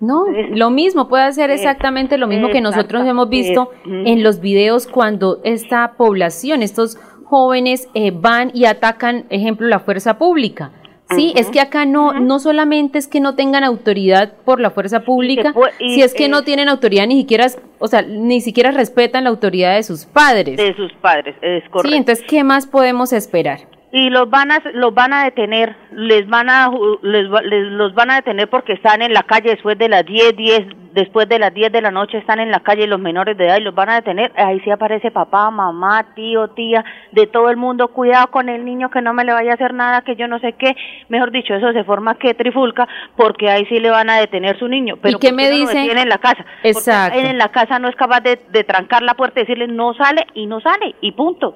No, 0.00 0.26
lo 0.28 0.70
mismo, 0.70 1.08
puede 1.08 1.24
hacer 1.24 1.50
exactamente 1.50 2.18
lo 2.18 2.28
mismo 2.28 2.50
que 2.50 2.60
nosotros 2.60 3.06
hemos 3.06 3.28
visto 3.28 3.70
en 3.84 4.22
los 4.22 4.40
videos 4.40 4.86
cuando 4.86 5.40
esta 5.42 5.94
población, 5.96 6.62
estos 6.62 6.98
jóvenes 7.24 7.88
eh, 7.94 8.12
van 8.12 8.50
y 8.54 8.64
atacan, 8.66 9.24
ejemplo, 9.28 9.66
la 9.66 9.80
fuerza 9.80 10.16
pública. 10.18 10.70
Sí, 11.10 11.32
es 11.36 11.48
que 11.48 11.60
acá 11.60 11.86
no, 11.86 12.12
no 12.12 12.38
solamente 12.38 12.98
es 12.98 13.08
que 13.08 13.20
no 13.20 13.34
tengan 13.34 13.64
autoridad 13.64 14.34
por 14.44 14.60
la 14.60 14.70
fuerza 14.70 15.00
pública, 15.00 15.54
y 15.78 15.94
si 15.94 16.02
es 16.02 16.12
que 16.12 16.28
no 16.28 16.44
tienen 16.44 16.68
autoridad 16.68 17.06
ni 17.06 17.20
siquiera, 17.20 17.46
o 17.78 17.88
sea, 17.88 18.02
ni 18.02 18.42
siquiera 18.42 18.72
respetan 18.72 19.24
la 19.24 19.30
autoridad 19.30 19.76
de 19.76 19.82
sus 19.82 20.04
padres. 20.04 20.58
De 20.58 20.74
sus 20.76 20.92
padres, 20.94 21.34
es 21.40 21.66
correcto. 21.70 21.88
sí, 21.88 21.96
entonces, 21.96 22.24
¿qué 22.28 22.44
más 22.44 22.66
podemos 22.66 23.14
esperar? 23.14 23.60
Y 23.90 24.10
los 24.10 24.28
van 24.28 24.50
a 24.52 24.60
los 24.74 24.92
van 24.92 25.14
a 25.14 25.24
detener, 25.24 25.74
les 25.92 26.26
van 26.28 26.50
a 26.50 26.70
les, 27.02 27.26
les- 27.44 27.68
los 27.72 27.94
van 27.94 28.10
a 28.10 28.16
detener 28.16 28.48
porque 28.48 28.74
están 28.74 29.00
en 29.00 29.14
la 29.14 29.22
calle 29.22 29.50
después 29.50 29.78
de 29.78 29.88
las 29.88 30.04
10, 30.04 30.36
10 30.36 30.60
después 30.92 31.28
de 31.28 31.38
las 31.38 31.54
10 31.54 31.70
de 31.72 31.80
la 31.80 31.90
noche 31.90 32.18
están 32.18 32.38
en 32.40 32.50
la 32.50 32.60
calle 32.60 32.86
los 32.86 32.98
menores 33.00 33.36
de 33.38 33.46
edad 33.46 33.58
y 33.58 33.62
los 33.62 33.74
van 33.74 33.88
a 33.88 33.94
detener, 33.96 34.32
ahí 34.36 34.58
sí 34.60 34.70
aparece 34.70 35.10
papá, 35.10 35.50
mamá, 35.50 36.12
tío, 36.14 36.48
tía, 36.48 36.84
de 37.12 37.26
todo 37.28 37.50
el 37.50 37.56
mundo, 37.56 37.88
cuidado 37.88 38.26
con 38.30 38.48
el 38.48 38.64
niño 38.64 38.90
que 38.90 39.00
no 39.00 39.14
me 39.14 39.24
le 39.24 39.32
vaya 39.32 39.52
a 39.52 39.54
hacer 39.54 39.72
nada, 39.74 40.02
que 40.02 40.16
yo 40.16 40.26
no 40.28 40.38
sé 40.40 40.54
qué, 40.54 40.74
mejor 41.08 41.30
dicho, 41.30 41.54
eso 41.54 41.72
se 41.72 41.84
forma 41.84 42.16
que 42.16 42.34
trifulca 42.34 42.88
porque 43.16 43.48
ahí 43.48 43.64
sí 43.66 43.78
le 43.78 43.90
van 43.90 44.10
a 44.10 44.18
detener 44.18 44.58
su 44.58 44.66
niño, 44.68 44.96
pero 45.00 45.18
qué 45.18 45.28
¿por 45.28 45.36
me 45.36 45.44
no 45.44 45.50
lo 45.50 45.56
dice? 45.56 45.78
detiene 45.78 46.02
en 46.02 46.08
la 46.08 46.18
casa? 46.18 46.44
Porque 46.62 46.68
Exacto. 46.70 47.18
él 47.18 47.26
en 47.26 47.38
la 47.38 47.48
casa 47.50 47.78
no 47.78 47.88
es 47.88 47.96
capaz 47.96 48.20
de, 48.20 48.38
de 48.50 48.64
trancar 48.64 49.02
la 49.02 49.14
puerta 49.14 49.40
y 49.40 49.44
decirle 49.44 49.68
no 49.68 49.94
sale 49.94 50.26
y 50.34 50.46
no 50.46 50.60
sale 50.60 50.94
y 51.00 51.12
punto. 51.12 51.54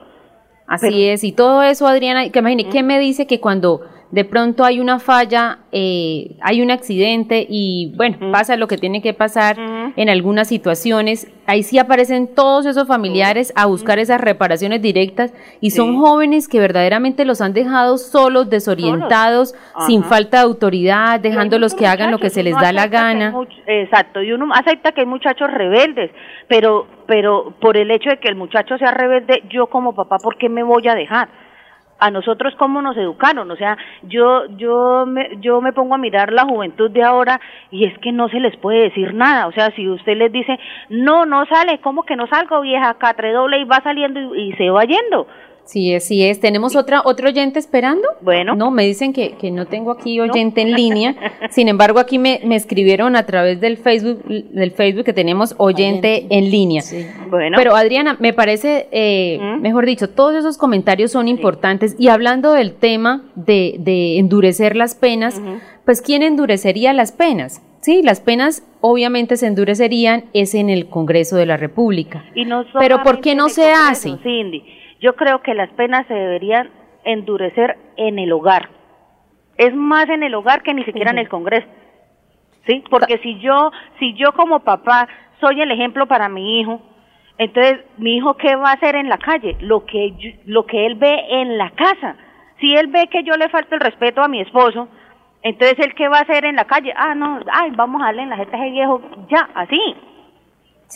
Así 0.67 0.87
Pero- 0.87 0.97
es, 0.97 1.25
y 1.25 1.33
todo 1.33 1.63
eso, 1.63 1.87
Adriana, 1.87 2.29
que 2.31 2.39
imagine, 2.39 2.69
¿qué 2.69 2.83
me 2.83 2.99
dice 2.99 3.27
que 3.27 3.41
cuando 3.41 3.83
de 4.13 4.27
pronto 4.27 4.65
hay 4.65 4.79
una 4.79 4.99
falla, 4.99 5.61
eh, 5.73 6.37
hay 6.43 6.61
un 6.61 6.71
accidente 6.71 7.47
y 7.49 7.95
bueno, 7.97 8.31
pasa 8.31 8.57
lo 8.57 8.69
que 8.69 8.77
tiene 8.77 9.01
que 9.01 9.15
pasar 9.15 9.57
en 9.97 10.11
algunas 10.11 10.49
situaciones. 10.49 11.33
Ahí 11.47 11.63
sí 11.63 11.79
aparecen 11.79 12.35
todos 12.35 12.67
esos 12.67 12.87
familiares 12.87 13.55
a 13.57 13.65
buscar 13.65 13.99
esas 13.99 14.21
reparaciones 14.21 14.83
directas 14.83 15.33
y 15.63 15.71
son 15.71 15.97
jóvenes 15.97 16.47
que 16.47 16.61
verdaderamente 16.61 17.25
los 17.25 17.41
han 17.41 17.55
dejado 17.55 17.97
solos, 17.97 18.51
desorientados, 18.51 19.55
sin 19.87 20.05
falta 20.05 20.37
de 20.37 20.43
autoridad, 20.45 21.19
dejándolos 21.19 21.75
que 21.75 21.87
hagan 21.87 22.11
lo 22.11 22.19
que 22.19 22.29
se 22.29 22.43
les 22.43 22.55
da 22.55 22.71
la 22.71 22.89
gana. 22.89 23.35
exacto, 23.67 24.23
y 24.23 24.33
uno 24.33 24.53
acepta 24.53 24.93
que 24.93 25.01
hay 25.01 25.07
muchachos 25.07 25.51
rebeldes, 25.51 26.11
pero, 26.49 26.87
pero 27.07 27.55
por 27.63 27.79
el 27.79 27.91
hecho 27.91 28.11
de 28.11 28.19
que 28.19 28.29
el 28.29 28.37
muchacho 28.37 28.77
sea 28.77 28.91
rebelde, 28.91 29.43
yo 29.49 29.69
como 29.69 29.95
papá, 29.95 30.19
¿por 30.19 30.37
qué 30.37 30.51
me 30.51 30.63
voy 30.63 30.87
a 30.87 30.95
dejar? 30.95 31.29
A 32.03 32.11
nosotros 32.11 32.55
cómo 32.59 32.83
nos 32.83 32.97
educaron, 32.97 33.51
o 33.51 33.57
sea, 33.57 33.79
yo 34.03 34.47
yo 34.57 35.05
me, 35.07 35.39
yo 35.41 35.61
me 35.61 35.73
pongo 35.73 35.95
a 35.95 35.99
mirar 35.99 36.33
la 36.33 36.45
juventud 36.45 36.91
de 36.91 37.05
ahora 37.05 37.41
y 37.71 37.85
es 37.85 37.97
que 37.99 38.11
no 38.11 38.29
se 38.29 38.41
les 38.41 38.57
puede 38.57 38.83
decir 38.83 39.15
nada, 39.15 39.47
o 39.47 39.53
sea, 39.53 39.71
si 39.77 39.89
usted 39.89 40.17
les 40.17 40.33
dice, 40.33 40.59
"No, 40.89 41.27
no 41.27 41.47
sale, 41.47 41.79
¿cómo 41.79 42.03
que 42.03 42.17
no 42.17 42.27
salgo, 42.27 42.61
vieja? 42.61 42.91
Acá 42.91 43.15
doble 43.33 43.59
y 43.59 43.65
va 43.65 43.81
saliendo 43.83 44.35
y, 44.35 44.49
y 44.49 44.53
se 44.55 44.69
va 44.71 44.85
yendo." 44.85 45.27
Sí, 45.65 45.95
así 45.95 46.23
es. 46.25 46.41
¿Tenemos 46.41 46.77
otra, 46.77 47.03
otro 47.05 47.29
oyente 47.29 47.59
esperando? 47.59 48.07
Bueno. 48.21 48.55
No, 48.55 48.71
me 48.71 48.85
dicen 48.85 49.13
que, 49.13 49.33
que 49.33 49.51
no 49.51 49.67
tengo 49.67 49.93
aquí 49.93 50.21
oyente 50.21 50.61
en 50.61 50.73
línea. 50.73 51.15
Sin 51.51 51.69
embargo, 51.69 51.99
aquí 51.99 52.19
me, 52.19 52.41
me, 52.45 52.57
escribieron 52.57 53.17
a 53.17 53.25
través 53.27 53.61
del 53.61 53.77
Facebook, 53.77 54.25
del 54.27 54.73
Facebook 54.73 55.05
que 55.05 55.13
tenemos 55.13 55.55
oyente, 55.59 56.27
en 56.31 56.51
línea. 56.51 56.83
Sí. 56.83 57.07
Bueno. 57.31 57.57
Pero 57.57 57.77
Adriana, 57.77 58.17
me 58.21 58.33
parece, 58.33 58.89
eh, 58.91 59.39
¿Mm? 59.41 59.61
mejor 59.63 59.87
dicho, 59.87 60.11
todos 60.11 60.35
esos 60.35 60.59
comentarios 60.59 61.13
son 61.13 61.29
importantes. 61.29 61.95
Y 61.99 62.09
hablando 62.09 62.53
del 62.53 62.75
tema 62.75 63.23
de, 63.35 63.77
de 63.79 64.19
endurecer 64.19 64.77
las 64.77 64.95
penas, 64.95 65.41
pues 65.85 66.03
¿quién 66.03 66.23
endurecería 66.23 66.93
las 66.93 67.13
penas? 67.13 67.63
Sí, 67.81 68.03
las 68.03 68.21
penas 68.21 68.63
obviamente 68.81 69.37
se 69.37 69.47
endurecerían 69.47 70.25
es 70.35 70.55
en 70.55 70.71
el 70.71 70.87
Congreso 70.87 71.37
de 71.37 71.47
la 71.47 71.57
República. 71.57 72.25
Y 72.35 72.45
no 72.45 72.65
Pero 72.79 73.03
¿por 73.03 73.21
qué 73.21 73.35
no 73.35 73.49
se 73.49 73.73
hace? 73.73 74.17
Cindy 74.23 74.63
yo 75.03 75.17
creo 75.17 75.43
que 75.43 75.53
las 75.53 75.69
penas 75.71 76.07
se 76.07 76.15
deberían 76.15 76.71
endurecer 77.05 77.77
en 77.97 78.21
el 78.21 78.33
hogar. 78.33 78.71
Es 79.59 79.75
más 79.75 80.09
en 80.09 80.23
el 80.23 80.35
hogar 80.35 80.63
que 80.63 80.73
ni 80.73 80.85
siquiera 80.85 81.11
en 81.11 81.19
el 81.19 81.29
Congreso. 81.29 81.67
¿Sí? 82.67 82.85
Porque 82.89 83.19
si 83.19 83.41
yo 83.41 83.73
si 83.99 84.15
yo 84.15 84.33
como 84.33 84.61
papá 84.61 85.09
soy 85.41 85.61
el 85.61 85.73
ejemplo 85.73 86.07
para 86.07 86.29
mi 86.29 86.61
hijo, 86.61 86.81
entonces 87.37 87.81
mi 87.99 88.17
hijo 88.17 88.37
qué 88.37 88.55
va 88.55 88.71
a 88.71 88.75
hacer 88.75 88.95
en 88.95 89.09
la 89.09 89.19
calle? 89.19 89.57
Lo 89.61 89.85
que 89.85 90.39
lo 90.47 90.65
que 90.65 90.87
él 90.87 90.95
ve 90.95 91.27
en 91.31 91.59
la 91.59 91.71
casa. 91.71 92.15
Si 92.61 92.73
él 92.77 92.87
ve 92.87 93.09
que 93.09 93.25
yo 93.25 93.35
le 93.35 93.49
falto 93.49 93.75
el 93.75 93.81
respeto 93.81 94.23
a 94.23 94.29
mi 94.29 94.41
esposo, 94.41 94.89
entonces 95.43 95.77
él 95.81 95.95
qué 95.95 96.07
va 96.07 96.19
a 96.19 96.23
hacer 96.23 96.45
en 96.45 96.55
la 96.55 96.67
calle? 96.67 96.95
Ah, 96.97 97.17
no, 97.17 97.41
ay, 97.53 97.73
vamos 97.73 98.01
a 98.01 98.07
darle 98.07 98.23
en 98.23 98.31
la 98.31 98.37
jeta 98.37 98.57
de 98.57 98.71
viejo, 98.71 99.03
ya, 99.29 99.51
así. 99.55 99.81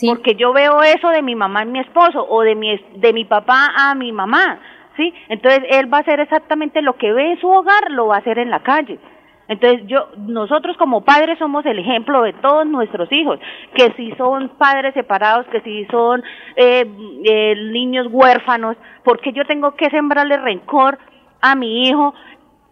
Porque 0.05 0.35
yo 0.35 0.53
veo 0.53 0.81
eso 0.83 1.09
de 1.09 1.21
mi 1.21 1.35
mamá 1.35 1.61
a 1.61 1.65
mi 1.65 1.79
esposo 1.79 2.25
o 2.29 2.41
de 2.41 2.55
mi, 2.55 2.79
de 2.95 3.13
mi 3.13 3.25
papá 3.25 3.71
a 3.75 3.95
mi 3.95 4.11
mamá, 4.11 4.59
¿sí? 4.95 5.13
Entonces 5.29 5.63
él 5.69 5.91
va 5.91 5.97
a 5.97 6.01
hacer 6.01 6.19
exactamente 6.19 6.81
lo 6.81 6.97
que 6.97 7.11
ve 7.11 7.31
en 7.31 7.39
su 7.39 7.47
hogar, 7.49 7.91
lo 7.91 8.07
va 8.07 8.15
a 8.15 8.19
hacer 8.19 8.37
en 8.37 8.49
la 8.49 8.59
calle. 8.59 8.99
Entonces 9.47 9.87
yo, 9.87 10.09
nosotros 10.17 10.75
como 10.77 11.05
padres 11.05 11.39
somos 11.39 11.65
el 11.65 11.79
ejemplo 11.79 12.21
de 12.23 12.33
todos 12.33 12.67
nuestros 12.67 13.09
hijos, 13.11 13.39
que 13.73 13.93
si 13.95 14.11
son 14.17 14.49
padres 14.57 14.93
separados, 14.93 15.47
que 15.47 15.61
si 15.61 15.85
son 15.85 16.21
eh, 16.55 16.85
eh, 17.23 17.55
niños 17.71 18.07
huérfanos, 18.11 18.75
porque 19.03 19.31
yo 19.31 19.45
tengo 19.45 19.75
que 19.75 19.89
sembrarle 19.89 20.37
rencor 20.37 20.97
a 21.41 21.55
mi 21.55 21.87
hijo 21.87 22.13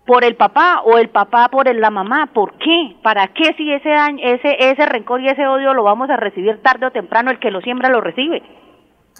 por 0.06 0.24
el 0.24 0.36
papá 0.36 0.82
o 0.86 0.98
el 0.98 1.10
papá 1.10 1.50
por 1.50 1.74
la 1.74 1.90
mamá. 1.90 2.30
¿Por 2.34 2.54
qué? 2.58 2.96
¿Para 3.02 3.28
qué 3.28 3.54
si 3.58 3.72
ese, 3.72 3.94
ese, 4.22 4.56
ese 4.60 4.86
rencor 4.86 5.22
y 5.22 5.28
ese 5.28 5.48
odio 5.48 5.74
lo 5.74 5.84
vamos 5.84 6.10
a 6.10 6.18
recibir 6.18 6.62
tarde 6.62 6.86
o 6.86 6.92
temprano? 6.92 7.32
El 7.32 7.40
que 7.40 7.52
lo 7.52 7.62
siembra 7.62 7.90
lo 7.90 8.02
recibe. 8.02 8.44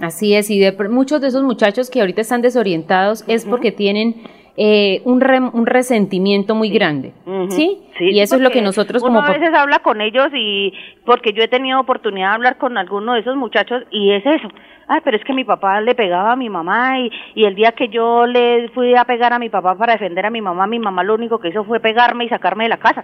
Así 0.02 0.36
es, 0.36 0.50
y 0.50 0.60
de 0.60 0.74
muchos 0.90 1.22
de 1.22 1.28
esos 1.28 1.44
muchachos 1.44 1.90
que 1.90 2.02
ahorita 2.02 2.22
están 2.22 2.42
desorientados 2.42 3.24
es 3.30 3.46
porque 3.46 3.72
tienen 3.72 4.16
eh, 4.58 5.02
un, 5.06 5.24
un 5.54 5.66
resentimiento 5.66 6.54
muy 6.54 6.70
grande, 6.70 7.14
¿sí? 7.50 7.80
Y 8.00 8.20
eso 8.20 8.36
es 8.36 8.42
lo 8.42 8.52
que 8.52 8.62
nosotros 8.62 9.02
como... 9.02 9.20
a 9.20 9.32
veces 9.32 9.54
habla 9.54 9.80
con 9.80 10.02
ellos 10.02 10.28
y 10.34 10.74
porque 11.06 11.32
yo 11.32 11.44
he 11.44 11.48
tenido 11.48 11.80
oportunidad 11.80 12.30
de 12.30 12.36
hablar 12.36 12.58
con 12.58 12.78
alguno 12.78 13.14
de 13.14 13.22
esos 13.22 13.38
muchachos 13.38 13.84
y 13.90 14.12
es 14.12 14.26
eso, 14.26 14.50
ay, 14.88 15.02
pero 15.04 15.18
es 15.18 15.24
que 15.24 15.34
mi 15.34 15.44
papá 15.44 15.82
le 15.82 15.96
pegaba 15.96 16.34
a 16.34 16.36
mi 16.36 16.50
mamá 16.50 17.00
y, 17.00 17.12
y 17.36 17.46
el 17.46 17.56
día 17.56 17.72
que 17.72 17.90
yo 17.90 18.26
le 18.26 18.70
fui 18.70 18.96
a 18.96 19.06
pegar 19.06 19.34
a 19.34 19.40
mi 19.40 19.50
papá 19.50 19.76
para 19.76 19.94
defender 19.94 20.26
a 20.26 20.30
mi 20.30 20.42
mamá, 20.42 20.68
mi 20.68 20.80
mamá 20.80 21.04
lo 21.04 21.16
único 21.16 21.40
que 21.40 21.50
hizo 21.50 21.64
fue 21.64 21.80
pegarme 21.80 22.26
y 22.26 22.30
sacarme 22.30 22.66
de 22.66 22.70
la 22.70 22.78
casa, 22.78 23.04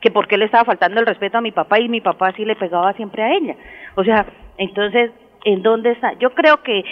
que 0.00 0.10
porque 0.10 0.36
le 0.36 0.46
estaba 0.46 0.64
faltando 0.64 1.00
el 1.00 1.06
respeto 1.06 1.38
a 1.38 1.42
mi 1.42 1.52
papá 1.52 1.78
y 1.80 1.88
mi 1.88 2.00
papá 2.00 2.32
sí 2.32 2.44
le 2.44 2.56
pegaba 2.56 2.92
siempre 2.94 3.22
a 3.22 3.32
ella. 3.32 3.56
O 3.94 4.04
sea, 4.04 4.26
entonces, 4.58 5.10
¿en 5.44 5.62
dónde 5.62 5.92
está? 5.92 6.12
Yo 6.14 6.34
creo 6.34 6.62
que 6.62 6.84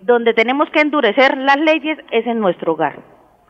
donde 0.00 0.34
tenemos 0.34 0.70
que 0.70 0.80
endurecer 0.80 1.36
las 1.38 1.56
leyes 1.56 1.98
es 2.10 2.26
en 2.26 2.40
nuestro 2.40 2.72
hogar. 2.72 2.96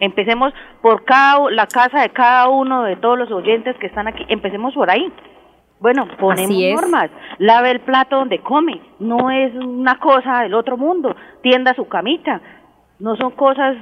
Empecemos 0.01 0.53
por 0.80 1.05
cada, 1.05 1.51
la 1.51 1.66
casa 1.66 2.01
de 2.03 2.11
cada 2.11 2.49
uno 2.49 2.84
de 2.84 2.96
todos 2.96 3.18
los 3.18 3.30
oyentes 3.30 3.76
que 3.78 3.88
están 3.88 4.07
aquí, 4.07 4.24
empecemos 4.28 4.74
por 4.74 4.90
ahí. 4.90 5.12
Bueno, 5.81 6.09
ponemos 6.18 6.83
normas. 6.83 7.11
Lave 7.39 7.70
el 7.70 7.81
plato 7.81 8.16
donde 8.16 8.41
come. 8.41 8.81
No 8.99 9.31
es 9.31 9.55
una 9.55 9.99
cosa 9.99 10.43
del 10.43 10.55
otro 10.55 10.76
mundo. 10.76 11.14
Tienda 11.43 11.74
su 11.74 11.87
camita. 11.87 12.41
No 12.99 13.16
son 13.16 13.31
cosas 13.33 13.76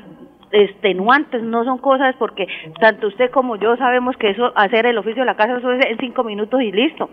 extenuantes, 0.53 1.43
no 1.43 1.65
son 1.65 1.79
cosas 1.79 2.15
porque 2.19 2.47
tanto 2.81 3.09
usted 3.09 3.31
como 3.31 3.57
yo 3.57 3.77
sabemos 3.77 4.17
que 4.17 4.31
eso, 4.31 4.53
hacer 4.55 4.87
el 4.87 4.99
oficio 4.99 5.23
de 5.23 5.27
la 5.27 5.37
casa, 5.37 5.59
eso 5.59 5.73
es 5.73 5.85
en 5.87 5.99
cinco 5.99 6.23
minutos 6.23 6.61
y 6.63 6.73
listo. 6.73 7.11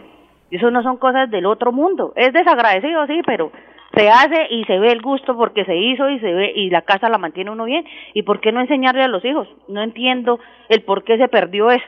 Eso 0.51 0.69
no 0.69 0.83
son 0.83 0.97
cosas 0.97 1.31
del 1.31 1.45
otro 1.45 1.71
mundo. 1.71 2.13
Es 2.15 2.31
desagradecido, 2.31 3.07
sí, 3.07 3.21
pero 3.25 3.51
se 3.95 4.09
hace 4.09 4.47
y 4.51 4.63
se 4.65 4.79
ve 4.79 4.91
el 4.91 5.01
gusto 5.01 5.35
porque 5.35 5.65
se 5.65 5.75
hizo 5.75 6.09
y 6.09 6.19
se 6.19 6.31
ve 6.31 6.51
y 6.55 6.69
la 6.69 6.81
casa 6.81 7.09
la 7.09 7.17
mantiene 7.17 7.51
uno 7.51 7.65
bien. 7.65 7.85
¿Y 8.13 8.23
por 8.23 8.39
qué 8.39 8.51
no 8.51 8.61
enseñarle 8.61 9.03
a 9.03 9.07
los 9.07 9.23
hijos? 9.25 9.47
No 9.67 9.81
entiendo 9.81 10.39
el 10.69 10.81
por 10.83 11.03
qué 11.03 11.17
se 11.17 11.27
perdió 11.27 11.71
eso. 11.71 11.85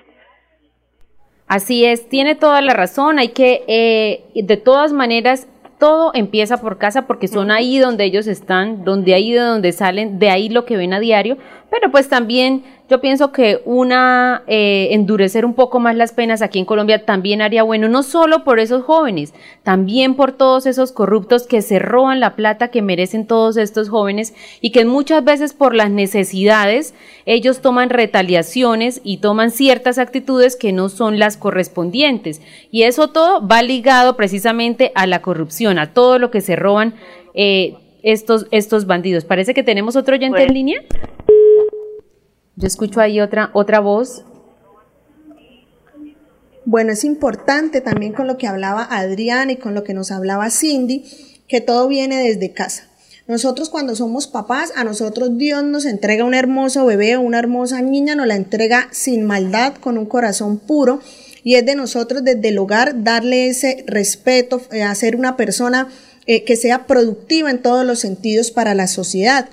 Así 1.47 1.85
es, 1.85 2.09
tiene 2.09 2.33
toda 2.33 2.61
la 2.61 2.73
razón, 2.73 3.19
hay 3.19 3.29
que, 3.29 3.63
eh, 3.67 4.23
de 4.33 4.57
todas 4.57 4.93
maneras, 4.93 5.47
todo 5.77 6.11
empieza 6.15 6.57
por 6.61 6.77
casa 6.77 7.05
porque 7.05 7.27
son 7.27 7.51
ahí 7.51 7.77
donde 7.77 8.05
ellos 8.05 8.27
están, 8.27 8.83
donde 8.83 9.13
ahí 9.13 9.31
de 9.31 9.39
donde 9.39 9.71
salen, 9.71 10.17
de 10.17 10.29
ahí 10.29 10.49
lo 10.49 10.65
que 10.65 10.77
ven 10.77 10.93
a 10.93 10.99
diario, 10.99 11.37
pero 11.77 11.91
pues 11.91 12.07
también 12.07 12.63
yo 12.89 13.01
pienso 13.01 13.33
que 13.33 13.61
una 13.65 14.43
eh, 14.47 14.89
endurecer 14.91 15.45
un 15.45 15.55
poco 15.55 15.81
más 15.81 15.93
las 15.95 16.13
penas 16.13 16.41
aquí 16.41 16.57
en 16.57 16.63
Colombia 16.63 17.03
también 17.03 17.41
haría 17.41 17.63
bueno, 17.63 17.89
no 17.89 18.01
solo 18.01 18.45
por 18.45 18.59
esos 18.59 18.83
jóvenes, 18.83 19.33
también 19.63 20.15
por 20.15 20.31
todos 20.31 20.67
esos 20.67 20.93
corruptos 20.93 21.47
que 21.47 21.61
se 21.61 21.79
roban 21.79 22.21
la 22.21 22.37
plata 22.37 22.69
que 22.69 22.81
merecen 22.81 23.27
todos 23.27 23.57
estos 23.57 23.89
jóvenes 23.89 24.33
y 24.61 24.69
que 24.69 24.85
muchas 24.85 25.25
veces 25.25 25.53
por 25.53 25.75
las 25.75 25.89
necesidades 25.91 26.93
ellos 27.25 27.61
toman 27.61 27.89
retaliaciones 27.89 29.01
y 29.03 29.17
toman 29.17 29.51
ciertas 29.51 29.97
actitudes 29.97 30.55
que 30.55 30.71
no 30.71 30.87
son 30.87 31.19
las 31.19 31.35
correspondientes. 31.35 32.41
Y 32.71 32.83
eso 32.83 33.09
todo 33.09 33.45
va 33.45 33.61
ligado 33.63 34.15
precisamente 34.15 34.93
a 34.95 35.07
la 35.07 35.21
corrupción, 35.21 35.77
a 35.77 35.93
todo 35.93 36.19
lo 36.19 36.31
que 36.31 36.39
se 36.39 36.55
roban 36.55 36.93
eh, 37.33 37.75
estos, 38.01 38.47
estos 38.51 38.85
bandidos. 38.85 39.25
Parece 39.25 39.53
que 39.53 39.63
tenemos 39.63 39.97
otro 39.97 40.15
oyente 40.15 40.41
en 40.41 40.53
línea. 40.53 40.81
Yo 42.57 42.67
escucho 42.67 43.01
ahí 43.01 43.19
otra, 43.19 43.49
otra 43.53 43.79
voz. 43.79 44.23
Bueno, 46.63 46.93
es 46.93 47.03
importante 47.03 47.81
también 47.81 48.13
con 48.13 48.27
lo 48.27 48.37
que 48.37 48.47
hablaba 48.47 48.87
Adrián 48.89 49.49
y 49.49 49.57
con 49.57 49.75
lo 49.75 49.83
que 49.83 49.93
nos 49.93 50.11
hablaba 50.11 50.49
Cindy, 50.49 51.05
que 51.47 51.61
todo 51.61 51.87
viene 51.87 52.17
desde 52.17 52.53
casa. 52.53 52.87
Nosotros 53.27 53.69
cuando 53.69 53.95
somos 53.95 54.27
papás, 54.27 54.71
a 54.75 54.83
nosotros 54.83 55.37
Dios 55.37 55.63
nos 55.63 55.85
entrega 55.85 56.23
un 56.23 56.33
hermoso 56.33 56.85
bebé 56.85 57.17
o 57.17 57.21
una 57.21 57.39
hermosa 57.39 57.81
niña, 57.81 58.15
nos 58.15 58.27
la 58.27 58.35
entrega 58.35 58.87
sin 58.91 59.25
maldad, 59.25 59.73
con 59.75 59.97
un 59.97 60.05
corazón 60.05 60.57
puro, 60.57 61.01
y 61.43 61.55
es 61.55 61.65
de 61.65 61.75
nosotros 61.75 62.23
desde 62.23 62.49
el 62.49 62.57
hogar 62.57 63.03
darle 63.03 63.49
ese 63.49 63.83
respeto, 63.85 64.61
eh, 64.71 64.83
hacer 64.83 65.15
una 65.15 65.37
persona 65.37 65.89
eh, 66.25 66.43
que 66.43 66.55
sea 66.55 66.87
productiva 66.87 67.51
en 67.51 67.61
todos 67.61 67.85
los 67.85 67.99
sentidos 67.99 68.51
para 68.51 68.73
la 68.73 68.87
sociedad 68.87 69.49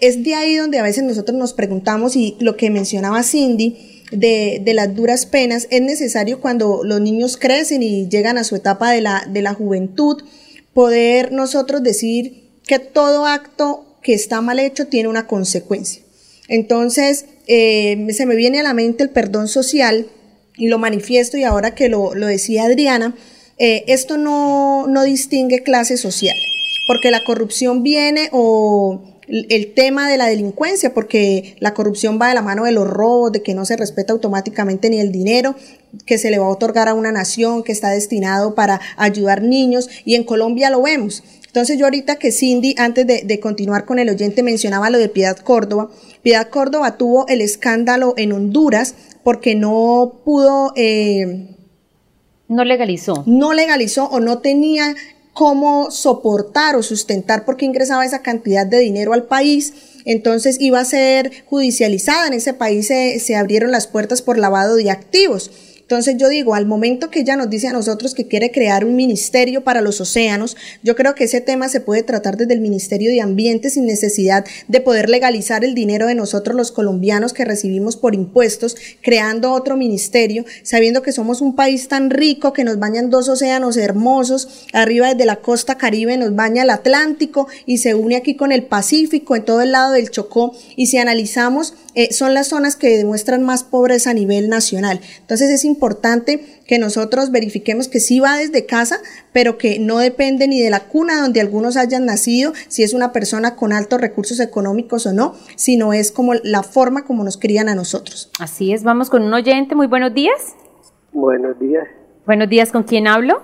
es 0.00 0.24
de 0.24 0.34
ahí 0.34 0.56
donde 0.56 0.78
a 0.78 0.82
veces 0.82 1.04
nosotros 1.04 1.36
nos 1.36 1.52
preguntamos 1.52 2.16
y 2.16 2.36
lo 2.40 2.56
que 2.56 2.70
mencionaba 2.70 3.22
Cindy 3.22 4.02
de, 4.12 4.62
las 4.74 4.94
duras 4.94 5.26
penas 5.26 5.66
es 5.70 5.82
necesario 5.82 6.40
cuando 6.40 6.82
los 6.84 7.00
niños 7.00 7.36
crecen 7.36 7.82
y 7.82 8.08
llegan 8.08 8.38
a 8.38 8.44
su 8.44 8.56
etapa 8.56 8.90
de 8.92 9.00
la, 9.00 9.26
de 9.28 9.42
la 9.42 9.54
juventud, 9.54 10.22
poder 10.72 11.32
nosotros 11.32 11.82
decir 11.82 12.48
que 12.66 12.78
todo 12.78 13.26
acto 13.26 13.98
que 14.02 14.14
está 14.14 14.40
mal 14.40 14.58
hecho 14.58 14.86
tiene 14.86 15.08
una 15.08 15.26
consecuencia. 15.26 16.02
Entonces, 16.48 17.26
eh, 17.46 18.06
se 18.10 18.26
me 18.26 18.36
viene 18.36 18.60
a 18.60 18.62
la 18.62 18.74
mente 18.74 19.02
el 19.02 19.10
perdón 19.10 19.48
social 19.48 20.06
y 20.56 20.68
lo 20.68 20.78
manifiesto 20.78 21.36
y 21.36 21.44
ahora 21.44 21.74
que 21.74 21.88
lo, 21.88 22.14
lo 22.14 22.26
decía 22.26 22.64
Adriana, 22.64 23.14
eh, 23.58 23.84
esto 23.88 24.18
no, 24.18 24.86
no 24.86 25.02
distingue 25.02 25.62
clase 25.62 25.96
social, 25.96 26.36
porque 26.86 27.10
la 27.10 27.24
corrupción 27.24 27.82
viene 27.82 28.28
o 28.32 29.17
el 29.28 29.74
tema 29.74 30.08
de 30.10 30.16
la 30.16 30.26
delincuencia, 30.26 30.94
porque 30.94 31.56
la 31.60 31.74
corrupción 31.74 32.18
va 32.20 32.28
de 32.28 32.34
la 32.34 32.42
mano 32.42 32.64
de 32.64 32.72
los 32.72 32.86
robos, 32.86 33.32
de 33.32 33.42
que 33.42 33.54
no 33.54 33.64
se 33.64 33.76
respeta 33.76 34.12
automáticamente 34.12 34.90
ni 34.90 35.00
el 35.00 35.12
dinero 35.12 35.54
que 36.06 36.18
se 36.18 36.30
le 36.30 36.38
va 36.38 36.46
a 36.46 36.50
otorgar 36.50 36.88
a 36.88 36.94
una 36.94 37.12
nación, 37.12 37.62
que 37.62 37.72
está 37.72 37.90
destinado 37.90 38.54
para 38.54 38.80
ayudar 38.96 39.42
niños, 39.42 39.88
y 40.04 40.14
en 40.14 40.24
Colombia 40.24 40.70
lo 40.70 40.82
vemos. 40.82 41.22
Entonces 41.46 41.78
yo 41.78 41.86
ahorita 41.86 42.16
que 42.16 42.30
Cindy, 42.30 42.74
antes 42.78 43.06
de, 43.06 43.40
continuar 43.40 43.84
con 43.84 43.98
el 43.98 44.10
oyente, 44.10 44.42
mencionaba 44.42 44.90
lo 44.90 44.98
de 44.98 45.08
Piedad 45.08 45.38
Córdoba. 45.38 45.90
Piedad 46.22 46.48
Córdoba 46.50 46.96
tuvo 46.96 47.26
el 47.28 47.40
escándalo 47.40 48.14
en 48.16 48.32
Honduras 48.32 48.94
porque 49.24 49.54
no 49.54 50.20
pudo... 50.24 50.72
Eh, 50.76 51.48
no 52.48 52.64
legalizó. 52.64 53.24
No 53.26 53.54
legalizó 53.54 54.04
o 54.04 54.20
no 54.20 54.38
tenía 54.38 54.94
cómo 55.38 55.92
soportar 55.92 56.74
o 56.74 56.82
sustentar 56.82 57.44
porque 57.44 57.64
ingresaba 57.64 58.04
esa 58.04 58.22
cantidad 58.22 58.66
de 58.66 58.80
dinero 58.80 59.12
al 59.12 59.22
país. 59.22 59.72
Entonces 60.04 60.56
iba 60.58 60.80
a 60.80 60.84
ser 60.84 61.44
judicializada. 61.46 62.26
En 62.26 62.32
ese 62.32 62.54
país 62.54 62.88
se, 62.88 63.20
se 63.20 63.36
abrieron 63.36 63.70
las 63.70 63.86
puertas 63.86 64.20
por 64.20 64.36
lavado 64.36 64.74
de 64.74 64.90
activos. 64.90 65.52
Entonces 65.88 66.16
yo 66.18 66.28
digo, 66.28 66.54
al 66.54 66.66
momento 66.66 67.08
que 67.08 67.20
ella 67.20 67.34
nos 67.34 67.48
dice 67.48 67.68
a 67.68 67.72
nosotros 67.72 68.12
que 68.12 68.28
quiere 68.28 68.50
crear 68.50 68.84
un 68.84 68.94
ministerio 68.94 69.64
para 69.64 69.80
los 69.80 70.02
océanos, 70.02 70.54
yo 70.82 70.94
creo 70.94 71.14
que 71.14 71.24
ese 71.24 71.40
tema 71.40 71.70
se 71.70 71.80
puede 71.80 72.02
tratar 72.02 72.36
desde 72.36 72.52
el 72.52 72.60
Ministerio 72.60 73.10
de 73.10 73.22
Ambiente 73.22 73.70
sin 73.70 73.86
necesidad 73.86 74.44
de 74.66 74.82
poder 74.82 75.08
legalizar 75.08 75.64
el 75.64 75.74
dinero 75.74 76.06
de 76.06 76.14
nosotros 76.14 76.54
los 76.54 76.72
colombianos 76.72 77.32
que 77.32 77.46
recibimos 77.46 77.96
por 77.96 78.14
impuestos, 78.14 78.76
creando 79.00 79.52
otro 79.52 79.78
ministerio, 79.78 80.44
sabiendo 80.62 81.00
que 81.00 81.12
somos 81.12 81.40
un 81.40 81.56
país 81.56 81.88
tan 81.88 82.10
rico 82.10 82.52
que 82.52 82.64
nos 82.64 82.78
bañan 82.78 83.08
dos 83.08 83.30
océanos 83.30 83.78
hermosos, 83.78 84.66
arriba 84.74 85.14
desde 85.14 85.24
la 85.24 85.36
costa 85.36 85.78
caribe 85.78 86.18
nos 86.18 86.36
baña 86.36 86.64
el 86.64 86.70
Atlántico 86.70 87.48
y 87.64 87.78
se 87.78 87.94
une 87.94 88.16
aquí 88.16 88.36
con 88.36 88.52
el 88.52 88.64
Pacífico 88.64 89.36
en 89.36 89.46
todo 89.46 89.62
el 89.62 89.72
lado 89.72 89.92
del 89.92 90.10
Chocó 90.10 90.54
y 90.76 90.88
si 90.88 90.98
analizamos 90.98 91.72
eh, 91.98 92.12
son 92.12 92.32
las 92.32 92.46
zonas 92.46 92.76
que 92.76 92.96
demuestran 92.96 93.42
más 93.42 93.64
pobreza 93.64 94.10
a 94.10 94.14
nivel 94.14 94.48
nacional. 94.48 95.00
Entonces 95.18 95.50
es 95.50 95.64
importante 95.64 96.44
que 96.64 96.78
nosotros 96.78 97.32
verifiquemos 97.32 97.88
que 97.88 97.98
sí 97.98 98.20
va 98.20 98.36
desde 98.36 98.66
casa, 98.66 98.98
pero 99.32 99.58
que 99.58 99.80
no 99.80 99.98
depende 99.98 100.46
ni 100.46 100.62
de 100.62 100.70
la 100.70 100.84
cuna 100.84 101.20
donde 101.20 101.40
algunos 101.40 101.76
hayan 101.76 102.06
nacido, 102.06 102.52
si 102.68 102.84
es 102.84 102.94
una 102.94 103.10
persona 103.10 103.56
con 103.56 103.72
altos 103.72 104.00
recursos 104.00 104.38
económicos 104.38 105.06
o 105.06 105.12
no, 105.12 105.34
sino 105.56 105.92
es 105.92 106.12
como 106.12 106.34
la 106.34 106.62
forma 106.62 107.04
como 107.04 107.24
nos 107.24 107.36
crían 107.36 107.68
a 107.68 107.74
nosotros. 107.74 108.30
Así 108.38 108.72
es, 108.72 108.84
vamos 108.84 109.10
con 109.10 109.24
un 109.24 109.34
oyente, 109.34 109.74
muy 109.74 109.88
buenos 109.88 110.14
días. 110.14 110.54
Buenos 111.10 111.58
días. 111.58 111.82
Buenos 112.26 112.48
días, 112.48 112.70
¿con 112.70 112.84
quién 112.84 113.08
hablo? 113.08 113.42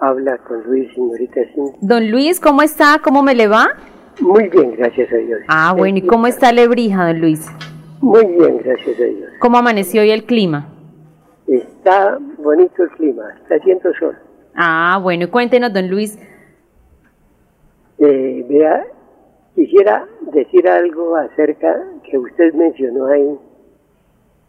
Habla 0.00 0.36
con 0.46 0.62
Luis, 0.64 0.92
señorita. 0.94 1.40
Don 1.80 2.10
Luis, 2.10 2.40
¿cómo 2.40 2.60
está? 2.60 3.00
¿Cómo 3.02 3.22
me 3.22 3.34
le 3.34 3.48
va? 3.48 3.68
Muy 4.20 4.48
bien, 4.48 4.76
gracias 4.76 5.12
a 5.12 5.16
Dios. 5.16 5.40
Ah, 5.48 5.74
bueno, 5.76 5.98
¿y 5.98 6.02
cómo 6.02 6.26
está 6.26 6.52
Lebrija, 6.52 7.06
don 7.06 7.20
Luis? 7.20 7.46
Muy 8.00 8.26
bien, 8.26 8.58
gracias 8.58 8.98
a 8.98 9.04
Dios. 9.04 9.30
¿Cómo 9.40 9.58
amaneció 9.58 10.02
hoy 10.02 10.10
el 10.10 10.24
clima? 10.24 10.68
Está 11.46 12.18
bonito 12.38 12.82
el 12.82 12.90
clima, 12.90 13.24
está 13.42 13.56
haciendo 13.56 13.92
sol. 13.94 14.16
Ah, 14.54 14.98
bueno, 15.02 15.30
cuéntenos, 15.30 15.72
don 15.72 15.88
Luis. 15.88 16.18
Eh, 17.98 18.46
vea, 18.48 18.84
quisiera 19.54 20.06
decir 20.32 20.68
algo 20.68 21.16
acerca 21.16 21.82
que 22.08 22.18
usted 22.18 22.52
mencionó 22.54 23.06
ahí, 23.06 23.38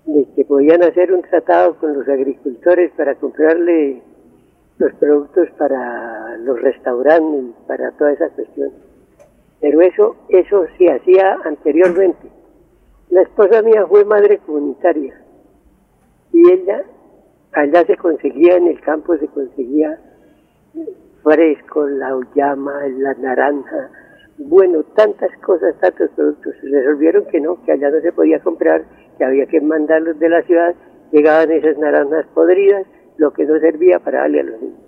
de 0.05 0.27
que 0.35 0.45
podían 0.45 0.83
hacer 0.83 1.13
un 1.13 1.21
tratado 1.21 1.75
con 1.75 1.93
los 1.93 2.07
agricultores 2.07 2.91
para 2.97 3.15
comprarle 3.15 4.01
los 4.77 4.93
productos 4.95 5.49
para 5.57 6.37
los 6.37 6.61
restaurantes, 6.61 7.55
para 7.67 7.91
toda 7.91 8.13
esa 8.13 8.29
cuestión. 8.29 8.71
Pero 9.61 9.81
eso, 9.81 10.15
eso 10.29 10.65
se 10.77 10.91
hacía 10.91 11.37
anteriormente. 11.45 12.27
La 13.09 13.21
esposa 13.21 13.61
mía 13.61 13.85
fue 13.87 14.03
madre 14.05 14.39
comunitaria 14.39 15.21
y 16.33 16.51
ella, 16.51 16.83
allá 17.51 17.85
se 17.85 17.97
conseguía, 17.97 18.55
en 18.55 18.67
el 18.67 18.81
campo 18.81 19.17
se 19.17 19.27
conseguía 19.27 19.99
fresco, 21.23 21.87
la 21.87 22.17
llama, 22.35 22.73
la 22.97 23.13
naranja, 23.15 23.89
bueno, 24.37 24.83
tantas 24.95 25.29
cosas, 25.45 25.75
tantos 25.79 26.09
productos. 26.15 26.55
Resolvieron 26.63 27.25
que 27.25 27.39
no, 27.39 27.61
que 27.63 27.73
allá 27.73 27.89
no 27.91 28.01
se 28.01 28.11
podía 28.11 28.39
comprar, 28.39 28.83
que 29.17 29.25
había 29.25 29.45
que 29.45 29.61
mandarlos 29.61 30.17
de 30.19 30.29
la 30.29 30.41
ciudad, 30.43 30.73
llegaban 31.11 31.51
esas 31.51 31.77
naranjas 31.77 32.25
podridas, 32.33 32.87
lo 33.17 33.31
que 33.33 33.45
no 33.45 33.59
servía 33.59 33.99
para 33.99 34.21
darle 34.21 34.39
a 34.39 34.43
los 34.43 34.61
niños. 34.61 34.79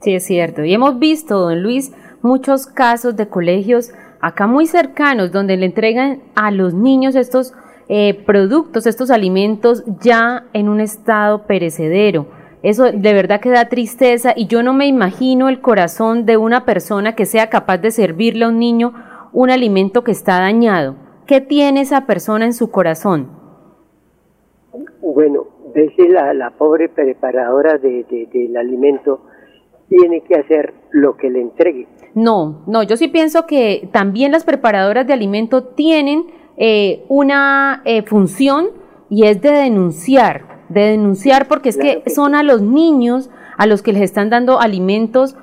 Sí, 0.00 0.14
es 0.14 0.24
cierto. 0.24 0.64
Y 0.64 0.74
hemos 0.74 0.98
visto, 0.98 1.38
don 1.38 1.62
Luis, 1.62 1.92
muchos 2.22 2.66
casos 2.66 3.16
de 3.16 3.28
colegios 3.28 3.92
acá 4.26 4.46
muy 4.46 4.66
cercanos, 4.66 5.32
donde 5.32 5.56
le 5.56 5.66
entregan 5.66 6.20
a 6.34 6.50
los 6.50 6.74
niños 6.74 7.14
estos 7.14 7.54
eh, 7.88 8.14
productos, 8.26 8.86
estos 8.86 9.10
alimentos 9.10 9.84
ya 10.00 10.46
en 10.52 10.68
un 10.68 10.80
estado 10.80 11.46
perecedero. 11.46 12.26
Eso 12.62 12.90
de 12.90 13.12
verdad 13.12 13.40
que 13.40 13.50
da 13.50 13.68
tristeza 13.68 14.32
y 14.34 14.48
yo 14.48 14.62
no 14.64 14.72
me 14.72 14.86
imagino 14.86 15.48
el 15.48 15.60
corazón 15.60 16.26
de 16.26 16.36
una 16.36 16.64
persona 16.64 17.14
que 17.14 17.26
sea 17.26 17.48
capaz 17.48 17.78
de 17.78 17.92
servirle 17.92 18.44
a 18.44 18.48
un 18.48 18.58
niño 18.58 18.92
un 19.32 19.50
alimento 19.50 20.02
que 20.02 20.10
está 20.10 20.40
dañado. 20.40 20.96
¿Qué 21.26 21.40
tiene 21.40 21.82
esa 21.82 22.06
persona 22.06 22.44
en 22.44 22.52
su 22.52 22.70
corazón? 22.70 23.28
Bueno, 25.00 25.46
desde 25.74 26.08
la, 26.08 26.34
la 26.34 26.50
pobre 26.50 26.88
preparadora 26.88 27.78
de, 27.78 28.04
del 28.32 28.56
alimento 28.56 29.20
tiene 29.88 30.22
que 30.22 30.34
hacer 30.36 30.74
lo 30.90 31.16
que 31.16 31.30
le 31.30 31.40
entregue. 31.40 31.86
No, 32.14 32.62
no, 32.66 32.82
yo 32.82 32.96
sí 32.96 33.08
pienso 33.08 33.46
que 33.46 33.88
también 33.92 34.32
las 34.32 34.44
preparadoras 34.44 35.06
de 35.06 35.12
alimento 35.12 35.64
tienen 35.64 36.26
eh, 36.56 37.04
una 37.08 37.82
eh, 37.84 38.02
función 38.02 38.68
y 39.10 39.24
es 39.24 39.40
de 39.42 39.50
denunciar, 39.50 40.64
de 40.68 40.82
denunciar 40.82 41.46
porque 41.46 41.68
es 41.68 41.76
que 41.76 42.02
son 42.10 42.34
a 42.34 42.42
los 42.42 42.62
niños 42.62 43.30
a 43.58 43.66
los 43.66 43.82
que 43.82 43.92
les 43.92 44.02
están 44.02 44.30
dando 44.30 44.60
alimentos 44.60 45.36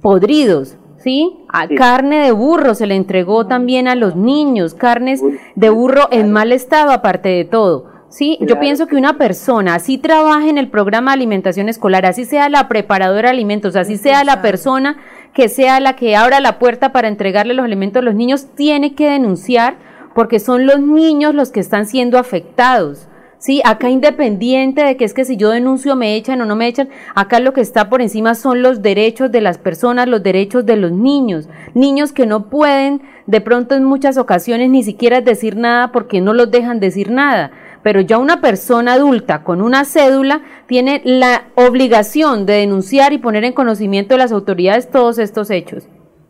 podridos, 0.00 0.76
¿sí? 0.98 1.38
A 1.48 1.68
carne 1.68 2.24
de 2.24 2.32
burro 2.32 2.74
se 2.74 2.86
le 2.86 2.94
entregó 2.94 3.46
también 3.46 3.88
a 3.88 3.94
los 3.94 4.16
niños, 4.16 4.74
carnes 4.74 5.22
de 5.54 5.70
burro 5.70 6.08
en 6.10 6.32
mal 6.32 6.52
estado 6.52 6.92
aparte 6.92 7.28
de 7.28 7.44
todo. 7.44 7.97
Sí, 8.10 8.38
yo 8.40 8.58
pienso 8.58 8.86
que 8.86 8.96
una 8.96 9.18
persona 9.18 9.74
así 9.74 9.98
trabaje 9.98 10.48
en 10.48 10.56
el 10.56 10.68
programa 10.68 11.10
de 11.10 11.16
alimentación 11.16 11.68
escolar, 11.68 12.06
así 12.06 12.24
sea 12.24 12.48
la 12.48 12.66
preparadora 12.66 13.28
de 13.28 13.34
alimentos, 13.34 13.76
así 13.76 13.98
sea 13.98 14.24
la 14.24 14.40
persona 14.40 14.96
que 15.34 15.50
sea 15.50 15.78
la 15.78 15.94
que 15.94 16.16
abra 16.16 16.40
la 16.40 16.58
puerta 16.58 16.90
para 16.90 17.08
entregarle 17.08 17.52
los 17.52 17.66
alimentos 17.66 18.00
a 18.00 18.04
los 18.04 18.14
niños, 18.14 18.46
tiene 18.54 18.94
que 18.94 19.10
denunciar 19.10 19.76
porque 20.14 20.40
son 20.40 20.66
los 20.66 20.80
niños 20.80 21.34
los 21.34 21.50
que 21.50 21.60
están 21.60 21.86
siendo 21.86 22.18
afectados. 22.18 23.08
Sí, 23.36 23.62
acá 23.64 23.88
independiente 23.88 24.82
de 24.82 24.96
que 24.96 25.04
es 25.04 25.14
que 25.14 25.24
si 25.24 25.36
yo 25.36 25.50
denuncio 25.50 25.94
me 25.94 26.16
echan 26.16 26.40
o 26.40 26.44
no 26.44 26.56
me 26.56 26.66
echan, 26.66 26.88
acá 27.14 27.38
lo 27.38 27.52
que 27.52 27.60
está 27.60 27.88
por 27.88 28.02
encima 28.02 28.34
son 28.34 28.62
los 28.62 28.82
derechos 28.82 29.30
de 29.30 29.40
las 29.40 29.58
personas, 29.58 30.08
los 30.08 30.24
derechos 30.24 30.66
de 30.66 30.76
los 30.76 30.90
niños, 30.90 31.48
niños 31.74 32.10
que 32.12 32.26
no 32.26 32.48
pueden 32.48 33.02
de 33.26 33.40
pronto 33.40 33.76
en 33.76 33.84
muchas 33.84 34.16
ocasiones 34.16 34.70
ni 34.70 34.82
siquiera 34.82 35.20
decir 35.20 35.56
nada 35.56 35.92
porque 35.92 36.20
no 36.20 36.32
los 36.32 36.50
dejan 36.50 36.80
decir 36.80 37.12
nada, 37.12 37.52
pero 37.82 38.00
ya 38.00 38.18
una 38.18 38.40
persona 38.40 38.94
adulta 38.94 39.44
con 39.44 39.60
una 39.60 39.84
cédula 39.84 40.42
tiene 40.66 41.00
la 41.04 41.48
obligación 41.54 42.46
de 42.46 42.54
denunciar 42.54 43.12
y 43.12 43.18
poner 43.18 43.44
en 43.44 43.52
conocimiento 43.52 44.14
de 44.14 44.18
las 44.18 44.32
autoridades 44.32 44.90
todos 44.90 45.18
estos 45.18 45.50
hechos. 45.50 45.88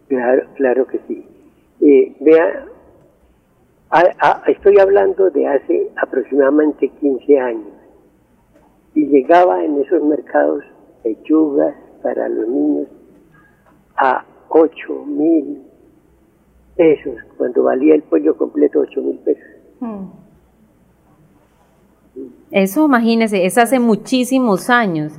Claro, 0.09 0.46
claro 0.55 0.86
que 0.86 1.01
sí. 1.07 1.26
Eh, 1.80 2.16
vea, 2.20 2.66
estoy 4.46 4.78
hablando 4.78 5.30
de 5.30 5.46
hace 5.46 5.90
aproximadamente 5.96 6.88
15 7.01 7.38
años 7.38 7.72
y 8.94 9.07
llegaba 9.07 9.64
en 9.64 9.80
esos 9.80 10.03
mercados 10.03 10.64
pechugas 11.03 11.74
para 12.03 12.28
los 12.28 12.49
niños 12.49 12.88
a 13.96 14.24
8 14.49 15.05
mil 15.07 15.62
pesos, 16.76 17.16
cuando 17.36 17.64
valía 17.64 17.94
el 17.94 18.03
pollo 18.03 18.36
completo 18.36 18.80
8 18.80 19.03
mil 19.03 19.18
pesos. 19.18 19.49
Hmm. 19.80 20.28
Eso, 22.51 22.86
imagínese, 22.86 23.44
es 23.44 23.59
hace 23.59 23.78
muchísimos 23.78 24.70
años. 24.70 25.12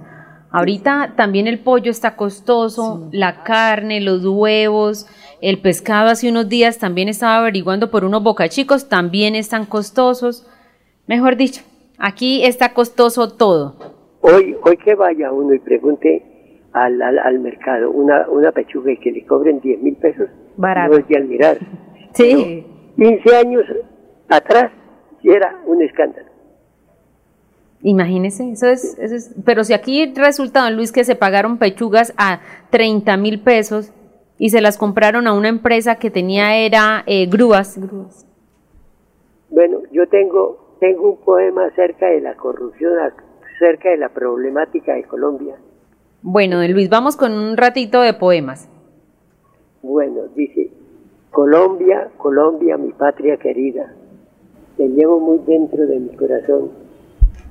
Ahorita 0.52 1.14
también 1.16 1.48
el 1.48 1.60
pollo 1.60 1.92
está 1.92 2.16
costoso, 2.16 3.08
la 3.12 3.44
carne, 3.44 4.02
los 4.02 4.26
huevos, 4.26 5.06
el 5.42 5.62
pescado 5.62 6.10
hace 6.10 6.30
unos 6.30 6.50
días 6.50 6.80
también 6.80 7.08
estaba 7.08 7.38
averiguando 7.38 7.92
por 7.92 8.04
unos 8.04 8.24
bocachicos, 8.24 8.90
también 8.90 9.36
están 9.36 9.66
costosos. 9.66 10.48
Mejor 11.06 11.38
dicho, 11.38 11.62
aquí 12.00 12.44
está 12.44 12.74
costoso 12.74 13.30
todo. 13.30 13.76
Hoy, 14.22 14.56
hoy 14.64 14.78
que 14.78 14.96
vaya 14.96 15.32
uno 15.32 15.54
y 15.54 15.60
pregunte 15.60 16.24
al, 16.74 17.02
al, 17.02 17.40
mercado 17.40 17.92
una, 17.92 18.28
una 18.28 18.52
pechuga 18.52 18.92
y 18.92 18.98
que 18.98 19.12
le 19.12 19.26
cobren 19.26 19.60
10 19.60 19.82
mil 19.82 19.96
pesos, 19.96 20.30
Barato. 20.58 20.94
no 20.94 21.00
es 21.00 21.08
de 21.08 21.18
admirar. 21.18 21.58
Sí. 22.14 22.66
15 22.98 23.36
años 23.36 23.64
atrás 24.28 24.72
era 25.24 25.58
un 25.66 25.82
escándalo. 25.84 26.29
Imagínese, 27.82 28.52
eso 28.52 28.68
es, 28.68 28.98
eso 29.00 29.16
es, 29.16 29.36
pero 29.46 29.64
si 29.64 29.74
aquí 29.74 30.14
resulta, 30.14 30.64
don 30.64 30.76
Luis, 30.76 30.92
que 30.92 31.06
se 31.06 31.16
pagaron 31.16 31.58
pechugas 31.58 32.14
a 32.18 32.42
30 32.72 33.16
mil 33.18 33.42
pesos, 33.42 33.94
y 34.40 34.50
se 34.50 34.62
las 34.62 34.78
compraron 34.78 35.28
a 35.28 35.34
una 35.34 35.50
empresa 35.50 35.96
que 35.96 36.10
tenía 36.10 36.56
era 36.56 37.04
eh, 37.06 37.28
grúas. 37.28 37.78
Bueno, 39.50 39.80
yo 39.92 40.08
tengo, 40.08 40.76
tengo 40.80 41.12
un 41.12 41.18
poema 41.18 41.66
acerca 41.66 42.08
de 42.08 42.22
la 42.22 42.36
corrupción, 42.36 42.94
acerca 43.56 43.90
de 43.90 43.98
la 43.98 44.10
problemática 44.10 44.96
de 44.96 45.04
Colombia. 45.04 45.56
Bueno, 46.22 46.62
don 46.62 46.72
Luis, 46.72 46.90
vamos 46.90 47.18
con 47.18 47.34
un 47.34 47.58
ratito 47.58 48.02
de 48.02 48.14
poemas. 48.14 48.70
Bueno, 49.82 50.22
dice, 50.36 50.72
Colombia, 51.32 52.10
Colombia, 52.18 52.78
mi 52.78 52.92
patria 52.94 53.38
querida, 53.38 53.94
te 54.78 54.88
llevo 54.88 55.20
muy 55.20 55.40
dentro 55.40 55.86
de 55.86 56.00
mi 56.00 56.16
corazón. 56.16 56.72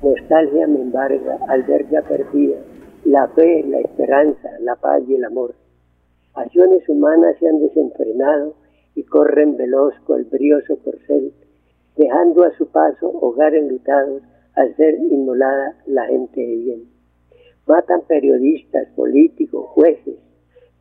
Nostalgia 0.01 0.65
me 0.65 0.79
embarga 0.79 1.39
al 1.49 1.63
verla 1.63 2.01
perdida, 2.03 2.55
la 3.03 3.27
fe, 3.27 3.65
la 3.67 3.81
esperanza, 3.81 4.49
la 4.61 4.77
paz 4.77 5.03
y 5.05 5.15
el 5.15 5.25
amor. 5.25 5.55
Pasiones 6.33 6.87
humanas 6.87 7.35
se 7.37 7.49
han 7.49 7.59
desenfrenado 7.59 8.55
y 8.95 9.03
corren 9.03 9.57
veloz 9.57 9.93
el 10.15 10.23
brioso 10.23 10.77
corcel, 10.85 11.33
dejando 11.97 12.43
a 12.43 12.55
su 12.57 12.67
paso 12.67 13.09
hogares 13.09 13.61
enlutados 13.61 14.23
al 14.55 14.73
ser 14.77 14.95
inmolada 14.95 15.75
la 15.85 16.05
gente 16.05 16.39
de 16.39 16.55
bien. 16.55 16.83
Matan 17.67 18.01
periodistas, 18.07 18.87
políticos, 18.95 19.65
jueces, 19.71 20.15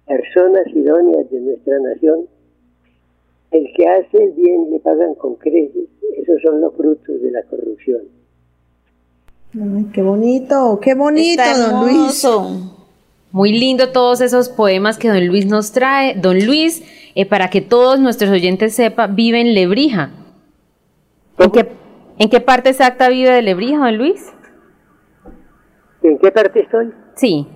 personas 0.06 0.68
idóneas 0.68 1.28
de 1.28 1.40
nuestra 1.40 1.80
nación. 1.80 2.28
El 3.50 3.66
que 3.74 3.88
hace 3.88 4.22
el 4.22 4.32
bien 4.34 4.70
le 4.70 4.78
pagan 4.78 5.16
con 5.16 5.34
creces. 5.34 5.88
Esos 6.16 6.40
son 6.40 6.60
los 6.60 6.72
frutos 6.76 7.20
de 7.20 7.32
la 7.32 7.42
corrupción. 7.42 8.17
Ay, 9.54 9.86
qué 9.94 10.02
bonito, 10.02 10.78
qué 10.82 10.94
bonito, 10.94 11.42
don 11.56 11.86
Luis. 11.86 12.26
Muy 13.30 13.52
lindo 13.52 13.92
todos 13.92 14.20
esos 14.20 14.48
poemas 14.48 14.98
que 14.98 15.08
don 15.08 15.26
Luis 15.26 15.46
nos 15.46 15.72
trae. 15.72 16.14
Don 16.14 16.44
Luis, 16.44 16.82
eh, 17.14 17.24
para 17.24 17.48
que 17.48 17.60
todos 17.60 17.98
nuestros 17.98 18.30
oyentes 18.30 18.74
sepan, 18.74 19.16
vive 19.16 19.40
en 19.40 19.54
Lebrija. 19.54 20.10
¿En 21.38 21.50
qué, 21.50 21.68
¿En 22.18 22.28
qué 22.28 22.40
parte 22.40 22.70
exacta 22.70 23.08
vive 23.08 23.30
de 23.30 23.42
Lebrija, 23.42 23.78
don 23.78 23.96
Luis? 23.96 24.32
¿En 26.02 26.18
qué 26.18 26.30
parte 26.30 26.60
estoy? 26.60 26.92
Sí. 27.16 27.46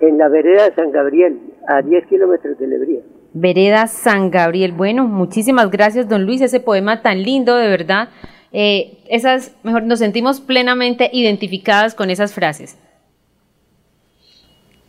En 0.00 0.18
la 0.18 0.28
vereda 0.28 0.74
San 0.74 0.92
Gabriel, 0.92 1.40
a 1.66 1.82
10 1.82 2.06
kilómetros 2.06 2.58
de 2.58 2.66
Lebrija. 2.66 3.02
Vereda 3.32 3.86
San 3.86 4.30
Gabriel. 4.30 4.72
Bueno, 4.72 5.06
muchísimas 5.06 5.70
gracias, 5.70 6.08
don 6.08 6.24
Luis, 6.24 6.40
ese 6.40 6.60
poema 6.60 7.02
tan 7.02 7.22
lindo, 7.22 7.56
de 7.56 7.68
verdad. 7.68 8.08
Eh, 8.52 8.98
esas, 9.08 9.52
mejor, 9.62 9.82
nos 9.82 9.98
sentimos 9.98 10.40
plenamente 10.40 11.10
identificadas 11.12 11.94
con 11.94 12.10
esas 12.10 12.32
frases. 12.32 12.76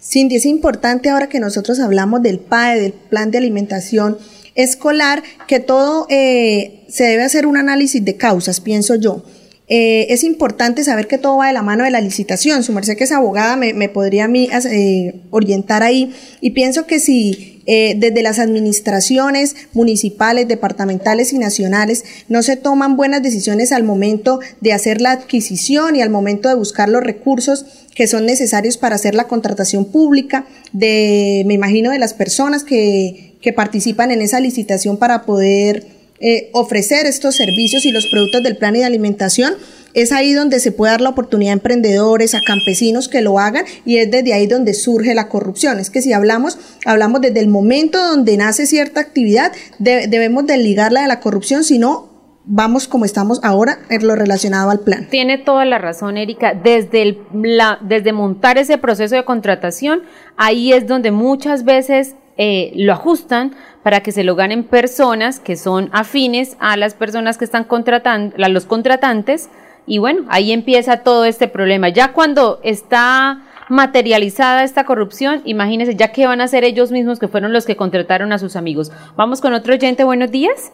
Cindy, 0.02 0.36
es 0.36 0.46
importante 0.46 1.10
ahora 1.10 1.28
que 1.28 1.40
nosotros 1.40 1.80
hablamos 1.80 2.22
del 2.22 2.40
PAE, 2.40 2.80
del 2.80 2.94
Plan 2.94 3.32
de 3.32 3.40
Alimentación 3.40 4.18
Escolar, 4.56 5.22
que 5.48 5.60
todo 5.60 6.08
eh, 6.10 6.86
se 6.88 7.04
debe 7.04 7.24
hacer 7.24 7.46
un 7.46 7.58
análisis 7.58 8.04
de 8.04 8.16
causas, 8.16 8.62
pienso 8.62 8.96
yo. 8.96 9.24
Eh, 9.70 10.14
es 10.14 10.24
importante 10.24 10.84
saber 10.86 11.08
que 11.08 11.18
todo 11.18 11.38
va 11.38 11.48
de 11.48 11.54
la 11.54 11.62
mano 11.62 11.84
de 11.84 11.92
la 11.92 12.00
licitación. 12.00 12.64
Su 12.64 12.72
merced 12.72 12.96
que 12.96 13.04
es 13.04 13.12
abogada 13.12 13.58
me, 13.58 13.90
podría 13.90 14.26
a 14.26 14.28
mí 14.28 14.50
eh, 14.72 15.16
orientar 15.30 15.84
ahí. 15.84 16.14
Y 16.40 16.52
pienso 16.52 16.86
que 16.86 17.00
si 17.00 17.62
eh, 17.66 17.96
desde 17.98 18.24
las 18.24 18.40
administraciones 18.40 19.58
municipales, 19.74 20.48
departamentales 20.48 21.34
y 21.34 21.38
nacionales 21.38 22.06
no 22.30 22.42
se 22.44 22.56
toman 22.56 22.96
buenas 22.96 23.22
decisiones 23.22 23.74
al 23.74 23.84
momento 23.84 24.40
de 24.62 24.72
hacer 24.72 25.02
la 25.02 25.12
adquisición 25.12 25.98
y 25.98 26.02
al 26.02 26.10
momento 26.10 26.48
de 26.48 26.56
buscar 26.56 26.88
los 26.88 27.04
recursos 27.04 27.66
que 27.94 28.08
son 28.08 28.26
necesarios 28.26 28.78
para 28.78 28.96
hacer 28.96 29.16
la 29.16 29.26
contratación 29.26 29.84
pública 29.84 30.46
de, 30.72 31.44
me 31.46 31.56
imagino, 31.56 31.92
de 31.92 32.00
las 32.00 32.14
personas 32.14 32.64
que, 32.64 33.36
que 33.42 33.52
participan 33.52 34.12
en 34.12 34.22
esa 34.22 34.40
licitación 34.40 34.96
para 34.96 35.24
poder 35.24 35.97
eh, 36.20 36.50
ofrecer 36.54 37.06
estos 37.06 37.36
servicios 37.36 37.86
y 37.86 37.92
los 37.92 38.08
productos 38.08 38.44
del 38.44 38.58
plan 38.58 38.74
de 38.74 38.86
alimentación, 38.86 39.56
es 39.94 40.12
ahí 40.12 40.34
donde 40.34 40.60
se 40.60 40.72
puede 40.72 40.92
dar 40.92 41.02
la 41.02 41.10
oportunidad 41.10 41.52
a 41.52 41.54
emprendedores, 41.54 42.36
a 42.36 42.42
campesinos 42.42 43.08
que 43.08 43.22
lo 43.22 43.40
hagan 43.40 43.66
y 43.84 43.98
es 43.98 44.12
desde 44.12 44.34
ahí 44.34 44.46
donde 44.46 44.74
surge 44.74 45.16
la 45.16 45.28
corrupción. 45.28 45.80
Es 45.80 45.90
que 45.90 46.02
si 46.02 46.14
hablamos, 46.14 46.60
hablamos 46.86 47.22
desde 47.22 47.40
el 47.40 47.48
momento 47.48 47.98
donde 47.98 48.38
nace 48.38 48.68
cierta 48.68 49.00
actividad, 49.00 49.52
debemos 49.80 50.46
desligarla 50.46 51.02
de 51.02 51.08
la 51.08 51.20
corrupción, 51.20 51.64
si 51.64 51.80
no, 51.80 52.18
vamos 52.48 52.88
como 52.88 53.06
estamos 53.06 53.40
ahora 53.44 53.80
en 53.90 54.08
lo 54.08 54.16
relacionado 54.16 54.70
al 54.70 54.80
plan. 54.80 55.08
Tiene 55.10 55.38
toda 55.38 55.66
la 55.66 55.78
razón, 55.78 56.18
Erika. 56.18 56.54
Desde, 56.54 57.02
el, 57.02 57.20
la, 57.34 57.80
desde 57.82 58.14
montar 58.14 58.58
ese 58.58 58.78
proceso 58.78 59.16
de 59.16 59.26
contratación, 59.26 60.04
ahí 60.38 60.74
es 60.74 60.88
donde 60.88 61.12
muchas 61.12 61.64
veces 61.64 62.16
eh, 62.38 62.72
lo 62.76 62.94
ajustan 62.94 63.56
para 63.84 64.02
que 64.02 64.12
se 64.12 64.24
lo 64.24 64.36
ganen 64.36 64.64
personas 64.64 65.40
que 65.40 65.56
son 65.56 65.90
afines 65.94 66.58
a 66.60 66.78
las 66.78 66.94
personas 66.94 67.38
que 67.38 67.46
están 67.46 67.64
contratando, 67.64 68.36
a 68.44 68.50
los 68.50 68.66
contratantes, 68.66 69.50
y 69.86 70.00
bueno, 70.00 70.24
ahí 70.28 70.52
empieza 70.52 71.04
todo 71.04 71.24
este 71.26 71.48
problema. 71.48 71.90
Ya 71.90 72.12
cuando 72.12 72.60
está 72.64 73.42
materializada 73.70 74.64
esta 74.64 74.86
corrupción, 74.86 75.42
imagínense 75.46 75.96
ya 75.96 76.12
que 76.12 76.28
van 76.28 76.42
a 76.42 76.48
ser 76.48 76.64
ellos 76.64 76.92
mismos 76.92 77.20
que 77.20 77.28
fueron 77.28 77.54
los 77.54 77.66
que 77.66 77.76
contrataron 77.76 78.32
a 78.34 78.40
sus 78.40 78.56
amigos. 78.56 78.92
Vamos 79.16 79.42
con 79.42 79.54
otro 79.54 79.74
oyente, 79.74 80.04
buenos 80.04 80.32
días. 80.32 80.72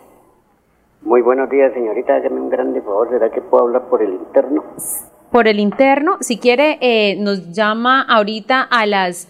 Muy 1.03 1.21
buenos 1.21 1.49
días, 1.49 1.73
señorita. 1.73 2.15
Hágame 2.15 2.39
un 2.39 2.49
grande 2.49 2.81
favor. 2.81 3.09
¿Será 3.09 3.29
que 3.29 3.41
puedo 3.41 3.65
hablar 3.65 3.83
por 3.89 4.01
el 4.01 4.13
interno? 4.13 4.63
Por 5.31 5.47
el 5.47 5.59
interno. 5.59 6.17
Si 6.21 6.37
quiere, 6.37 6.77
eh, 6.81 7.17
nos 7.19 7.51
llama 7.51 8.01
ahorita 8.01 8.61
a 8.61 8.85
las 8.85 9.27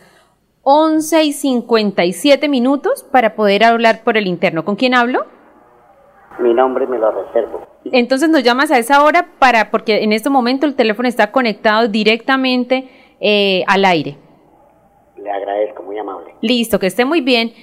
11 0.64 1.24
y 1.26 1.34
57 1.34 2.47
minutos 2.47 3.03
para 3.03 3.36
poder 3.36 3.66
hablar 3.66 4.03
por 4.03 4.18
el 4.18 4.28
interno. 4.28 4.64
¿Con 4.64 4.78
quién 4.78 4.93
hablo? 4.93 5.26
Mi 6.39 6.53
nombre 6.53 6.88
me 6.88 6.97
lo 6.97 7.11
reservo. 7.11 7.68
Entonces 7.86 8.30
nos 8.30 8.43
llamas 8.43 8.72
a 8.72 8.78
esa 8.78 9.03
hora 9.03 9.28
para, 9.39 9.72
porque 9.72 10.03
en 10.03 10.14
este 10.14 10.30
momento 10.30 10.66
el 10.66 10.76
teléfono 10.76 11.09
está 11.09 11.32
conectado 11.32 11.89
directamente 11.89 12.89
eh, 13.20 13.64
al 13.68 13.84
aire. 13.84 14.18
Le 15.22 15.30
agradezco, 15.30 15.84
muy 15.84 15.97
amable. 15.97 16.34
Listo, 16.41 16.80
que 16.80 16.88
esté 16.88 17.03
muy 17.03 17.20
bien. 17.20 17.53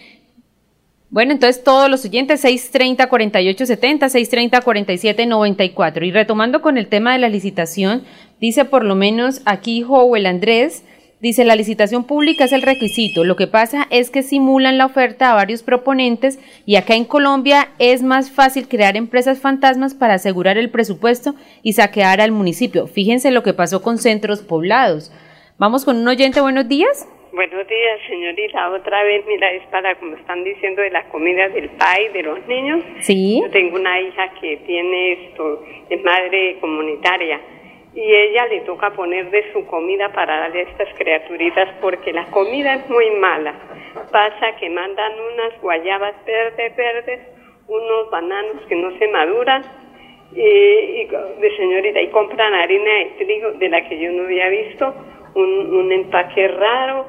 Bueno, 1.08 1.32
entonces 1.32 1.64
todos 1.64 1.90
los 1.90 2.04
oyentes 2.04 2.42
630 2.42 3.08
4870, 3.08 4.08
630 4.10 4.60
4794. 4.60 6.04
Y 6.04 6.12
retomando 6.12 6.60
con 6.60 6.76
el 6.76 6.86
tema 6.86 7.14
de 7.14 7.18
la 7.18 7.28
licitación, 7.28 8.04
dice 8.40 8.64
por 8.66 8.84
lo 8.84 8.94
menos 8.94 9.40
aquí 9.46 9.82
Howell 9.82 10.26
Andrés, 10.26 10.84
Dice, 11.20 11.44
la 11.44 11.54
licitación 11.54 12.04
pública 12.04 12.44
es 12.44 12.52
el 12.52 12.62
requisito. 12.62 13.24
Lo 13.24 13.36
que 13.36 13.46
pasa 13.46 13.86
es 13.90 14.10
que 14.10 14.22
simulan 14.22 14.78
la 14.78 14.86
oferta 14.86 15.30
a 15.30 15.34
varios 15.34 15.62
proponentes 15.62 16.38
y 16.64 16.76
acá 16.76 16.94
en 16.94 17.04
Colombia 17.04 17.68
es 17.78 18.02
más 18.02 18.32
fácil 18.32 18.68
crear 18.68 18.96
empresas 18.96 19.38
fantasmas 19.38 19.94
para 19.94 20.14
asegurar 20.14 20.56
el 20.56 20.70
presupuesto 20.70 21.34
y 21.62 21.74
saquear 21.74 22.22
al 22.22 22.32
municipio. 22.32 22.86
Fíjense 22.86 23.32
lo 23.32 23.42
que 23.42 23.52
pasó 23.52 23.82
con 23.82 23.98
centros 23.98 24.40
poblados. 24.40 25.12
Vamos 25.58 25.84
con 25.84 25.98
un 25.98 26.08
oyente, 26.08 26.40
buenos 26.40 26.66
días. 26.68 27.06
Buenos 27.34 27.68
días, 27.68 28.00
señorita. 28.08 28.70
Otra 28.70 29.02
vez, 29.02 29.22
mira, 29.28 29.52
es 29.52 29.62
para, 29.70 29.94
como 29.96 30.16
están 30.16 30.42
diciendo, 30.42 30.80
de 30.80 30.90
la 30.90 31.06
comida 31.10 31.50
del 31.50 31.68
país, 31.68 32.10
de 32.14 32.22
los 32.22 32.46
niños. 32.48 32.82
Sí. 33.00 33.40
Yo 33.42 33.50
tengo 33.50 33.76
una 33.76 34.00
hija 34.00 34.32
que 34.40 34.56
tiene 34.66 35.12
esto, 35.12 35.64
es 35.90 36.02
madre 36.02 36.56
comunitaria 36.60 37.38
y 37.94 38.14
ella 38.14 38.46
le 38.46 38.60
toca 38.60 38.90
poner 38.90 39.30
de 39.30 39.52
su 39.52 39.66
comida 39.66 40.10
para 40.12 40.38
darle 40.38 40.60
a 40.60 40.70
estas 40.70 40.88
criaturitas 40.94 41.68
porque 41.80 42.12
la 42.12 42.26
comida 42.26 42.74
es 42.74 42.88
muy 42.88 43.10
mala. 43.12 43.54
Pasa 44.12 44.56
que 44.58 44.70
mandan 44.70 45.12
unas 45.32 45.60
guayabas 45.60 46.14
verdes, 46.24 46.76
verdes, 46.76 47.20
unos 47.66 48.10
bananos 48.10 48.62
que 48.68 48.76
no 48.76 48.96
se 48.98 49.08
maduran 49.08 49.64
y, 50.32 51.06
de 51.06 51.56
señorita 51.56 52.00
y 52.00 52.08
compran 52.08 52.54
harina 52.54 52.92
de 52.92 53.04
trigo 53.18 53.50
de 53.52 53.68
la 53.68 53.88
que 53.88 53.98
yo 53.98 54.12
no 54.12 54.24
había 54.24 54.48
visto, 54.48 54.94
un, 55.34 55.90
empaque 55.90 56.46
raro 56.48 57.06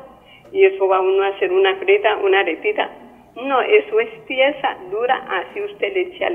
y 0.52 0.66
eso 0.66 0.88
va 0.88 1.00
uno 1.00 1.24
a 1.24 1.28
hacer 1.28 1.52
una 1.52 1.76
frita, 1.76 2.18
una 2.18 2.40
arepita. 2.40 2.90
No, 3.36 3.62
eso 3.62 4.00
es 4.00 4.10
pieza 4.28 4.78
dura, 4.90 5.16
así 5.30 5.62
usted 5.62 5.94
le 5.94 6.02
echa 6.02 6.28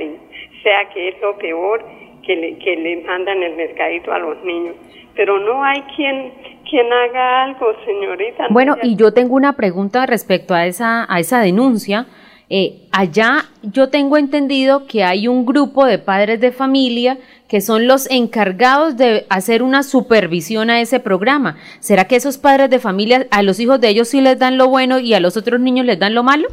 sea 0.63 0.89
que 0.89 1.09
es 1.09 1.21
lo 1.21 1.37
peor 1.37 1.85
que 2.27 2.37
le, 2.37 2.59
que 2.59 2.77
le 2.77 3.03
mandan 3.03 3.43
el 3.43 3.55
mercadito 3.57 4.13
a 4.13 4.19
los 4.19 4.43
niños. 4.45 4.75
Pero 5.15 5.39
no 5.39 5.65
hay 5.65 5.81
quien, 5.95 6.33
quien 6.69 6.93
haga 6.93 7.45
algo, 7.45 7.67
señorita. 7.85 8.49
Bueno, 8.51 8.77
y 8.83 8.97
yo 8.97 9.13
tengo 9.13 9.35
una 9.35 9.55
pregunta 9.55 10.05
respecto 10.05 10.55
a 10.55 10.67
esa, 10.67 11.07
a 11.09 11.21
esa 11.21 11.41
denuncia. 11.41 12.07
Eh, 12.49 12.87
allá 12.93 13.47
yo 13.63 13.89
tengo 13.89 14.17
entendido 14.17 14.87
que 14.87 15.03
hay 15.03 15.27
un 15.27 15.45
grupo 15.45 15.85
de 15.85 15.99
padres 15.99 16.41
de 16.41 16.53
familia 16.53 17.19
que 17.49 17.61
son 17.61 17.89
los 17.89 18.09
encargados 18.09 18.97
de 18.97 19.27
hacer 19.31 19.65
una 19.65 19.83
supervisión 19.83 20.71
a 20.71 20.81
ese 20.81 21.01
programa. 21.01 21.57
¿Será 21.81 22.05
que 22.05 22.17
esos 22.17 22.39
padres 22.39 22.71
de 22.71 22.79
familia 22.79 23.27
a 23.31 23.43
los 23.43 23.59
hijos 23.59 23.81
de 23.81 23.89
ellos 23.89 24.09
sí 24.09 24.21
les 24.21 24.39
dan 24.39 24.59
lo 24.59 24.69
bueno 24.69 25.01
y 25.01 25.15
a 25.15 25.21
los 25.21 25.37
otros 25.37 25.61
niños 25.61 25.87
les 25.87 25.99
dan 25.99 26.15
lo 26.15 26.23
malo? 26.23 26.49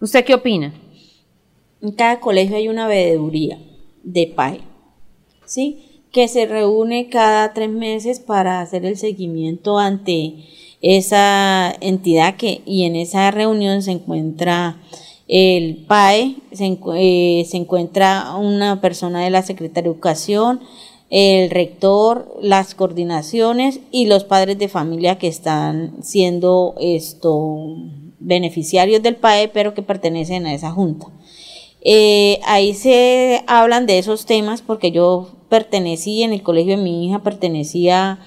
¿Usted 0.00 0.24
qué 0.24 0.34
opina? 0.34 0.72
En 1.84 1.92
cada 1.92 2.18
colegio 2.18 2.56
hay 2.56 2.68
una 2.68 2.86
veeduría 2.86 3.58
de 4.02 4.26
PAE, 4.26 4.62
¿sí? 5.44 6.00
que 6.12 6.28
se 6.28 6.46
reúne 6.46 7.10
cada 7.10 7.52
tres 7.52 7.68
meses 7.68 8.20
para 8.20 8.62
hacer 8.62 8.86
el 8.86 8.96
seguimiento 8.96 9.78
ante 9.78 10.46
esa 10.80 11.74
entidad 11.82 12.36
que 12.36 12.62
y 12.64 12.84
en 12.84 12.96
esa 12.96 13.30
reunión 13.30 13.82
se 13.82 13.90
encuentra 13.90 14.78
el 15.28 15.84
PAE, 15.86 16.36
se, 16.52 16.78
eh, 16.96 17.44
se 17.46 17.56
encuentra 17.58 18.34
una 18.34 18.80
persona 18.80 19.22
de 19.22 19.28
la 19.28 19.42
Secretaría 19.42 19.82
de 19.82 19.94
Educación, 19.94 20.60
el 21.10 21.50
rector, 21.50 22.34
las 22.40 22.74
coordinaciones 22.74 23.80
y 23.90 24.06
los 24.06 24.24
padres 24.24 24.58
de 24.58 24.68
familia 24.68 25.18
que 25.18 25.28
están 25.28 26.02
siendo 26.02 26.76
esto 26.80 27.76
beneficiarios 28.20 29.02
del 29.02 29.16
PAE 29.16 29.48
pero 29.48 29.74
que 29.74 29.82
pertenecen 29.82 30.46
a 30.46 30.54
esa 30.54 30.70
junta. 30.70 31.08
Eh, 31.84 32.40
ahí 32.44 32.72
se 32.72 33.44
hablan 33.46 33.86
de 33.86 33.98
esos 33.98 34.24
temas 34.24 34.62
porque 34.62 34.90
yo 34.90 35.28
pertenecí 35.50 36.22
en 36.22 36.32
el 36.32 36.42
colegio 36.42 36.76
de 36.76 36.82
mi 36.82 37.06
hija, 37.06 37.18
pertenecía 37.22 38.18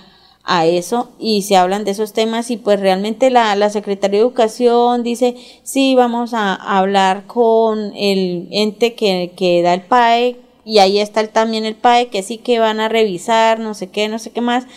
a 0.43 0.65
eso 0.65 1.09
y 1.19 1.41
se 1.41 1.57
hablan 1.57 1.83
de 1.83 1.91
esos 1.91 2.13
temas 2.13 2.51
y 2.51 2.57
pues 2.57 2.79
realmente 2.79 3.31
la, 3.31 3.55
la 3.55 3.69
Secretaría 3.69 4.19
de 4.19 4.25
Educación 4.25 5.03
dice, 5.03 5.35
sí, 5.63 5.95
vamos 5.95 6.33
a, 6.33 6.53
hablar 6.53 7.25
con 7.25 7.91
el 7.95 8.47
ente 8.51 8.93
que, 8.93 9.33
que 9.35 9.61
da 9.63 9.73
el 9.73 9.81
PAE 9.81 10.37
y 10.63 10.77
ahí 10.77 10.99
está 10.99 11.27
también 11.27 11.65
el 11.65 11.75
PAE 11.75 12.07
que 12.07 12.23
sí 12.23 12.37
que 12.37 12.59
van 12.59 12.79
a 12.79 12.89
revisar, 12.89 13.59
no 13.59 13.73
sé 13.73 13.89
qué, 13.89 14.07
no 14.07 14.19
sé 14.19 14.29
qué 14.29 14.41
más 14.41 14.67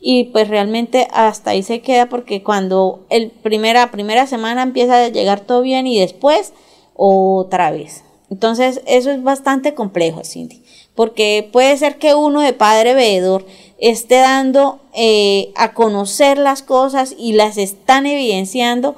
y 0.00 0.24
pues 0.24 0.48
realmente 0.48 1.06
hasta 1.12 1.50
ahí 1.50 1.62
se 1.62 1.80
queda 1.80 2.08
porque 2.08 2.42
cuando 2.42 3.04
el 3.10 3.30
primera 3.30 3.90
primera 3.90 4.26
semana 4.26 4.62
empieza 4.62 5.04
a 5.04 5.08
llegar 5.08 5.40
todo 5.40 5.60
bien 5.60 5.86
y 5.86 6.00
después 6.00 6.54
otra 6.94 7.70
vez. 7.70 8.02
Entonces, 8.30 8.80
eso 8.86 9.10
es 9.10 9.22
bastante 9.22 9.74
complejo, 9.74 10.22
Cindy, 10.24 10.62
porque 10.94 11.48
puede 11.52 11.76
ser 11.76 11.98
que 11.98 12.14
uno 12.14 12.40
de 12.40 12.52
padre 12.52 12.94
veedor 12.94 13.44
esté 13.78 14.16
dando 14.16 14.80
eh, 14.94 15.52
a 15.56 15.74
conocer 15.74 16.38
las 16.38 16.62
cosas 16.62 17.14
y 17.18 17.32
las 17.32 17.58
están 17.58 18.06
evidenciando, 18.06 18.94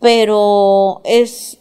pero 0.00 1.00
es 1.04 1.58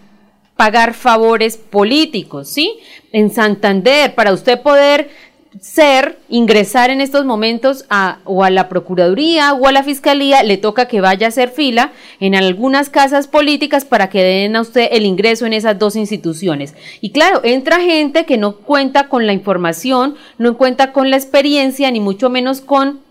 pagar 0.58 0.94
favores 0.94 1.56
políticos, 1.56 2.50
¿sí? 2.50 2.80
En 3.14 3.32
Santander, 3.32 4.16
para 4.16 4.34
usted 4.34 4.60
poder 4.62 5.10
ser, 5.62 6.18
ingresar 6.30 6.90
en 6.90 7.02
estos 7.02 7.26
momentos 7.26 7.86
a, 7.90 8.20
o 8.26 8.44
a 8.44 8.50
la 8.50 8.70
Procuraduría 8.70 9.54
o 9.54 9.68
a 9.68 9.72
la 9.72 9.84
Fiscalía, 9.84 10.44
le 10.44 10.58
toca 10.58 10.88
que 10.88 11.02
vaya 11.02 11.28
a 11.28 11.30
hacer 11.30 11.50
fila 11.50 11.92
en 12.20 12.36
algunas 12.36 12.90
casas 12.90 13.28
políticas 13.28 13.86
para 13.86 14.10
que 14.10 14.24
den 14.24 14.56
a 14.56 14.62
usted 14.62 14.90
el 14.92 15.06
ingreso 15.06 15.46
en 15.46 15.54
esas 15.54 15.80
dos 15.80 15.96
instituciones. 15.96 16.76
Y 17.02 17.12
claro, 17.12 17.42
entra 17.44 17.80
gente 17.80 18.26
que 18.26 18.38
no 18.38 18.58
cuenta 18.58 19.08
con 19.10 19.26
la 19.26 19.34
información, 19.34 20.16
no 20.38 20.58
cuenta 20.58 20.92
con 20.92 21.10
la 21.10 21.18
experiencia, 21.18 21.90
ni 21.92 22.00
mucho 22.00 22.30
menos 22.30 22.62
con 22.62 23.07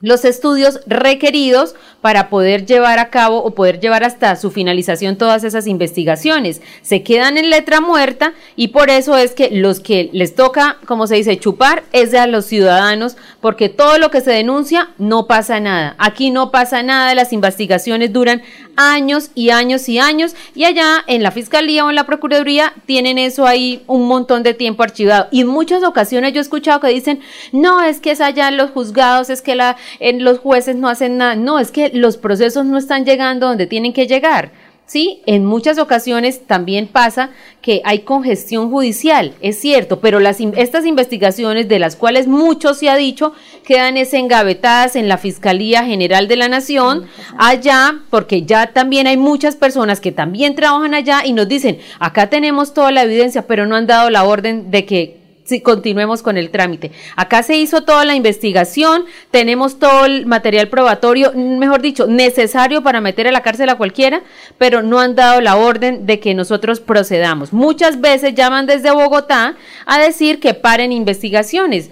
los 0.00 0.24
estudios 0.24 0.80
requeridos 0.86 1.74
para 2.00 2.28
poder 2.28 2.66
llevar 2.66 2.98
a 2.98 3.10
cabo 3.10 3.42
o 3.42 3.54
poder 3.54 3.80
llevar 3.80 4.04
hasta 4.04 4.36
su 4.36 4.50
finalización 4.50 5.16
todas 5.16 5.42
esas 5.42 5.66
investigaciones. 5.66 6.60
Se 6.82 7.02
quedan 7.02 7.38
en 7.38 7.48
letra 7.50 7.80
muerta 7.80 8.34
y 8.56 8.68
por 8.68 8.90
eso 8.90 9.16
es 9.16 9.32
que 9.32 9.50
los 9.50 9.80
que 9.80 10.10
les 10.12 10.34
toca, 10.34 10.76
como 10.86 11.06
se 11.06 11.16
dice, 11.16 11.38
chupar 11.38 11.84
es 11.92 12.12
a 12.14 12.26
los 12.26 12.44
ciudadanos, 12.44 13.16
porque 13.46 13.68
todo 13.68 13.98
lo 13.98 14.10
que 14.10 14.22
se 14.22 14.32
denuncia 14.32 14.88
no 14.98 15.28
pasa 15.28 15.60
nada. 15.60 15.94
Aquí 15.98 16.32
no 16.32 16.50
pasa 16.50 16.82
nada, 16.82 17.14
las 17.14 17.32
investigaciones 17.32 18.12
duran 18.12 18.42
años 18.74 19.30
y 19.36 19.50
años 19.50 19.88
y 19.88 20.00
años 20.00 20.34
y 20.56 20.64
allá 20.64 21.04
en 21.06 21.22
la 21.22 21.30
Fiscalía 21.30 21.84
o 21.84 21.88
en 21.88 21.94
la 21.94 22.06
Procuraduría 22.06 22.74
tienen 22.86 23.18
eso 23.18 23.46
ahí 23.46 23.84
un 23.86 24.08
montón 24.08 24.42
de 24.42 24.52
tiempo 24.52 24.82
archivado. 24.82 25.28
Y 25.30 25.42
en 25.42 25.46
muchas 25.46 25.84
ocasiones 25.84 26.32
yo 26.32 26.40
he 26.40 26.42
escuchado 26.42 26.80
que 26.80 26.88
dicen, 26.88 27.20
no, 27.52 27.84
es 27.84 28.00
que 28.00 28.10
es 28.10 28.20
allá 28.20 28.48
en 28.48 28.56
los 28.56 28.72
juzgados, 28.72 29.30
es 29.30 29.42
que 29.42 29.54
la 29.54 29.76
en 30.00 30.24
los 30.24 30.40
jueces 30.40 30.74
no 30.74 30.88
hacen 30.88 31.16
nada. 31.16 31.36
No, 31.36 31.60
es 31.60 31.70
que 31.70 31.90
los 31.94 32.16
procesos 32.16 32.66
no 32.66 32.78
están 32.78 33.04
llegando 33.04 33.46
donde 33.46 33.68
tienen 33.68 33.92
que 33.92 34.08
llegar. 34.08 34.50
Sí, 34.86 35.20
en 35.26 35.44
muchas 35.44 35.78
ocasiones 35.78 36.46
también 36.46 36.86
pasa 36.86 37.30
que 37.60 37.82
hay 37.84 38.00
congestión 38.00 38.70
judicial, 38.70 39.34
es 39.40 39.60
cierto, 39.60 39.98
pero 39.98 40.20
las, 40.20 40.38
estas 40.40 40.86
investigaciones 40.86 41.66
de 41.66 41.80
las 41.80 41.96
cuales 41.96 42.28
mucho 42.28 42.72
se 42.72 42.88
ha 42.88 42.94
dicho 42.94 43.32
quedan 43.64 43.96
es 43.96 44.14
engavetadas 44.14 44.94
en 44.94 45.08
la 45.08 45.18
Fiscalía 45.18 45.84
General 45.84 46.28
de 46.28 46.36
la 46.36 46.48
Nación, 46.48 47.06
allá, 47.36 47.98
porque 48.10 48.42
ya 48.42 48.68
también 48.68 49.08
hay 49.08 49.16
muchas 49.16 49.56
personas 49.56 49.98
que 50.00 50.12
también 50.12 50.54
trabajan 50.54 50.94
allá 50.94 51.22
y 51.24 51.32
nos 51.32 51.48
dicen, 51.48 51.78
acá 51.98 52.30
tenemos 52.30 52.72
toda 52.72 52.92
la 52.92 53.02
evidencia, 53.02 53.44
pero 53.48 53.66
no 53.66 53.74
han 53.74 53.88
dado 53.88 54.08
la 54.08 54.22
orden 54.22 54.70
de 54.70 54.86
que 54.86 55.15
si 55.46 55.60
continuemos 55.60 56.22
con 56.22 56.36
el 56.36 56.50
trámite. 56.50 56.92
Acá 57.16 57.42
se 57.42 57.56
hizo 57.56 57.82
toda 57.82 58.04
la 58.04 58.14
investigación, 58.14 59.04
tenemos 59.30 59.78
todo 59.78 60.04
el 60.04 60.26
material 60.26 60.68
probatorio, 60.68 61.32
mejor 61.34 61.80
dicho, 61.80 62.06
necesario 62.06 62.82
para 62.82 63.00
meter 63.00 63.26
a 63.28 63.32
la 63.32 63.42
cárcel 63.42 63.70
a 63.70 63.76
cualquiera, 63.76 64.22
pero 64.58 64.82
no 64.82 64.98
han 65.00 65.14
dado 65.14 65.40
la 65.40 65.56
orden 65.56 66.04
de 66.04 66.20
que 66.20 66.34
nosotros 66.34 66.80
procedamos. 66.80 67.52
Muchas 67.52 68.00
veces 68.00 68.34
llaman 68.34 68.66
desde 68.66 68.90
Bogotá 68.90 69.56
a 69.86 69.98
decir 69.98 70.40
que 70.40 70.54
paren 70.54 70.92
investigaciones 70.92 71.90